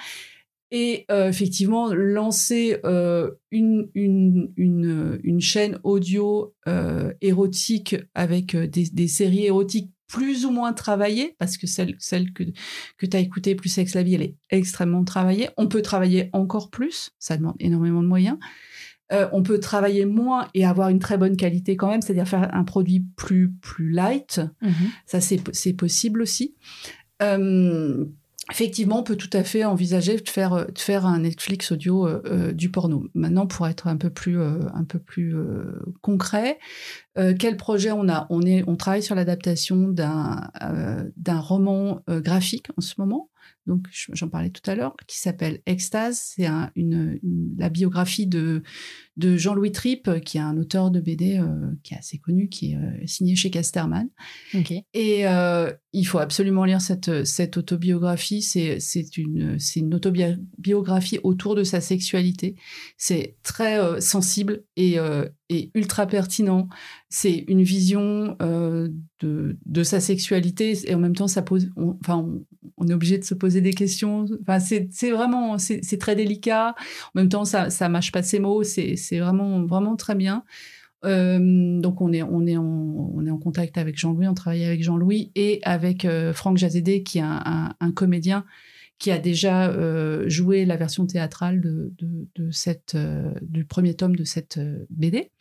Et 0.71 1.05
euh, 1.09 1.29
effectivement, 1.29 1.93
lancer 1.93 2.79
euh, 2.83 3.31
une, 3.51 3.89
une, 3.93 4.51
une, 4.57 5.19
une 5.23 5.39
chaîne 5.39 5.79
audio 5.83 6.53
euh, 6.67 7.13
érotique 7.21 7.95
avec 8.13 8.55
des, 8.55 8.89
des 8.89 9.07
séries 9.07 9.45
érotiques 9.45 9.91
plus 10.07 10.45
ou 10.45 10.51
moins 10.51 10.73
travaillées, 10.73 11.35
parce 11.37 11.57
que 11.57 11.67
celle, 11.67 11.95
celle 11.99 12.31
que, 12.31 12.43
que 12.97 13.05
tu 13.05 13.17
as 13.17 13.19
écoutée, 13.19 13.55
Plus 13.55 13.69
Sexe 13.69 13.93
la 13.93 14.03
vie, 14.03 14.15
elle 14.15 14.21
est 14.21 14.35
extrêmement 14.49 15.03
travaillée. 15.03 15.49
On 15.57 15.67
peut 15.67 15.81
travailler 15.81 16.29
encore 16.33 16.69
plus, 16.69 17.11
ça 17.19 17.37
demande 17.37 17.55
énormément 17.59 18.01
de 18.01 18.07
moyens. 18.07 18.37
On 19.31 19.41
peut 19.41 19.59
travailler 19.59 20.05
moins 20.05 20.49
et 20.53 20.65
avoir 20.65 20.89
une 20.89 20.99
très 20.99 21.17
bonne 21.17 21.37
qualité 21.37 21.77
quand 21.77 21.89
même, 21.89 22.01
c'est-à-dire 22.01 22.27
faire 22.27 22.53
un 22.53 22.65
produit 22.65 23.05
plus, 23.15 23.53
plus 23.53 23.89
light. 23.89 24.41
Mhm. 24.61 24.71
Ça, 25.05 25.21
c'est 25.21 25.39
c'est 25.53 25.71
possible 25.73 26.21
aussi. 26.21 26.55
Euh, 27.21 28.05
effectivement, 28.51 28.99
on 28.99 29.03
peut 29.03 29.15
tout 29.15 29.29
à 29.33 29.43
fait 29.43 29.63
envisager 29.65 30.17
de 30.17 30.29
faire, 30.29 30.53
euh, 30.53 30.65
de 30.65 30.79
faire 30.79 31.05
un 31.05 31.19
Netflix 31.19 31.71
audio 31.71 32.07
euh, 32.07 32.21
euh, 32.25 32.51
du 32.53 32.69
porno. 32.71 33.05
Maintenant, 33.13 33.47
pour 33.47 33.67
être 33.67 33.87
un 33.87 33.97
peu 33.97 34.09
plus, 34.09 34.41
un 34.41 34.83
peu 34.87 34.99
plus 34.99 35.35
concret, 36.01 36.59
quel 37.39 37.57
projet 37.57 37.91
on 37.91 38.07
a? 38.09 38.27
On, 38.29 38.41
est, 38.43 38.63
on 38.67 38.75
travaille 38.75 39.01
sur 39.03 39.15
l'adaptation 39.15 39.87
d'un 39.87 40.49
d'un 41.15 41.39
roman 41.39 42.01
graphique 42.07 42.67
en 42.77 42.81
ce 42.81 42.95
moment. 42.99 43.29
Donc, 43.65 43.85
je- 43.91 44.11
j'en 44.13 44.29
parlais 44.29 44.49
tout 44.49 44.69
à 44.69 44.75
l'heure, 44.75 44.95
qui 45.07 45.19
s'appelle 45.19 45.59
Extase. 45.65 46.19
C'est 46.35 46.45
un- 46.45 46.71
une- 46.75 47.19
la 47.57 47.69
biographie 47.69 48.27
de, 48.27 48.61
de 49.17 49.35
Jean-Louis 49.35 49.71
Tripp, 49.71 50.09
qui 50.23 50.37
est 50.37 50.41
un 50.41 50.57
auteur 50.57 50.91
de 50.91 50.99
BD 50.99 51.39
euh, 51.39 51.71
qui 51.83 51.95
est 51.95 51.97
assez 51.97 52.19
connu, 52.19 52.49
qui 52.49 52.71
est 52.71 52.75
euh, 52.75 53.07
signé 53.07 53.35
chez 53.35 53.49
Casterman. 53.49 54.07
Et 54.93 55.27
euh, 55.27 55.71
il 55.91 56.05
faut 56.05 56.19
absolument 56.19 56.65
lire 56.65 56.81
cette, 56.81 57.25
cette 57.25 57.57
autobiographie. 57.57 58.43
C'est 58.43 58.77
une, 59.17 59.57
une 59.75 59.95
autobiographie 59.95 61.19
autour 61.23 61.55
de 61.55 61.63
sa 61.63 61.81
sexualité. 61.81 62.55
C'est 62.97 63.37
très 63.41 63.99
sensible 63.99 64.63
et, 64.75 64.97
et 65.49 65.71
ultra 65.73 66.05
pertinent. 66.05 66.69
C'est 67.09 67.45
une 67.47 67.63
vision 67.63 68.37
de, 68.39 69.57
de 69.65 69.83
sa 69.83 69.99
sexualité 69.99 70.77
et 70.85 70.93
en 70.93 70.99
même 70.99 71.15
temps, 71.15 71.27
ça 71.27 71.41
pose, 71.41 71.69
on, 71.77 71.97
enfin, 72.01 72.17
on, 72.17 72.45
on 72.77 72.87
est 72.87 72.93
obligé 72.93 73.17
de 73.17 73.23
se 73.23 73.33
poser 73.33 73.61
des 73.61 73.73
questions. 73.73 74.25
Enfin, 74.41 74.59
c'est 74.59 75.09
vraiment, 75.09 75.57
c'est 75.57 75.79
c'est 75.83 75.97
très 75.97 76.15
délicat. 76.15 76.75
En 77.15 77.19
même 77.19 77.29
temps, 77.29 77.45
ça, 77.45 77.69
ça 77.69 77.89
mâche 77.89 78.11
pas 78.11 78.21
ses 78.21 78.39
mots. 78.39 78.63
C'est 78.63 78.95
c'est 79.07 79.19
vraiment, 79.19 79.65
vraiment 79.65 79.95
très 79.95 80.15
bien. 80.15 80.43
Euh, 81.05 81.79
donc 81.79 82.01
on 82.01 82.11
est 82.11 82.23
on 82.23 82.47
est 82.47 82.57
en, 82.57 82.63
on 82.63 83.25
est 83.25 83.29
en 83.29 83.37
contact 83.37 83.77
avec 83.77 83.97
Jean-Louis, 83.97 84.27
on 84.27 84.33
travaille 84.33 84.65
avec 84.65 84.81
Jean-Louis 84.83 85.31
et 85.35 85.59
avec 85.63 86.05
euh, 86.05 86.33
Franck 86.33 86.57
Jazédé 86.57 87.03
qui 87.03 87.19
est 87.19 87.23
un, 87.23 87.91
comédien 87.95 88.45
qui 88.97 89.11
a 89.11 89.19
déjà 89.19 89.69
euh, 89.69 90.27
joué 90.27 90.65
la 90.65 90.75
version 90.75 91.05
théâtrale 91.05 91.61
de, 91.61 91.93
de, 91.99 92.27
de 92.35 92.51
cette 92.51 92.95
euh, 92.95 93.31
du 93.41 93.63
premier 93.63 93.93
tome 93.93 94.15
de 94.15 94.23
cette 94.23 94.59
BD. 94.89 95.31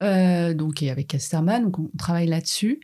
Donc 0.00 0.82
et 0.82 0.90
avec 0.90 1.08
Casterman, 1.08 1.64
donc 1.64 1.78
on 1.78 1.90
travaille 1.96 2.28
là-dessus. 2.28 2.80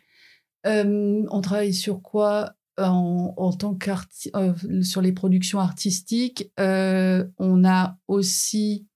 On 0.65 1.41
travaille 1.43 1.75
sur 1.75 2.01
quoi 2.01 2.55
en, 2.79 3.35
en 3.37 3.53
tant 3.53 3.75
qu'arti 3.75 4.31
euh, 4.35 4.55
sur 4.83 5.03
les 5.03 5.13
productions 5.13 5.61
artistiques. 5.61 6.51
On 6.59 7.65
a 7.65 7.99
aussi 8.09 8.87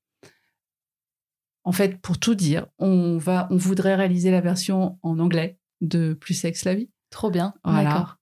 en 1.65 1.73
fait, 1.73 1.99
pour 2.01 2.19
tout 2.19 2.35
dire, 2.35 2.67
on 2.79 3.17
va, 3.17 3.49
on 3.51 3.57
voudrait 3.57 3.97
réaliser 3.97 4.31
la 4.31 4.41
version 4.41 4.99
en 5.03 5.19
anglais 5.19 5.59
de 5.81 6.15
Plus 6.15 6.35
Sexe 6.35 6.65
la 6.65 6.75
vie. 6.75 6.91
Trop 7.11 7.31
bien. 7.31 7.55
Voilà. 7.65 7.91
D'accord. 7.91 8.17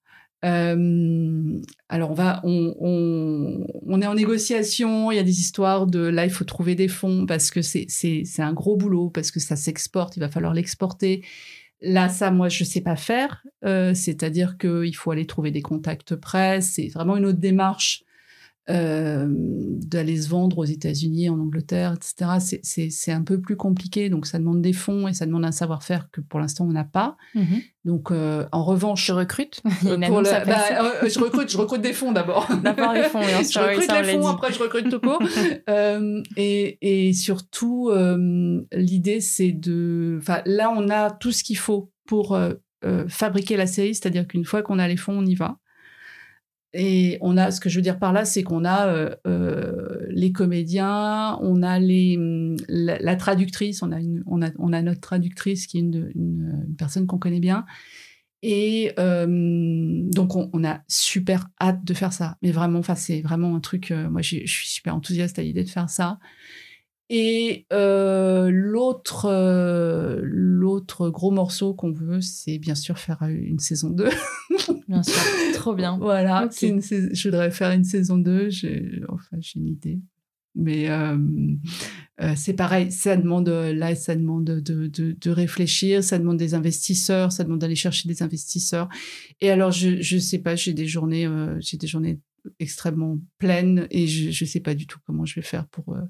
Euh, 0.45 1.61
alors 1.87 2.11
on 2.11 2.13
va, 2.13 2.41
on, 2.43 2.75
on, 2.79 3.65
on 3.85 4.01
est 4.01 4.07
en 4.07 4.15
négociation. 4.15 5.09
Il 5.11 5.15
y 5.15 5.19
a 5.19 5.23
des 5.23 5.39
histoires 5.39 5.87
de 5.87 5.99
là, 5.99 6.25
il 6.25 6.31
faut 6.31 6.43
trouver 6.43 6.75
des 6.75 6.89
fonds 6.89 7.25
parce 7.25 7.49
que 7.49 7.61
c'est 7.61 7.85
c'est 7.87 8.23
c'est 8.25 8.41
un 8.41 8.51
gros 8.51 8.75
boulot 8.75 9.09
parce 9.09 9.31
que 9.31 9.39
ça 9.39 9.55
s'exporte. 9.55 10.17
Il 10.17 10.19
va 10.19 10.29
falloir 10.29 10.53
l'exporter. 10.53 11.23
Là, 11.81 12.07
ça, 12.07 12.31
moi, 12.31 12.49
je 12.49 12.63
sais 12.63 12.81
pas 12.81 12.95
faire. 12.95 13.43
Euh, 13.65 13.93
C'est-à-dire 13.93 14.57
qu'il 14.57 14.95
faut 14.95 15.11
aller 15.11 15.25
trouver 15.25 15.51
des 15.51 15.61
contacts 15.61 16.15
presse. 16.15 16.73
C'est 16.75 16.87
vraiment 16.87 17.17
une 17.17 17.25
autre 17.25 17.39
démarche 17.39 18.03
euh, 18.69 19.27
d'aller 19.29 20.21
se 20.21 20.29
vendre 20.29 20.59
aux 20.59 20.63
États-Unis, 20.65 21.29
en 21.29 21.37
Angleterre, 21.39 21.93
etc. 21.93 22.59
C'est- 22.63 23.11
un 23.11 23.21
peu 23.23 23.39
plus 23.41 23.57
compliqué. 23.57 24.09
Donc, 24.09 24.25
ça 24.25 24.39
demande 24.39 24.61
des 24.61 24.71
fonds 24.73 25.07
et 25.07 25.13
ça 25.13 25.25
demande 25.25 25.43
un 25.45 25.51
savoir-faire 25.51 26.09
que 26.11 26.21
pour 26.21 26.39
l'instant 26.39 26.65
on 26.65 26.71
n'a 26.71 26.85
pas. 26.85 27.17
Mhm. 27.35 27.61
Donc, 27.85 28.11
euh, 28.11 28.45
en 28.53 28.63
revanche, 28.63 29.05
Je 29.05 29.11
recrute. 29.11 29.61
Euh, 29.85 29.97
pour 30.07 30.21
le- 30.21 30.45
bah, 30.45 31.07
je 31.07 31.19
recrute, 31.19 31.51
je 31.51 31.57
recrute 31.57 31.81
des 31.81 31.91
fonds 31.93 32.13
d'abord. 32.13 32.47
D'abord 32.63 32.93
les 32.93 33.03
fonds, 33.03 33.19
bien 33.19 33.39
je 33.43 33.47
sûr, 33.47 33.61
oui, 33.67 33.75
recrute 33.75 33.89
on 33.91 34.01
les 34.01 34.13
fonds, 34.13 34.27
après 34.27 34.53
je 34.53 34.59
recrute 34.59 34.89
tout 34.89 34.99
court. 35.01 35.21
Et, 36.37 36.77
et 36.81 37.13
surtout, 37.13 37.91
l'idée 38.71 39.19
c'est 39.19 39.51
de, 39.51 40.17
enfin 40.21 40.41
là 40.45 40.71
on 40.75 40.89
a 40.89 41.11
tout 41.11 41.31
ce 41.31 41.43
qu'il 41.43 41.57
faut 41.57 41.91
pour 42.07 42.37
fabriquer 43.07 43.57
la 43.57 43.67
série, 43.67 43.95
c'est-à-dire 43.95 44.27
qu'une 44.27 44.45
fois 44.45 44.61
qu'on 44.61 44.79
a 44.79 44.87
les 44.87 44.97
fonds, 44.97 45.17
on 45.19 45.25
y 45.25 45.35
va. 45.35 45.57
Et 46.73 47.19
on 47.21 47.37
a, 47.37 47.51
ce 47.51 47.59
que 47.59 47.69
je 47.69 47.75
veux 47.75 47.83
dire 47.83 47.99
par 47.99 48.13
là, 48.13 48.25
c'est 48.25 48.41
qu'on 48.41 48.65
a 48.65 48.87
euh, 48.87 49.15
euh, 49.27 50.07
les 50.09 50.31
comédiens, 50.31 51.37
on 51.41 51.61
a 51.61 51.77
les, 51.79 52.17
hum, 52.17 52.55
la, 52.67 53.15
traductrice, 53.15 53.83
on 53.83 53.91
a, 53.91 53.99
une, 53.99 54.23
on, 54.25 54.41
a, 54.41 54.49
on 54.57 54.73
a 54.73 54.81
notre 54.81 55.01
traductrice 55.01 55.67
qui 55.67 55.77
est 55.77 55.81
une, 55.81 56.11
une, 56.15 56.65
une 56.67 56.75
personne 56.75 57.05
qu'on 57.05 57.19
connaît 57.19 57.39
bien. 57.39 57.65
Et 58.45 58.91
euh, 58.99 59.25
donc, 60.11 60.35
on, 60.35 60.49
on, 60.51 60.65
a 60.65 60.81
super 60.89 61.47
hâte 61.61 61.85
de 61.85 61.93
faire 61.93 62.11
ça. 62.11 62.37
Mais 62.41 62.51
vraiment, 62.51 62.79
enfin, 62.79 62.95
c'est 62.95 63.21
vraiment 63.21 63.55
un 63.55 63.61
truc. 63.61 63.89
Euh, 63.89 64.09
moi, 64.09 64.21
je 64.21 64.45
suis 64.45 64.67
super 64.67 64.93
enthousiaste 64.93 65.39
à 65.39 65.43
l'idée 65.43 65.63
de 65.63 65.69
faire 65.69 65.89
ça. 65.89 66.19
Et 67.15 67.67
euh, 67.71 68.49
l'autre, 68.51 69.27
euh, 69.29 70.19
l'autre 70.23 71.11
gros 71.11 71.29
morceau 71.29 71.75
qu'on 71.75 71.91
veut, 71.91 72.21
c'est 72.21 72.57
bien 72.57 72.73
sûr 72.73 72.97
faire 72.97 73.21
une 73.21 73.59
saison 73.59 73.91
2. 73.91 74.09
Bien 74.87 75.03
sûr, 75.03 75.21
trop 75.53 75.75
bien. 75.75 75.99
Voilà, 75.99 76.49
une 76.63 76.81
je 76.81 77.27
voudrais 77.27 77.51
faire 77.51 77.71
une 77.71 77.83
saison 77.83 78.17
2. 78.17 78.49
J'ai, 78.49 79.01
enfin, 79.09 79.37
j'ai 79.39 79.59
une 79.59 79.67
idée. 79.67 79.99
Mais 80.55 80.89
euh, 80.89 81.17
euh, 82.21 82.33
c'est 82.35 82.53
pareil, 82.53 82.91
ça 82.91 83.15
demande, 83.15 83.49
euh, 83.49 83.73
là, 83.73 83.95
ça 83.95 84.15
demande 84.15 84.45
de, 84.45 84.87
de, 84.87 85.15
de 85.19 85.29
réfléchir, 85.31 86.03
ça 86.03 86.19
demande 86.19 86.37
des 86.37 86.53
investisseurs, 86.53 87.31
ça 87.31 87.43
demande 87.43 87.59
d'aller 87.59 87.75
chercher 87.75 88.07
des 88.07 88.21
investisseurs. 88.21 88.89
Et 89.39 89.49
alors, 89.49 89.71
je, 89.71 90.01
je 90.01 90.17
sais 90.17 90.39
pas, 90.39 90.55
j'ai 90.55 90.73
des 90.73 90.87
journées, 90.87 91.25
euh, 91.25 91.57
j'ai 91.59 91.77
des 91.77 91.87
journées 91.87 92.19
extrêmement 92.59 93.17
pleines 93.37 93.87
et 93.89 94.05
je, 94.07 94.31
je 94.31 94.45
sais 94.45 94.59
pas 94.59 94.73
du 94.73 94.85
tout 94.87 94.99
comment 95.05 95.25
je 95.25 95.35
vais 95.35 95.41
faire 95.41 95.65
pour, 95.67 95.93
euh, 95.95 96.01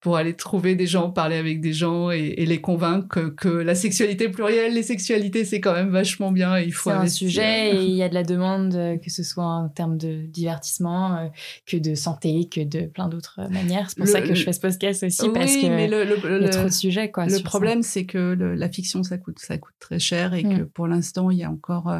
pour 0.00 0.16
aller 0.16 0.34
trouver 0.34 0.76
des 0.76 0.86
gens, 0.86 1.10
parler 1.10 1.36
avec 1.36 1.60
des 1.60 1.72
gens 1.72 2.10
et, 2.10 2.34
et 2.36 2.46
les 2.46 2.60
convaincre 2.60 3.08
que, 3.08 3.28
que 3.30 3.48
la 3.48 3.74
sexualité 3.74 4.28
plurielle, 4.28 4.74
les 4.74 4.82
sexualités, 4.84 5.44
c'est 5.44 5.60
quand 5.60 5.72
même 5.74 5.90
vachement 5.90 6.30
bien 6.30 6.56
et 6.56 6.64
il 6.64 6.72
faut 6.72 6.90
C'est 6.90 6.96
un 6.96 7.06
sujet 7.08 7.70
et 7.76 7.84
il 7.84 7.94
y 7.96 8.02
a 8.02 8.08
de 8.08 8.14
la 8.14 8.22
demande, 8.22 8.74
euh, 8.74 8.96
que 8.96 9.10
ce 9.10 9.22
soit 9.24 9.44
en 9.44 9.68
termes 9.68 9.98
de 9.98 10.22
divertissement, 10.26 11.16
euh, 11.18 11.28
que 11.66 11.76
de 11.76 11.94
santé, 11.96 12.48
que 12.48 12.60
de 12.62 12.86
plein 12.86 13.08
d'autres 13.08 13.40
manières. 13.50 13.90
C'est 13.90 13.96
pour 13.96 14.06
Le- 14.06 14.12
ça 14.12 14.20
que 14.22 14.28
le- 14.28 14.34
je 14.34 14.44
fais 14.44 14.52
ce 14.52 14.60
podcast 14.60 15.02
aussi, 15.02 15.22
Oui, 15.22 15.30
parce 15.34 15.56
que 15.56 15.66
mais 15.66 15.88
le, 15.88 16.04
le- 16.04 16.16
il 16.18 16.22
y 16.22 16.26
a 16.26 16.38
le- 16.38 16.50
trop 16.50 16.64
de 16.64 16.68
sujets. 16.70 17.10
Quoi, 17.10 17.24
le 17.24 17.30
sur 17.30 17.38
ça. 17.40 17.44
problème, 17.44 17.82
c'est 17.82 18.06
que 18.06 18.18
la 18.38 18.68
fiction, 18.68 19.02
ça 19.02 19.18
coûte, 19.18 19.38
ça 19.40 19.58
coûte 19.58 19.74
très 19.80 19.98
cher 19.98 20.34
et 20.34 20.44
Mm. 20.44 20.58
que 20.58 20.62
pour 20.64 20.86
l'instant, 20.86 21.30
il 21.30 21.38
y 21.38 21.42
a 21.44 21.50
encore. 21.50 21.92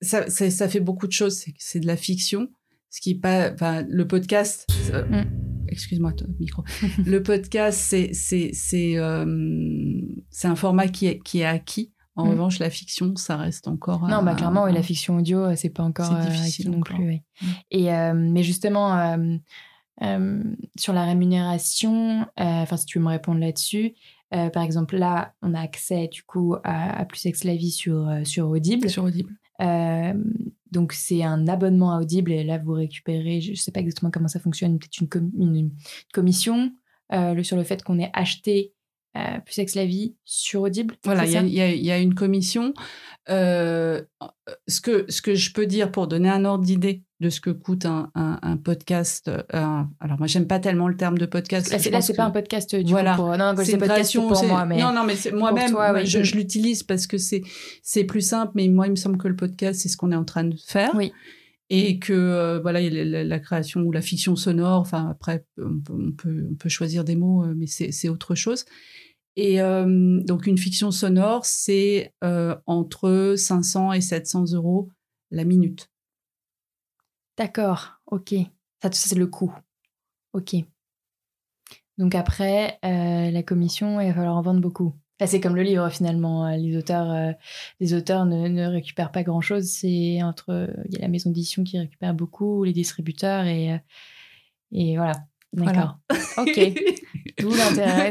ça, 0.00 0.28
ça, 0.28 0.50
ça 0.50 0.68
fait 0.68 0.80
beaucoup 0.80 1.06
de 1.06 1.12
choses. 1.12 1.44
C'est 1.58 1.80
de 1.80 1.86
la 1.86 1.96
fiction. 1.96 2.48
Ce 2.92 3.00
qui 3.00 3.14
pas. 3.16 3.50
Enfin, 3.52 3.84
le 3.88 4.06
podcast. 4.06 4.68
euh, 4.92 5.04
Mm. 5.24 5.24
Excuse-moi, 5.68 6.12
ton 6.12 6.26
micro. 6.38 6.62
le 7.06 7.22
podcast, 7.22 7.78
c'est, 7.80 8.10
c'est, 8.12 8.50
c'est, 8.52 8.98
euh, 8.98 9.24
c'est 10.30 10.46
un 10.46 10.54
format 10.56 10.86
qui 10.88 11.06
est, 11.06 11.18
qui 11.20 11.40
est 11.40 11.44
acquis. 11.46 11.90
En 12.14 12.26
Mm. 12.26 12.30
revanche, 12.30 12.58
la 12.58 12.68
fiction, 12.68 13.16
ça 13.16 13.38
reste 13.38 13.66
encore. 13.68 14.06
Non, 14.06 14.22
bah 14.22 14.34
clairement, 14.34 14.64
oui, 14.64 14.72
la 14.74 14.82
fiction 14.82 15.16
audio, 15.16 15.38
euh, 15.46 15.54
c'est 15.56 15.70
pas 15.70 15.82
encore 15.82 16.06
C'est 16.06 16.28
euh, 16.28 16.30
difficile 16.30 16.70
non 16.70 16.80
plus. 16.80 16.96
oui. 17.08 17.22
Mm. 17.40 17.46
Et 17.70 18.12
mais 18.14 18.42
justement, 18.42 19.16
sur 20.78 20.92
la 20.92 21.04
rémunération, 21.06 22.26
enfin 22.36 22.76
si 22.76 22.84
tu 22.86 22.98
veux 22.98 23.04
me 23.04 23.10
répondre 23.10 23.40
là-dessus, 23.40 23.94
par 24.30 24.62
exemple 24.62 24.96
là, 24.98 25.32
on 25.40 25.54
a 25.54 25.60
accès 25.60 26.08
du 26.08 26.22
coup 26.22 26.54
à, 26.64 26.98
à 27.00 27.04
Plus 27.06 27.18
Sex 27.20 27.44
la 27.44 27.56
vie 27.56 27.70
sur 27.70 28.10
sur 28.24 28.48
Audible. 28.50 28.90
Sur 28.90 29.04
Audible. 29.04 29.32
Donc 30.72 30.92
c'est 30.92 31.22
un 31.22 31.46
abonnement 31.46 31.92
à 31.92 32.00
Audible 32.00 32.32
et 32.32 32.42
là 32.42 32.58
vous 32.58 32.72
récupérez, 32.72 33.40
je 33.40 33.54
sais 33.54 33.70
pas 33.70 33.80
exactement 33.80 34.10
comment 34.10 34.26
ça 34.26 34.40
fonctionne, 34.40 34.78
peut-être 34.78 34.98
une, 35.00 35.08
com- 35.08 35.30
une 35.38 35.70
commission 36.12 36.72
euh, 37.12 37.42
sur 37.44 37.56
le 37.56 37.62
fait 37.62 37.84
qu'on 37.84 37.98
ait 38.00 38.10
acheté 38.14 38.72
euh, 39.16 39.38
Plus 39.44 39.52
Sex 39.52 39.74
la 39.74 39.84
vie 39.84 40.16
sur 40.24 40.62
Audible. 40.62 40.96
Voilà, 41.04 41.26
y 41.26 41.34
y 41.48 41.78
il 41.78 41.84
y 41.84 41.90
a 41.90 41.98
une 41.98 42.14
commission. 42.14 42.72
Euh, 43.28 44.02
ce, 44.66 44.80
que, 44.80 45.04
ce 45.10 45.20
que 45.20 45.34
je 45.34 45.52
peux 45.52 45.66
dire 45.66 45.92
pour 45.92 46.06
donner 46.08 46.30
un 46.30 46.44
ordre 46.46 46.64
d'idée 46.64 47.02
de 47.22 47.30
ce 47.30 47.40
que 47.40 47.48
coûte 47.48 47.86
un, 47.86 48.10
un, 48.14 48.38
un 48.42 48.56
podcast. 48.58 49.28
euh, 49.28 49.42
un- 49.54 49.88
alors, 50.00 50.18
moi, 50.18 50.26
j'aime 50.26 50.46
pas 50.46 50.58
tellement 50.58 50.88
le 50.88 50.96
terme 50.96 51.16
de 51.16 51.24
podcast. 51.24 51.70
Là, 51.72 51.78
c'est, 51.78 51.90
là, 51.90 52.00
pas 52.14 52.24
un 52.24 52.30
podcast 52.30 52.74
euh, 52.74 52.82
du 52.82 52.92
Voilà. 52.92 53.12
coup 53.12 53.22
pour... 53.22 53.36
Non, 53.38 53.54
c'est 53.56 53.72
une 53.72 53.78
création. 53.80 54.28
pour 54.28 54.44
moi, 54.44 54.66
mais... 54.66 54.78
Non, 54.78 54.92
non, 54.92 55.04
mais 55.04 55.14
moi-même, 55.32 55.74
oui. 55.94 56.04
je, 56.06 56.22
je 56.22 56.34
l'utilise 56.34 56.82
parce 56.82 57.06
que 57.06 57.16
c'est, 57.16 57.40
c'est 57.82 58.04
plus 58.04 58.20
simple. 58.20 58.52
Mais 58.56 58.68
moi, 58.68 58.86
il 58.88 58.90
me 58.90 58.96
semble 58.96 59.16
que 59.16 59.28
le 59.28 59.36
podcast, 59.36 59.80
c'est 59.80 59.88
ce 59.88 59.96
qu'on 59.96 60.12
est 60.12 60.16
en 60.16 60.24
train 60.24 60.44
de 60.44 60.56
faire. 60.66 60.90
Oui. 60.94 61.12
Et 61.70 61.98
que 61.98 62.12
euh, 62.12 62.60
voilà, 62.60 62.80
la, 62.82 63.24
la 63.24 63.38
création 63.38 63.80
ou 63.80 63.92
la 63.92 64.02
fiction 64.02 64.36
sonore. 64.36 64.80
Enfin, 64.80 65.08
après, 65.10 65.46
on 65.56 65.78
peut, 65.80 65.94
on 65.94 66.12
peut, 66.12 66.46
on 66.50 66.54
peut 66.54 66.68
choisir 66.68 67.02
des 67.04 67.16
mots, 67.16 67.46
mais 67.56 67.66
c'est, 67.66 67.92
c'est 67.92 68.10
autre 68.10 68.34
chose. 68.34 68.66
Et 69.36 69.62
euh, 69.62 70.20
donc, 70.24 70.46
une 70.46 70.58
fiction 70.58 70.90
sonore, 70.90 71.46
c'est 71.46 72.12
euh, 72.22 72.54
entre 72.66 73.32
500 73.38 73.94
et 73.94 74.02
700 74.02 74.52
euros 74.52 74.90
la 75.30 75.44
minute. 75.44 75.88
D'accord, 77.36 77.94
ok. 78.06 78.34
Ça, 78.82 78.90
c'est 78.92 79.14
le 79.14 79.26
coût. 79.26 79.52
Ok. 80.32 80.54
Donc 81.98 82.14
après, 82.14 82.78
euh, 82.84 83.30
la 83.30 83.42
commission, 83.42 84.00
il 84.00 84.08
va 84.08 84.14
falloir 84.14 84.36
en 84.36 84.42
vendre 84.42 84.60
beaucoup. 84.60 84.92
C'est 85.24 85.40
comme 85.40 85.54
le 85.54 85.62
livre 85.62 85.88
finalement. 85.88 86.46
Euh, 86.48 86.56
Les 86.56 86.76
auteurs, 86.76 87.08
euh, 87.12 87.30
les 87.78 87.94
auteurs 87.94 88.24
ne, 88.26 88.48
ne 88.48 88.66
récupèrent 88.66 89.12
pas 89.12 89.22
grand-chose. 89.22 89.66
C'est 89.66 90.20
entre, 90.22 90.68
il 90.88 90.94
y 90.94 90.98
a 90.98 91.02
la 91.02 91.08
maison 91.08 91.30
d'édition 91.30 91.62
qui 91.62 91.78
récupère 91.78 92.12
beaucoup, 92.12 92.64
les 92.64 92.72
distributeurs 92.72 93.44
et 93.44 93.72
euh, 93.74 93.78
et 94.72 94.96
voilà. 94.96 95.12
D'accord. 95.52 95.98
Ok. 96.38 96.58
D'où 97.40 97.50
l'intérêt 97.54 98.10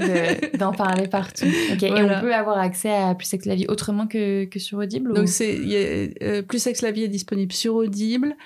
de- 0.51 0.57
d'en 0.57 0.71
parler 0.71 1.07
partout. 1.09 1.47
Ok. 1.73 1.83
Et 1.83 1.89
Voilà. 1.89 2.19
on 2.19 2.21
peut 2.21 2.33
avoir 2.35 2.57
accès 2.59 2.91
à 2.91 3.13
Plus 3.15 3.25
Sex 3.25 3.45
la 3.45 3.55
vie 3.55 3.65
autrement 3.67 4.07
que, 4.07 4.45
que 4.45 4.59
sur 4.59 4.77
Audible 4.77 5.13
Donc, 5.13 5.23
ou- 5.25 5.27
c'est, 5.27 6.13
euh, 6.21 6.43
Plus 6.43 6.59
Sexe 6.59 6.81
la 6.81 6.91
vie 6.91 7.03
est 7.03 7.07
disponible 7.09 7.51
sur 7.51 7.75
Audible, 7.75 8.37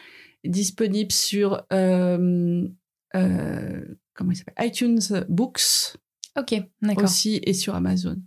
disponible 0.48 1.12
sur. 1.12 1.64
euh, 1.74 2.68
euh, 3.16 3.86
comment 4.14 4.32
il 4.32 4.36
s'appelle? 4.36 4.68
iTunes 4.68 5.00
Books 5.30 5.98
Ok, 6.38 6.56
d'accord. 6.82 7.04
aussi 7.06 7.40
et 7.44 7.54
sur 7.54 7.76
Amazon. 7.76 8.18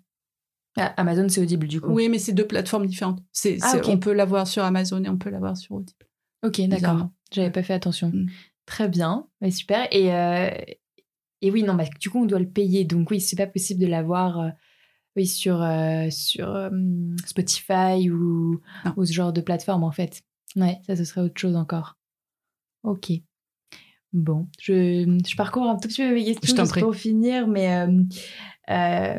Ah, 0.76 0.94
Amazon, 0.96 1.28
c'est 1.28 1.40
Audible 1.40 1.66
du 1.66 1.80
coup. 1.80 1.90
Oui, 1.92 2.08
mais 2.08 2.18
c'est 2.18 2.32
deux 2.32 2.46
plateformes 2.46 2.86
différentes. 2.86 3.20
C'est, 3.32 3.58
Ah, 3.62 3.72
c'est- 3.72 3.78
ok. 3.80 3.86
On 3.88 3.98
peut 3.98 4.12
l'avoir 4.12 4.46
sur 4.46 4.62
Amazon 4.62 5.02
et 5.04 5.08
on 5.08 5.18
peut 5.18 5.30
l'avoir 5.30 5.56
sur 5.56 5.74
Audible. 5.76 6.06
Ok, 6.44 6.60
d'accord. 6.68 7.08
J'avais 7.32 7.50
pas 7.50 7.62
fait 7.62 7.74
attention. 7.74 8.10
Mm. 8.14 8.28
Très 8.64 8.88
bien, 8.88 9.26
mais 9.40 9.50
super. 9.50 9.88
Et, 9.90 10.14
euh, 10.14 10.50
et 11.42 11.50
oui, 11.50 11.62
non, 11.64 11.74
bah, 11.74 11.84
du 12.00 12.10
coup, 12.10 12.22
on 12.22 12.26
doit 12.26 12.38
le 12.38 12.48
payer. 12.48 12.84
Donc 12.84 13.10
oui, 13.10 13.20
c'est 13.20 13.36
pas 13.36 13.46
possible 13.46 13.80
de 13.80 13.86
l'avoir 13.86 14.52
oui, 15.16 15.26
sur, 15.26 15.60
euh, 15.60 16.08
sur 16.10 16.48
euh, 16.54 16.70
Spotify 17.26 18.08
ou, 18.10 18.60
ou 18.96 19.04
ce 19.04 19.12
genre 19.12 19.32
de 19.32 19.40
plateforme, 19.40 19.82
en 19.82 19.90
fait. 19.90 20.22
Ouais, 20.54 20.78
ça, 20.86 20.94
ce 20.96 21.04
serait 21.04 21.22
autre 21.22 21.38
chose 21.40 21.56
encore. 21.56 21.97
Ok. 22.82 23.12
Bon, 24.12 24.48
je, 24.60 25.18
je 25.26 25.36
parcours 25.36 25.64
un 25.68 25.76
tout 25.76 25.88
petit 25.88 26.02
peu 26.02 26.14
mes 26.14 26.24
questions 26.24 26.56
Je 26.56 26.62
juste 26.62 26.70
prie. 26.70 26.80
pour 26.80 26.94
finir, 26.94 27.46
mais 27.46 27.74
euh, 27.74 28.02
euh, 28.70 29.18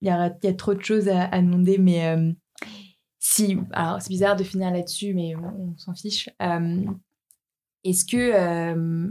il 0.00 0.08
y, 0.08 0.10
a, 0.10 0.36
il 0.42 0.46
y 0.46 0.50
a 0.50 0.54
trop 0.54 0.74
de 0.74 0.82
choses 0.82 1.08
à, 1.08 1.26
à 1.26 1.40
demander. 1.40 1.78
Mais 1.78 2.06
euh, 2.06 2.32
si, 3.20 3.56
alors 3.72 4.02
c'est 4.02 4.10
bizarre 4.10 4.36
de 4.36 4.44
finir 4.44 4.70
là-dessus, 4.72 5.14
mais 5.14 5.36
on, 5.36 5.70
on 5.72 5.76
s'en 5.76 5.94
fiche. 5.94 6.28
Euh, 6.42 6.84
Est-ce 7.84 8.04
que, 8.04 8.16
euh, 8.16 9.08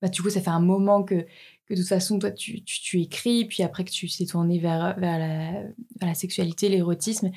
bah, 0.00 0.08
du 0.08 0.22
coup, 0.22 0.30
ça 0.30 0.40
fait 0.40 0.48
un 0.50 0.60
moment 0.60 1.02
que, 1.04 1.26
que 1.66 1.74
de 1.74 1.76
toute 1.78 1.88
façon, 1.88 2.18
toi, 2.18 2.30
tu, 2.30 2.64
tu, 2.64 2.80
tu 2.80 3.00
écris, 3.02 3.44
puis 3.44 3.62
après 3.62 3.84
que 3.84 3.90
tu 3.90 4.08
t'es 4.08 4.24
tourné 4.24 4.58
vers, 4.58 4.98
vers, 4.98 5.18
la, 5.18 5.52
vers 6.00 6.08
la 6.08 6.14
sexualité, 6.14 6.70
l'érotisme, 6.70 7.30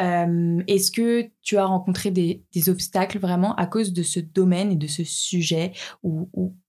euh, 0.00 0.62
est-ce 0.66 0.90
que 0.90 1.30
tu 1.42 1.56
as 1.56 1.64
rencontré 1.64 2.10
des, 2.10 2.44
obstacles 2.68 3.18
vraiment 3.18 3.54
à 3.56 3.66
cause 3.66 3.92
de 3.92 4.02
ce 4.02 4.20
domaine 4.20 4.72
et 4.72 4.76
de 4.76 4.86
ce 4.86 5.04
sujet 5.04 5.72
ou, 6.02 6.28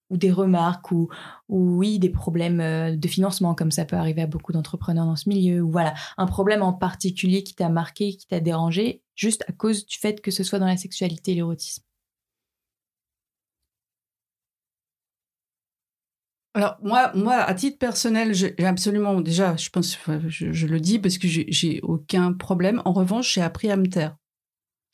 des 0.09 0.31
remarques 0.31 0.91
ou, 0.91 1.07
ou 1.47 1.77
oui 1.77 1.97
des 1.97 2.09
problèmes 2.09 2.59
euh, 2.59 2.95
de 2.95 3.07
financement 3.07 3.55
comme 3.55 3.71
ça 3.71 3.85
peut 3.85 3.95
arriver 3.95 4.21
à 4.21 4.27
beaucoup 4.27 4.51
d'entrepreneurs 4.51 5.05
dans 5.05 5.15
ce 5.15 5.29
milieu 5.29 5.61
ou 5.61 5.71
voilà 5.71 5.93
un 6.17 6.25
problème 6.25 6.63
en 6.63 6.73
particulier 6.73 7.43
qui 7.43 7.55
t'a 7.55 7.69
marqué 7.69 8.17
qui 8.17 8.27
t'a 8.27 8.41
dérangé 8.41 9.03
juste 9.15 9.45
à 9.47 9.53
cause 9.53 9.85
du 9.85 9.97
fait 9.97 10.19
que 10.19 10.31
ce 10.31 10.43
soit 10.43 10.59
dans 10.59 10.65
la 10.65 10.75
sexualité 10.75 11.31
et 11.31 11.35
l'érotisme? 11.35 11.83
Alors 16.53 16.77
moi, 16.81 17.11
moi, 17.15 17.35
à 17.35 17.53
titre 17.53 17.77
personnel, 17.77 18.33
j'ai 18.33 18.55
absolument 18.65 19.21
déjà, 19.21 19.55
je 19.55 19.69
pense, 19.69 19.97
je, 20.27 20.51
je 20.51 20.67
le 20.67 20.79
dis 20.79 20.99
parce 20.99 21.17
que 21.17 21.27
j'ai 21.27 21.79
aucun 21.83 22.33
problème. 22.33 22.81
En 22.85 22.91
revanche, 22.91 23.33
j'ai 23.33 23.41
appris 23.41 23.71
à 23.71 23.77
me 23.77 23.87
taire. 23.87 24.17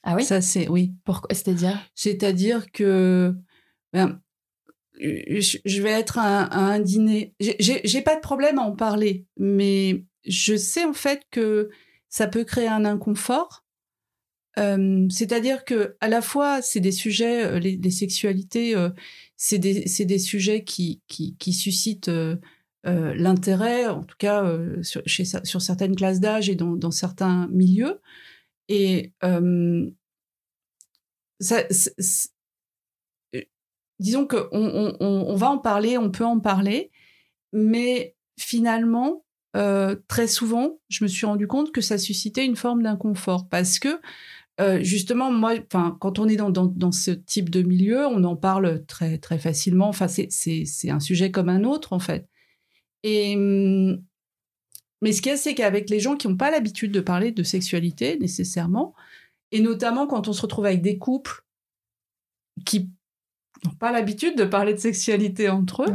Ah 0.04 0.16
oui? 0.16 0.24
Ça 0.24 0.42
c'est 0.42 0.68
oui. 0.70 0.94
Pourquoi? 1.04 1.28
C'est-à-dire? 1.34 1.78
C'est-à-dire 1.96 2.72
que 2.72 3.36
ben, 3.92 4.22
je 5.00 5.82
vais 5.82 5.92
être 5.92 6.18
à, 6.18 6.56
un 6.56 6.80
dîner. 6.80 7.34
J'ai 7.40 8.02
pas 8.02 8.16
de 8.16 8.22
problème 8.22 8.60
à 8.60 8.62
en 8.62 8.76
parler, 8.76 9.26
mais 9.38 10.06
je 10.26 10.56
sais 10.56 10.86
en 10.86 10.94
fait 10.94 11.24
que 11.32 11.70
ça 12.10 12.28
peut 12.28 12.44
créer 12.44 12.68
un 12.68 12.86
inconfort. 12.86 13.66
Euh, 14.58 15.08
c'est-à-dire 15.10 15.66
que 15.66 15.96
à 16.00 16.08
la 16.08 16.22
fois 16.22 16.62
c'est 16.62 16.80
des 16.80 16.92
sujets, 16.92 17.46
euh, 17.46 17.60
les, 17.60 17.92
sexualités, 17.92 18.76
euh, 18.76 18.90
c'est 19.36 19.60
des, 19.60 19.84
des, 19.84 20.20
sujets 20.20 20.64
qui, 20.64 21.02
qui, 21.08 21.54
suscitent 21.54 22.12
l'intérêt, 22.84 23.88
en 23.88 24.04
tout 24.04 24.16
cas 24.18 24.52
sur, 24.82 25.02
chez, 25.06 25.26
sur 25.26 25.62
certaines 25.62 25.96
classes 25.96 26.20
d'âge 26.20 26.50
et 26.50 26.56
dans, 26.56 26.92
certains 26.92 27.48
milieux. 27.50 28.02
Et 28.68 29.14
disons 34.00 34.26
qu'on 34.26 34.48
on, 34.52 34.96
on, 35.00 35.36
va 35.36 35.52
en 35.52 35.60
parler, 35.60 35.98
on 35.98 36.10
peut 36.10 36.26
en 36.26 36.40
parler, 36.40 36.90
mais 37.54 38.16
finalement, 38.40 39.24
très 39.54 40.28
souvent, 40.28 40.80
je 40.90 41.04
me 41.04 41.08
suis 41.08 41.28
rendu 41.28 41.46
compte 41.46 41.72
que 41.72 41.82
ça 41.82 42.00
suscitait 42.00 42.46
une 42.46 42.56
forme 42.56 42.82
d'inconfort 42.82 43.48
parce 43.50 43.78
que 43.78 44.00
euh, 44.60 44.82
justement, 44.82 45.32
moi, 45.32 45.54
enfin, 45.72 45.96
quand 46.00 46.20
on 46.20 46.28
est 46.28 46.36
dans, 46.36 46.50
dans, 46.50 46.66
dans, 46.66 46.92
ce 46.92 47.12
type 47.12 47.50
de 47.50 47.62
milieu, 47.62 48.08
on 48.08 48.24
en 48.24 48.36
parle 48.36 48.86
très 48.86 49.20
très 49.20 49.38
facilement. 49.38 49.88
Enfin, 49.88 50.08
c'est 50.08 50.30
c'est 50.32 50.90
un 50.90 51.00
sujet 51.00 51.32
comme 51.32 51.50
un 51.50 51.64
autre 51.64 51.94
en 51.94 52.00
fait. 52.00 52.28
Et 53.04 53.36
hum, 53.36 54.02
mais 55.02 55.12
ce 55.12 55.22
qu'il 55.22 55.32
y 55.32 55.36
a, 55.36 55.38
c'est 55.38 55.54
qu'avec 55.54 55.90
les 55.90 56.00
gens 56.00 56.16
qui 56.16 56.28
n'ont 56.28 56.38
pas 56.38 56.52
l'habitude 56.52 56.92
de 56.92 57.02
parler 57.02 57.32
de 57.32 57.44
sexualité 57.44 58.18
nécessairement, 58.20 58.96
et 59.52 59.60
notamment 59.60 60.08
quand 60.08 60.28
on 60.28 60.34
se 60.34 60.42
retrouve 60.42 60.66
avec 60.66 60.82
des 60.82 60.98
couples 60.98 61.44
qui 62.66 62.90
n'ont 63.64 63.76
pas 63.80 63.92
l'habitude 63.92 64.36
de 64.36 64.46
parler 64.46 64.74
de 64.74 64.80
sexualité 64.80 65.50
entre 65.50 65.84
eux, 65.84 65.94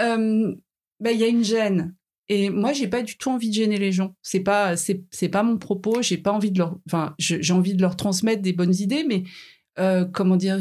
euh, 0.00 0.54
ben, 1.00 1.10
il 1.10 1.20
y 1.20 1.24
a 1.24 1.28
une 1.28 1.44
gêne. 1.44 1.94
Et 2.28 2.50
moi, 2.50 2.72
j'ai 2.72 2.88
pas 2.88 3.02
du 3.02 3.16
tout 3.16 3.30
envie 3.30 3.48
de 3.48 3.54
gêner 3.54 3.78
les 3.78 3.92
gens. 3.92 4.14
C'est 4.22 4.40
pas, 4.40 4.76
c'est, 4.76 5.04
c'est 5.10 5.28
pas 5.28 5.42
mon 5.42 5.56
propos. 5.56 6.02
J'ai 6.02 6.18
pas 6.18 6.32
envie 6.32 6.50
de 6.50 6.58
leur, 6.58 6.78
enfin, 6.86 7.14
j'ai 7.18 7.52
envie 7.52 7.74
de 7.74 7.80
leur 7.80 7.96
transmettre 7.96 8.42
des 8.42 8.52
bonnes 8.52 8.74
idées, 8.74 9.04
mais 9.04 9.24
euh, 9.78 10.04
comment 10.04 10.36
dire, 10.36 10.58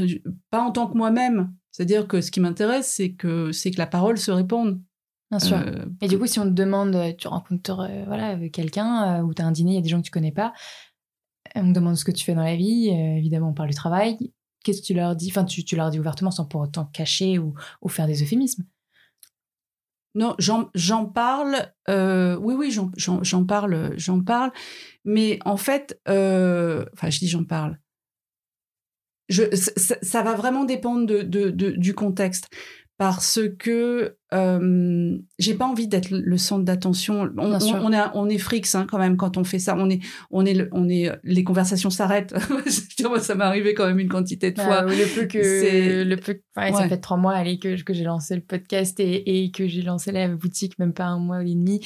pas 0.49 0.61
en 0.61 0.72
tant 0.72 0.88
que 0.88 0.97
moi-même. 0.97 1.53
C'est-à-dire 1.72 2.07
que 2.07 2.22
ce 2.22 2.32
qui 2.32 2.39
m'intéresse, 2.39 2.88
c'est 2.88 3.11
que 3.11 3.51
c'est 3.51 3.72
que 3.72 3.78
la 3.78 3.88
parole 3.88 4.18
se 4.18 4.32
répande. 4.32 4.82
Bien 5.30 5.39
sûr. 5.39 5.57
Euh, 5.57 5.86
et 6.01 6.07
du 6.07 6.18
coup, 6.18 6.26
si 6.26 6.39
on 6.39 6.45
te 6.45 6.49
demande, 6.49 7.15
tu 7.18 7.28
rencontres 7.28 7.89
voilà 8.05 8.38
quelqu'un 8.49 9.22
ou 9.24 9.34
tu 9.34 9.41
as 9.41 9.45
un 9.45 9.51
dîner, 9.51 9.72
il 9.72 9.76
y 9.76 9.80
a 9.80 9.82
des 9.82 9.89
gens 9.89 9.99
que 9.99 10.05
tu 10.05 10.11
connais 10.11 10.32
pas, 10.32 10.53
on 11.55 11.68
te 11.68 11.74
demande 11.74 11.97
ce 11.97 12.05
que 12.05 12.11
tu 12.11 12.24
fais 12.24 12.34
dans 12.34 12.43
la 12.43 12.55
vie. 12.55 12.88
évidemment, 12.89 13.49
on 13.49 13.53
parle 13.53 13.70
du 13.70 13.76
travail 13.76 14.18
qu'est-ce 14.68 14.82
que 14.82 14.88
tu 14.88 14.93
leur 14.93 15.15
dis? 15.15 15.30
Enfin, 15.30 15.45
tu, 15.45 15.63
tu, 15.63 15.78
leur 15.78 15.89
dis 15.89 15.99
ouvertement 15.99 16.32
sans 16.32 16.45
pour 16.45 16.61
autant 16.61 16.86
cacher 16.86 17.39
ou, 17.39 17.53
ou 17.82 17.88
faire 17.88 18.05
des 18.05 18.22
euphémismes. 18.22 18.65
Non, 20.15 20.35
j'en 20.39 21.05
parle. 21.05 21.71
Euh, 21.89 22.37
oui, 22.37 22.55
oui, 22.55 22.71
j'en 22.71 23.45
parle, 23.45 23.93
j'en 23.97 24.23
parle. 24.23 24.51
Mais 25.05 25.39
en 25.45 25.57
fait, 25.57 25.99
euh, 26.09 26.85
enfin, 26.93 27.09
je 27.09 27.19
dis 27.19 27.27
j'en 27.27 27.43
parle. 27.43 27.77
Je, 29.29 29.43
ça, 29.55 30.23
va 30.23 30.35
vraiment 30.35 30.63
dépendre 30.63 31.05
de, 31.05 31.21
de, 31.21 31.71
du 31.71 31.93
contexte 31.93 32.47
parce 32.97 33.39
que 33.59 34.17
euh, 34.33 35.17
j'ai 35.37 35.53
pas 35.53 35.65
envie 35.65 35.87
d'être 35.87 36.09
le 36.09 36.37
centre 36.37 36.65
d'attention. 36.65 37.31
On, 37.37 37.53
on, 37.53 37.93
est 37.93 38.01
on 38.13 38.27
est 38.27 38.37
frix 38.37 38.63
hein, 38.73 38.87
quand 38.89 38.97
même 38.97 39.17
quand 39.17 39.37
on 39.37 39.43
fait 39.43 39.59
ça. 39.59 39.75
On 39.77 39.89
est 39.89 39.99
on 40.31 40.45
est 40.45 40.67
on 40.71 40.89
est 40.89 41.11
les 41.23 41.43
conversations 41.43 41.89
s'arrêtent. 41.89 42.35
ça 43.21 43.35
m'est 43.35 43.43
arrivé 43.43 43.73
quand 43.73 43.85
même 43.85 43.99
une 43.99 44.09
quantité 44.09 44.51
de 44.51 44.59
fois. 44.59 44.81
le 44.81 45.15
peu 45.15 45.25
que 45.27 46.03
le 46.03 46.15
peu 46.17 46.41
ça 46.55 46.89
fait 46.89 46.97
trois 46.97 47.17
mois 47.17 47.33
allez 47.33 47.59
que 47.59 47.81
que 47.81 47.93
j'ai 47.93 48.03
lancé 48.03 48.35
le 48.35 48.41
podcast 48.41 48.99
et, 48.99 49.43
et 49.43 49.51
que 49.51 49.67
j'ai 49.67 49.83
lancé 49.83 50.11
la 50.11 50.27
boutique 50.27 50.79
même 50.79 50.93
pas 50.93 51.05
un 51.05 51.19
mois 51.19 51.43
et 51.43 51.53
demi. 51.53 51.81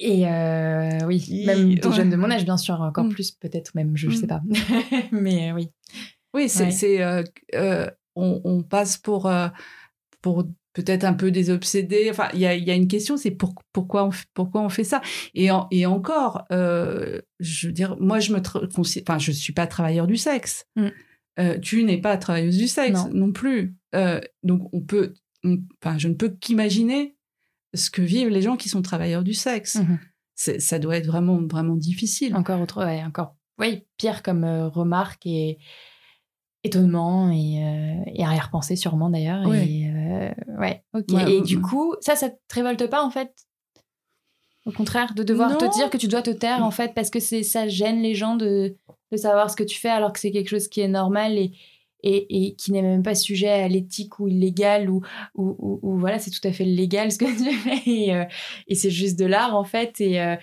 Et 0.00 0.28
euh, 0.28 0.98
oui, 1.06 1.44
même 1.46 1.74
des 1.74 1.92
jeunes 1.92 2.10
de 2.10 2.16
mon 2.16 2.30
âge 2.30 2.44
bien 2.44 2.56
sûr 2.56 2.80
encore 2.80 3.04
mm. 3.04 3.10
plus 3.10 3.32
peut-être 3.32 3.74
même 3.74 3.96
je, 3.96 4.10
sais 4.10 4.26
mm. 4.26 4.28
pas. 4.28 4.42
Mais 5.12 5.50
euh, 5.50 5.54
oui. 5.54 5.70
Oui, 6.34 6.48
c'est 6.48 6.70
c'est 6.70 7.02
euh, 7.02 7.24
euh, 7.54 7.90
on, 8.14 8.40
on, 8.44 8.62
passe 8.62 8.96
pour 8.96 9.30
pour 10.20 10.44
peut-être 10.78 11.04
un 11.04 11.14
peu 11.14 11.30
désobsédé. 11.30 12.08
Enfin, 12.10 12.28
il 12.34 12.40
y 12.40 12.46
a, 12.46 12.54
y 12.54 12.70
a, 12.70 12.74
une 12.74 12.88
question, 12.88 13.16
c'est 13.16 13.32
pourquoi, 13.32 14.04
on, 14.04 14.10
pourquoi 14.34 14.62
on 14.62 14.68
fait 14.68 14.84
ça? 14.84 15.02
Et, 15.34 15.48
et 15.70 15.86
encore, 15.86 16.44
euh, 16.52 17.20
je 17.40 17.66
veux 17.66 17.72
dire, 17.72 17.96
moi, 17.98 18.20
je 18.20 18.32
me 18.32 18.40
enfin, 18.40 19.18
je 19.18 19.32
suis 19.32 19.52
pas 19.52 19.66
travailleur 19.66 20.06
du 20.06 20.16
sexe. 20.16 20.66
Mm. 20.76 20.88
Euh, 21.40 21.58
tu 21.58 21.84
n'es 21.84 22.00
pas 22.00 22.16
travailleuse 22.16 22.56
du 22.56 22.68
sexe 22.68 23.06
non, 23.12 23.32
plus. 23.32 23.76
Euh, 23.94 24.20
donc, 24.42 24.68
on 24.72 24.80
peut, 24.80 25.14
enfin, 25.82 25.98
je 25.98 26.08
ne 26.08 26.14
peux 26.14 26.30
qu'imaginer 26.30 27.16
ce 27.74 27.90
que 27.90 28.02
vivent 28.02 28.28
les 28.28 28.42
gens 28.42 28.56
qui 28.56 28.68
sont 28.68 28.82
travailleurs 28.82 29.24
du 29.24 29.34
sexe. 29.34 29.76
Mm-hmm. 29.76 30.60
Ça 30.60 30.78
doit 30.78 30.96
être 30.96 31.06
vraiment, 31.06 31.40
vraiment 31.44 31.74
difficile. 31.74 32.36
Encore 32.36 32.60
autre, 32.60 32.84
ouais, 32.84 33.02
encore, 33.02 33.36
oui, 33.58 33.82
pire 33.96 34.22
comme 34.22 34.44
remarque 34.44 35.26
et 35.26 35.58
étonnement 36.64 37.30
et, 37.30 37.64
euh, 37.64 38.10
et 38.14 38.24
arrière-pensée 38.24 38.76
sûrement 38.76 39.10
d'ailleurs. 39.10 39.52
Et, 39.54 39.90
euh, 39.90 40.30
ouais, 40.58 40.82
ok. 40.94 41.12
et 41.28 41.40
du 41.40 41.60
coup, 41.60 41.94
ça, 42.00 42.16
ça 42.16 42.30
te 42.30 42.54
révolte 42.54 42.88
pas 42.88 43.04
en 43.04 43.10
fait? 43.10 43.32
Au 44.66 44.72
contraire, 44.72 45.14
de 45.14 45.22
devoir 45.22 45.56
te 45.56 45.72
dire 45.76 45.88
que 45.88 45.96
tu 45.96 46.08
dois 46.08 46.20
te 46.20 46.30
taire 46.30 46.62
en 46.62 46.70
fait 46.70 46.92
parce 46.94 47.10
que 47.10 47.20
c'est 47.20 47.42
ça 47.42 47.68
gêne 47.68 48.02
les 48.02 48.14
gens 48.14 48.36
de, 48.36 48.76
de 49.12 49.16
savoir 49.16 49.50
ce 49.50 49.56
que 49.56 49.62
tu 49.64 49.78
fais 49.78 49.88
alors 49.88 50.12
que 50.12 50.18
c'est 50.20 50.30
quelque 50.30 50.48
chose 50.50 50.68
qui 50.68 50.80
est 50.80 50.88
normal 50.88 51.38
et, 51.38 51.52
et, 52.02 52.48
et 52.48 52.54
qui 52.54 52.72
n'est 52.72 52.82
même 52.82 53.02
pas 53.02 53.14
sujet 53.14 53.48
à 53.48 53.68
l'éthique 53.68 54.18
ou 54.18 54.28
illégal 54.28 54.90
ou, 54.90 55.02
ou, 55.34 55.78
ou, 55.82 55.98
voilà, 55.98 56.18
c'est 56.18 56.30
tout 56.30 56.46
à 56.46 56.52
fait 56.52 56.66
légal 56.66 57.10
ce 57.12 57.18
que 57.18 57.24
tu 57.24 57.50
fais 57.56 57.90
et, 57.90 58.14
euh, 58.14 58.24
et 58.66 58.74
c'est 58.74 58.90
juste 58.90 59.18
de 59.18 59.24
l'art 59.24 59.56
en 59.56 59.64
fait. 59.64 60.00
Et, 60.00 60.36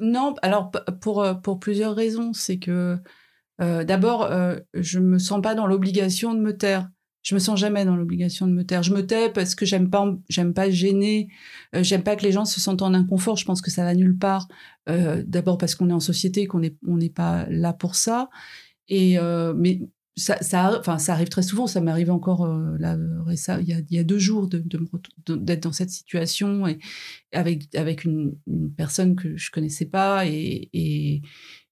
Non, 0.00 0.34
alors 0.42 0.70
pour, 1.00 1.24
pour 1.42 1.58
plusieurs 1.60 1.94
raisons. 1.94 2.32
C'est 2.34 2.58
que 2.58 2.98
euh, 3.60 3.84
d'abord, 3.84 4.24
euh, 4.24 4.56
je 4.74 4.98
me 4.98 5.18
sens 5.18 5.40
pas 5.42 5.54
dans 5.54 5.66
l'obligation 5.66 6.34
de 6.34 6.40
me 6.40 6.56
taire. 6.56 6.88
Je 7.22 7.34
me 7.34 7.40
sens 7.40 7.58
jamais 7.58 7.86
dans 7.86 7.96
l'obligation 7.96 8.46
de 8.46 8.52
me 8.52 8.64
taire. 8.64 8.82
Je 8.82 8.92
me 8.92 9.06
tais 9.06 9.30
parce 9.30 9.54
que 9.54 9.64
j'aime 9.64 9.88
pas, 9.88 10.14
j'aime 10.28 10.52
pas 10.52 10.68
gêner, 10.70 11.28
euh, 11.74 11.82
j'aime 11.82 12.02
pas 12.02 12.16
que 12.16 12.22
les 12.22 12.32
gens 12.32 12.44
se 12.44 12.60
sentent 12.60 12.82
en 12.82 12.92
inconfort. 12.92 13.36
Je 13.36 13.46
pense 13.46 13.62
que 13.62 13.70
ça 13.70 13.84
va 13.84 13.94
nulle 13.94 14.18
part. 14.18 14.48
D'abord 14.86 15.56
parce 15.56 15.74
qu'on 15.74 15.88
est 15.88 15.94
en 15.94 16.00
société, 16.00 16.46
qu'on 16.46 16.60
n'est 16.60 16.76
on 16.86 16.98
n'est 16.98 17.10
pas 17.10 17.46
là 17.48 17.72
pour 17.72 17.94
ça. 17.94 18.28
Et 18.88 19.16
mais 19.56 19.80
ça, 20.16 20.78
enfin, 20.78 20.98
ça 20.98 21.14
arrive 21.14 21.30
très 21.30 21.42
souvent. 21.42 21.66
Ça 21.66 21.80
m'arrive 21.80 22.10
encore 22.10 22.46
là 22.78 22.98
il 23.30 23.84
y 23.90 23.98
a, 23.98 24.04
deux 24.04 24.18
jours 24.18 24.46
d'être 24.48 25.62
dans 25.62 25.72
cette 25.72 25.88
situation 25.88 26.66
et 26.66 26.78
avec 27.32 27.74
avec 27.74 28.04
une, 28.04 28.34
personne 28.76 29.16
que 29.16 29.34
je 29.38 29.50
connaissais 29.50 29.86
pas 29.86 30.26
et 30.26 31.22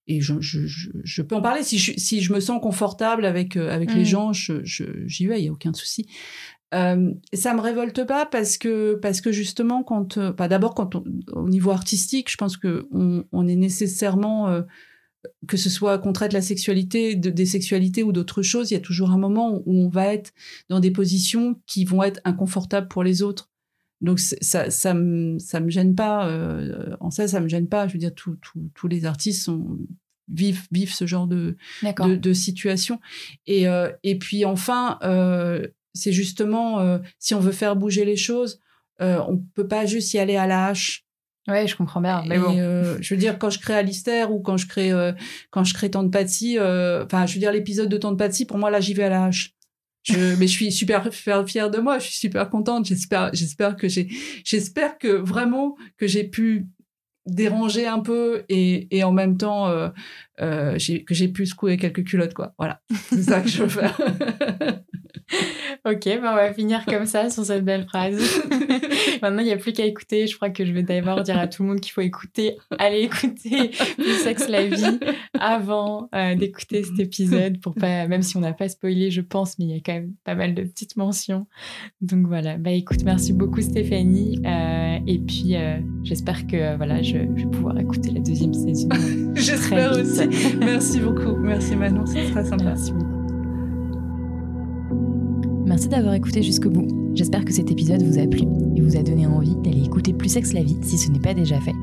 et 0.07 0.21
je, 0.21 0.33
je, 0.39 0.59
je, 1.03 1.21
peux 1.21 1.35
en 1.35 1.41
parler. 1.41 1.63
Si 1.63 1.77
je, 1.77 1.93
si 1.97 2.21
je 2.21 2.33
me 2.33 2.39
sens 2.39 2.61
confortable 2.61 3.25
avec 3.25 3.55
euh, 3.55 3.69
avec 3.69 3.93
les 3.93 4.01
mmh. 4.01 4.05
gens 4.05 4.31
j'y 4.33 5.27
vais 5.27 5.39
il 5.39 5.45
y 5.45 5.49
a 5.49 5.51
aucun 5.51 5.73
souci. 5.73 6.07
Euh, 6.73 7.13
ça 7.33 7.53
me 7.53 7.61
révolte 7.61 8.03
pas 8.05 8.25
parce 8.25 8.57
que 8.57 8.95
parce 8.95 9.21
que 9.21 9.31
justement 9.31 9.83
quand 9.83 10.17
euh, 10.17 10.31
pas 10.31 10.47
d'abord 10.47 10.73
quand 10.73 10.95
au 11.31 11.47
niveau 11.47 11.69
artistique 11.69 12.31
je 12.31 12.37
pense 12.37 12.57
que 12.57 12.87
on, 12.91 13.25
on 13.31 13.47
est 13.47 13.55
nécessairement 13.55 14.49
euh, 14.49 14.63
que 15.47 15.55
ce 15.55 15.69
soit 15.69 15.99
qu'on 15.99 16.13
traite 16.13 16.33
la 16.33 16.41
sexualité 16.41 17.15
de, 17.15 17.29
des 17.29 17.45
sexualités 17.45 18.01
ou 18.01 18.11
d'autres 18.11 18.41
choses 18.41 18.71
il 18.71 18.73
y 18.73 18.77
a 18.77 18.81
toujours 18.81 19.11
un 19.11 19.19
moment 19.19 19.61
où 19.65 19.85
on 19.85 19.87
va 19.87 20.13
être 20.13 20.31
dans 20.69 20.79
des 20.79 20.89
positions 20.89 21.61
qui 21.67 21.85
vont 21.85 22.01
être 22.01 22.19
inconfortables 22.25 22.87
pour 22.87 23.03
les 23.03 23.21
autres 23.21 23.51
donc 24.03 24.19
ça, 24.19 24.69
ça 24.69 24.93
me, 24.93 25.39
ça 25.39 25.61
me 25.61 25.69
gêne 25.69 25.95
pas. 25.95 26.27
Euh, 26.27 26.95
en 26.99 27.09
ça, 27.09 27.27
ça 27.27 27.39
me 27.39 27.47
gêne 27.47 27.67
pas. 27.67 27.87
Je 27.87 27.93
veux 27.93 27.99
dire, 27.99 28.11
tous 28.13 28.87
les 28.87 29.05
artistes 29.05 29.43
sont, 29.43 29.79
vivent, 30.27 30.67
vivent 30.71 30.93
ce 30.93 31.07
genre 31.07 31.25
de, 31.25 31.55
de, 31.81 32.15
de, 32.15 32.33
situation. 32.33 32.99
Et, 33.47 33.67
euh, 33.67 33.89
et 34.03 34.17
puis 34.19 34.43
enfin, 34.43 34.99
euh, 35.03 35.67
c'est 35.93 36.11
justement, 36.11 36.79
euh, 36.79 36.99
si 37.17 37.33
on 37.33 37.39
veut 37.39 37.53
faire 37.53 37.77
bouger 37.77 38.03
les 38.03 38.17
choses, 38.17 38.59
euh, 39.01 39.19
on 39.27 39.37
peut 39.37 39.67
pas 39.67 39.85
juste 39.85 40.13
y 40.13 40.19
aller 40.19 40.35
à 40.35 40.47
la 40.47 40.67
hache. 40.67 41.05
Ouais, 41.47 41.65
je 41.65 41.75
comprends 41.75 42.01
bien. 42.01 42.23
Mais 42.27 42.39
bon. 42.39 42.57
Euh, 42.57 42.97
je 42.99 43.13
veux 43.13 43.19
dire, 43.19 43.39
quand 43.39 43.49
je 43.49 43.59
crée 43.59 43.73
Alistair 43.73 44.31
ou 44.33 44.41
quand 44.41 44.57
je 44.57 44.67
crée, 44.67 44.91
quand 45.49 45.63
je 45.63 45.73
crée 45.73 45.91
Tante 45.91 46.11
Patsy, 46.11 46.57
enfin, 46.59 47.25
je 47.25 47.33
veux 47.33 47.39
dire, 47.39 47.51
l'épisode 47.51 47.89
de 47.89 47.97
Tante 47.97 48.17
Patsy, 48.17 48.45
pour 48.45 48.57
moi, 48.57 48.69
là, 48.69 48.79
j'y 48.79 48.93
vais 48.93 49.03
à 49.03 49.09
la 49.09 49.25
hache. 49.25 49.53
Je, 50.03 50.35
mais 50.37 50.47
je 50.47 50.51
suis 50.51 50.71
super 50.71 51.07
fière 51.13 51.71
de 51.71 51.79
moi. 51.79 51.99
Je 51.99 52.05
suis 52.05 52.15
super 52.15 52.49
contente. 52.49 52.85
J'espère, 52.85 53.29
j'espère 53.33 53.75
que 53.75 53.87
j'ai, 53.87 54.09
j'espère 54.43 54.97
que 54.97 55.07
vraiment 55.07 55.75
que 55.97 56.07
j'ai 56.07 56.25
pu 56.25 56.67
déranger 57.25 57.87
un 57.87 57.99
peu 57.99 58.43
et, 58.49 58.95
et 58.95 59.03
en 59.03 59.11
même 59.11 59.37
temps 59.37 59.69
euh, 59.69 59.89
euh, 60.41 60.77
que 60.77 61.13
j'ai 61.13 61.27
pu 61.29 61.45
secouer 61.45 61.77
quelques 61.77 62.03
culottes 62.03 62.33
quoi 62.33 62.53
voilà 62.57 62.81
c'est 63.09 63.23
ça 63.23 63.39
que 63.39 63.47
je 63.47 63.63
veux 63.63 63.69
faire 63.69 63.97
ok, 65.85 66.21
bah 66.21 66.31
on 66.31 66.35
va 66.35 66.53
finir 66.53 66.85
comme 66.85 67.05
ça 67.05 67.29
sur 67.29 67.45
cette 67.45 67.63
belle 67.63 67.85
phrase. 67.85 68.21
Maintenant, 69.21 69.39
il 69.39 69.45
n'y 69.45 69.51
a 69.51 69.57
plus 69.57 69.73
qu'à 69.73 69.85
écouter. 69.85 70.27
Je 70.27 70.35
crois 70.35 70.49
que 70.49 70.65
je 70.65 70.71
vais 70.71 70.83
d'abord 70.83 71.21
dire 71.21 71.37
à 71.37 71.47
tout 71.47 71.63
le 71.63 71.69
monde 71.69 71.79
qu'il 71.79 71.91
faut 71.91 72.01
écouter, 72.01 72.57
allez 72.77 73.01
écouter 73.01 73.71
Le 73.97 74.13
sexe, 74.13 74.49
la 74.49 74.65
vie 74.65 74.99
avant 75.39 76.09
euh, 76.15 76.35
d'écouter 76.35 76.83
cet 76.83 76.99
épisode 76.99 77.59
pour 77.59 77.73
pas, 77.75 78.07
même 78.07 78.21
si 78.21 78.37
on 78.37 78.41
n'a 78.41 78.53
pas 78.53 78.69
spoilé, 78.69 79.11
je 79.11 79.21
pense, 79.21 79.57
mais 79.59 79.65
il 79.65 79.71
y 79.71 79.77
a 79.77 79.81
quand 79.83 79.93
même 79.93 80.13
pas 80.23 80.35
mal 80.35 80.53
de 80.53 80.63
petites 80.63 80.97
mentions. 80.97 81.47
Donc 82.01 82.27
voilà, 82.27 82.57
bah 82.57 82.71
écoute, 82.71 83.03
merci 83.03 83.33
beaucoup 83.33 83.61
Stéphanie. 83.61 84.39
Euh, 84.45 84.99
et 85.07 85.19
puis, 85.19 85.55
euh, 85.55 85.77
j'espère 86.03 86.47
que 86.47 86.75
voilà, 86.77 87.01
je, 87.01 87.17
vais 87.17 87.45
pouvoir 87.51 87.79
écouter 87.79 88.11
la 88.11 88.19
deuxième 88.19 88.53
saison. 88.53 88.89
j'espère 89.35 89.91
aussi. 89.93 90.27
Merci 90.59 90.99
beaucoup. 90.99 91.35
Merci 91.37 91.75
Manon, 91.75 92.05
c'est 92.05 92.29
très 92.31 92.45
sympa. 92.45 92.63
Merci 92.65 92.93
beaucoup. 92.93 93.22
Merci 95.65 95.87
d'avoir 95.87 96.13
écouté 96.13 96.41
jusqu'au 96.43 96.69
bout. 96.69 96.87
J'espère 97.15 97.45
que 97.45 97.53
cet 97.53 97.71
épisode 97.71 98.03
vous 98.03 98.19
a 98.19 98.27
plu 98.27 98.43
et 98.75 98.81
vous 98.81 98.97
a 98.97 99.03
donné 99.03 99.25
envie 99.25 99.55
d'aller 99.63 99.83
écouter 99.83 100.13
Plus 100.13 100.29
Sexe 100.29 100.53
la 100.53 100.63
vie 100.63 100.77
si 100.81 100.97
ce 100.97 101.09
n'est 101.09 101.19
pas 101.19 101.33
déjà 101.33 101.59
fait. 101.61 101.73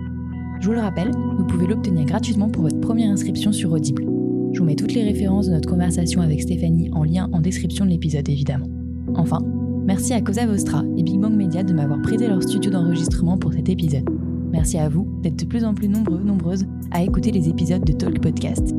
Je 0.60 0.66
vous 0.66 0.74
le 0.74 0.80
rappelle, 0.80 1.10
vous 1.10 1.44
pouvez 1.46 1.66
l'obtenir 1.66 2.04
gratuitement 2.04 2.48
pour 2.48 2.64
votre 2.64 2.80
première 2.80 3.10
inscription 3.10 3.52
sur 3.52 3.72
Audible. 3.72 4.04
Je 4.52 4.58
vous 4.58 4.64
mets 4.64 4.76
toutes 4.76 4.92
les 4.92 5.04
références 5.04 5.46
de 5.46 5.52
notre 5.52 5.68
conversation 5.68 6.20
avec 6.20 6.42
Stéphanie 6.42 6.90
en 6.92 7.04
lien 7.04 7.28
en 7.32 7.40
description 7.40 7.86
de 7.86 7.90
l'épisode 7.90 8.28
évidemment. 8.28 8.66
Enfin, 9.14 9.38
merci 9.86 10.12
à 10.12 10.20
Cosa 10.20 10.46
Vostra 10.46 10.84
et 10.98 11.02
Big 11.02 11.18
Bang 11.18 11.32
Media 11.32 11.62
de 11.62 11.72
m'avoir 11.72 12.02
prêté 12.02 12.28
leur 12.28 12.42
studio 12.42 12.70
d'enregistrement 12.70 13.38
pour 13.38 13.54
cet 13.54 13.68
épisode. 13.68 14.08
Merci 14.52 14.78
à 14.78 14.88
vous 14.88 15.06
d'être 15.22 15.38
de 15.38 15.44
plus 15.46 15.64
en 15.64 15.74
plus 15.74 15.88
nombreux, 15.88 16.20
nombreuses 16.22 16.66
à 16.90 17.02
écouter 17.02 17.30
les 17.30 17.48
épisodes 17.48 17.84
de 17.84 17.92
Talk 17.92 18.20
Podcast. 18.20 18.74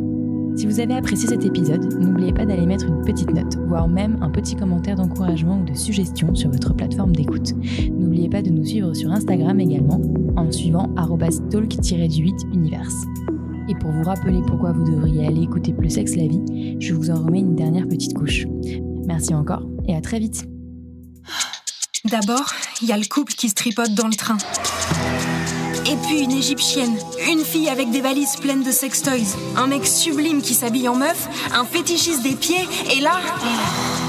Si 0.56 0.66
vous 0.66 0.80
avez 0.80 0.96
apprécié 0.96 1.30
cet 1.30 1.46
épisode, 1.46 1.94
n'oubliez 2.00 2.34
pas 2.34 2.46
d'aller 2.46 2.66
mettre 2.66 2.86
une 2.86 3.02
petite 3.02 3.34
note, 3.34 3.58
voire 3.68 3.88
même 3.88 4.18
un 4.22 4.30
petit 4.30 4.56
commentaire 4.56 4.96
d'encouragement 4.96 5.60
ou 5.60 5.64
de 5.64 5.74
suggestion 5.74 6.36
sur 6.36 6.52
votre 6.52 6.74
plateforme 6.74 7.16
d'écoute. 7.16 7.54
N'oubliez 7.92 8.30
pas 8.30 8.42
de 8.42 8.50
nous 8.50 8.66
suivre 8.66 8.94
sur 8.94 9.12
Instagram 9.12 9.60
également, 9.60 10.02
en 10.36 10.52
suivant 10.52 10.94
talk-du8univers. 11.50 12.90
Et 13.70 13.76
pour 13.76 13.92
vous 13.92 14.04
rappeler 14.04 14.42
pourquoi 14.46 14.74
vous 14.74 14.84
devriez 14.84 15.28
aller 15.28 15.44
écouter 15.44 15.72
Plus 15.74 15.90
Sexe 15.90 16.16
la 16.16 16.28
vie, 16.28 16.78
je 16.80 16.94
vous 16.94 17.10
en 17.10 17.24
remets 17.24 17.40
une 17.40 17.56
dernière 17.56 17.88
petite 17.88 18.14
couche. 18.14 18.46
Merci 19.06 19.34
encore 19.34 19.64
et 19.88 19.96
à 19.96 20.02
très 20.02 20.20
vite. 20.20 20.46
D'abord, 22.06 22.52
il 22.82 22.90
y 22.90 22.92
a 22.92 22.98
le 22.98 23.06
couple 23.06 23.34
qui 23.34 23.50
se 23.50 23.54
tripote 23.54 23.94
dans 23.94 24.08
le 24.08 24.16
train. 24.16 24.38
Et 25.88 25.96
puis 26.08 26.20
une 26.22 26.32
égyptienne, 26.32 26.98
une 27.28 27.44
fille 27.44 27.70
avec 27.70 27.90
des 27.92 28.02
valises 28.02 28.36
pleines 28.36 28.64
de 28.64 28.72
sextoys, 28.72 29.36
un 29.58 29.68
mec 29.68 29.86
sublime 29.86 30.42
qui 30.42 30.54
s'habille 30.54 30.88
en 30.88 30.96
meuf, 30.96 31.28
un 31.54 31.66
fétichiste 31.66 32.22
des 32.22 32.36
pieds, 32.36 32.68
et 32.96 33.02
là, 33.02 33.20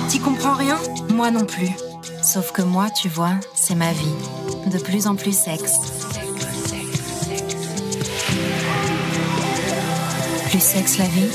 t'y 0.08 0.18
comprends 0.18 0.54
rien 0.54 0.78
Moi 1.14 1.30
non 1.30 1.46
plus. 1.46 1.70
Sauf 2.22 2.52
que 2.52 2.62
moi, 2.62 2.88
tu 2.90 3.08
vois, 3.08 3.34
c'est 3.54 3.74
ma 3.74 3.92
vie. 3.92 4.14
De 4.70 4.78
plus 4.78 5.06
en 5.06 5.16
plus 5.16 5.36
sexe. 5.36 5.78
Plus 10.50 10.62
sexe 10.62 10.98
la 10.98 11.06
vie 11.06 11.30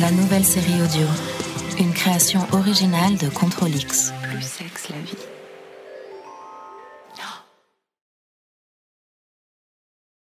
La 0.00 0.10
nouvelle 0.10 0.44
série 0.44 0.82
audio. 0.82 1.06
Une 1.78 1.92
création 1.92 2.40
originale 2.52 3.16
de 3.16 3.28
Control 3.28 3.74
X. 3.74 4.12
Plus 4.30 4.42
sexe 4.42 4.88
la 4.90 4.96
vie. 4.96 5.27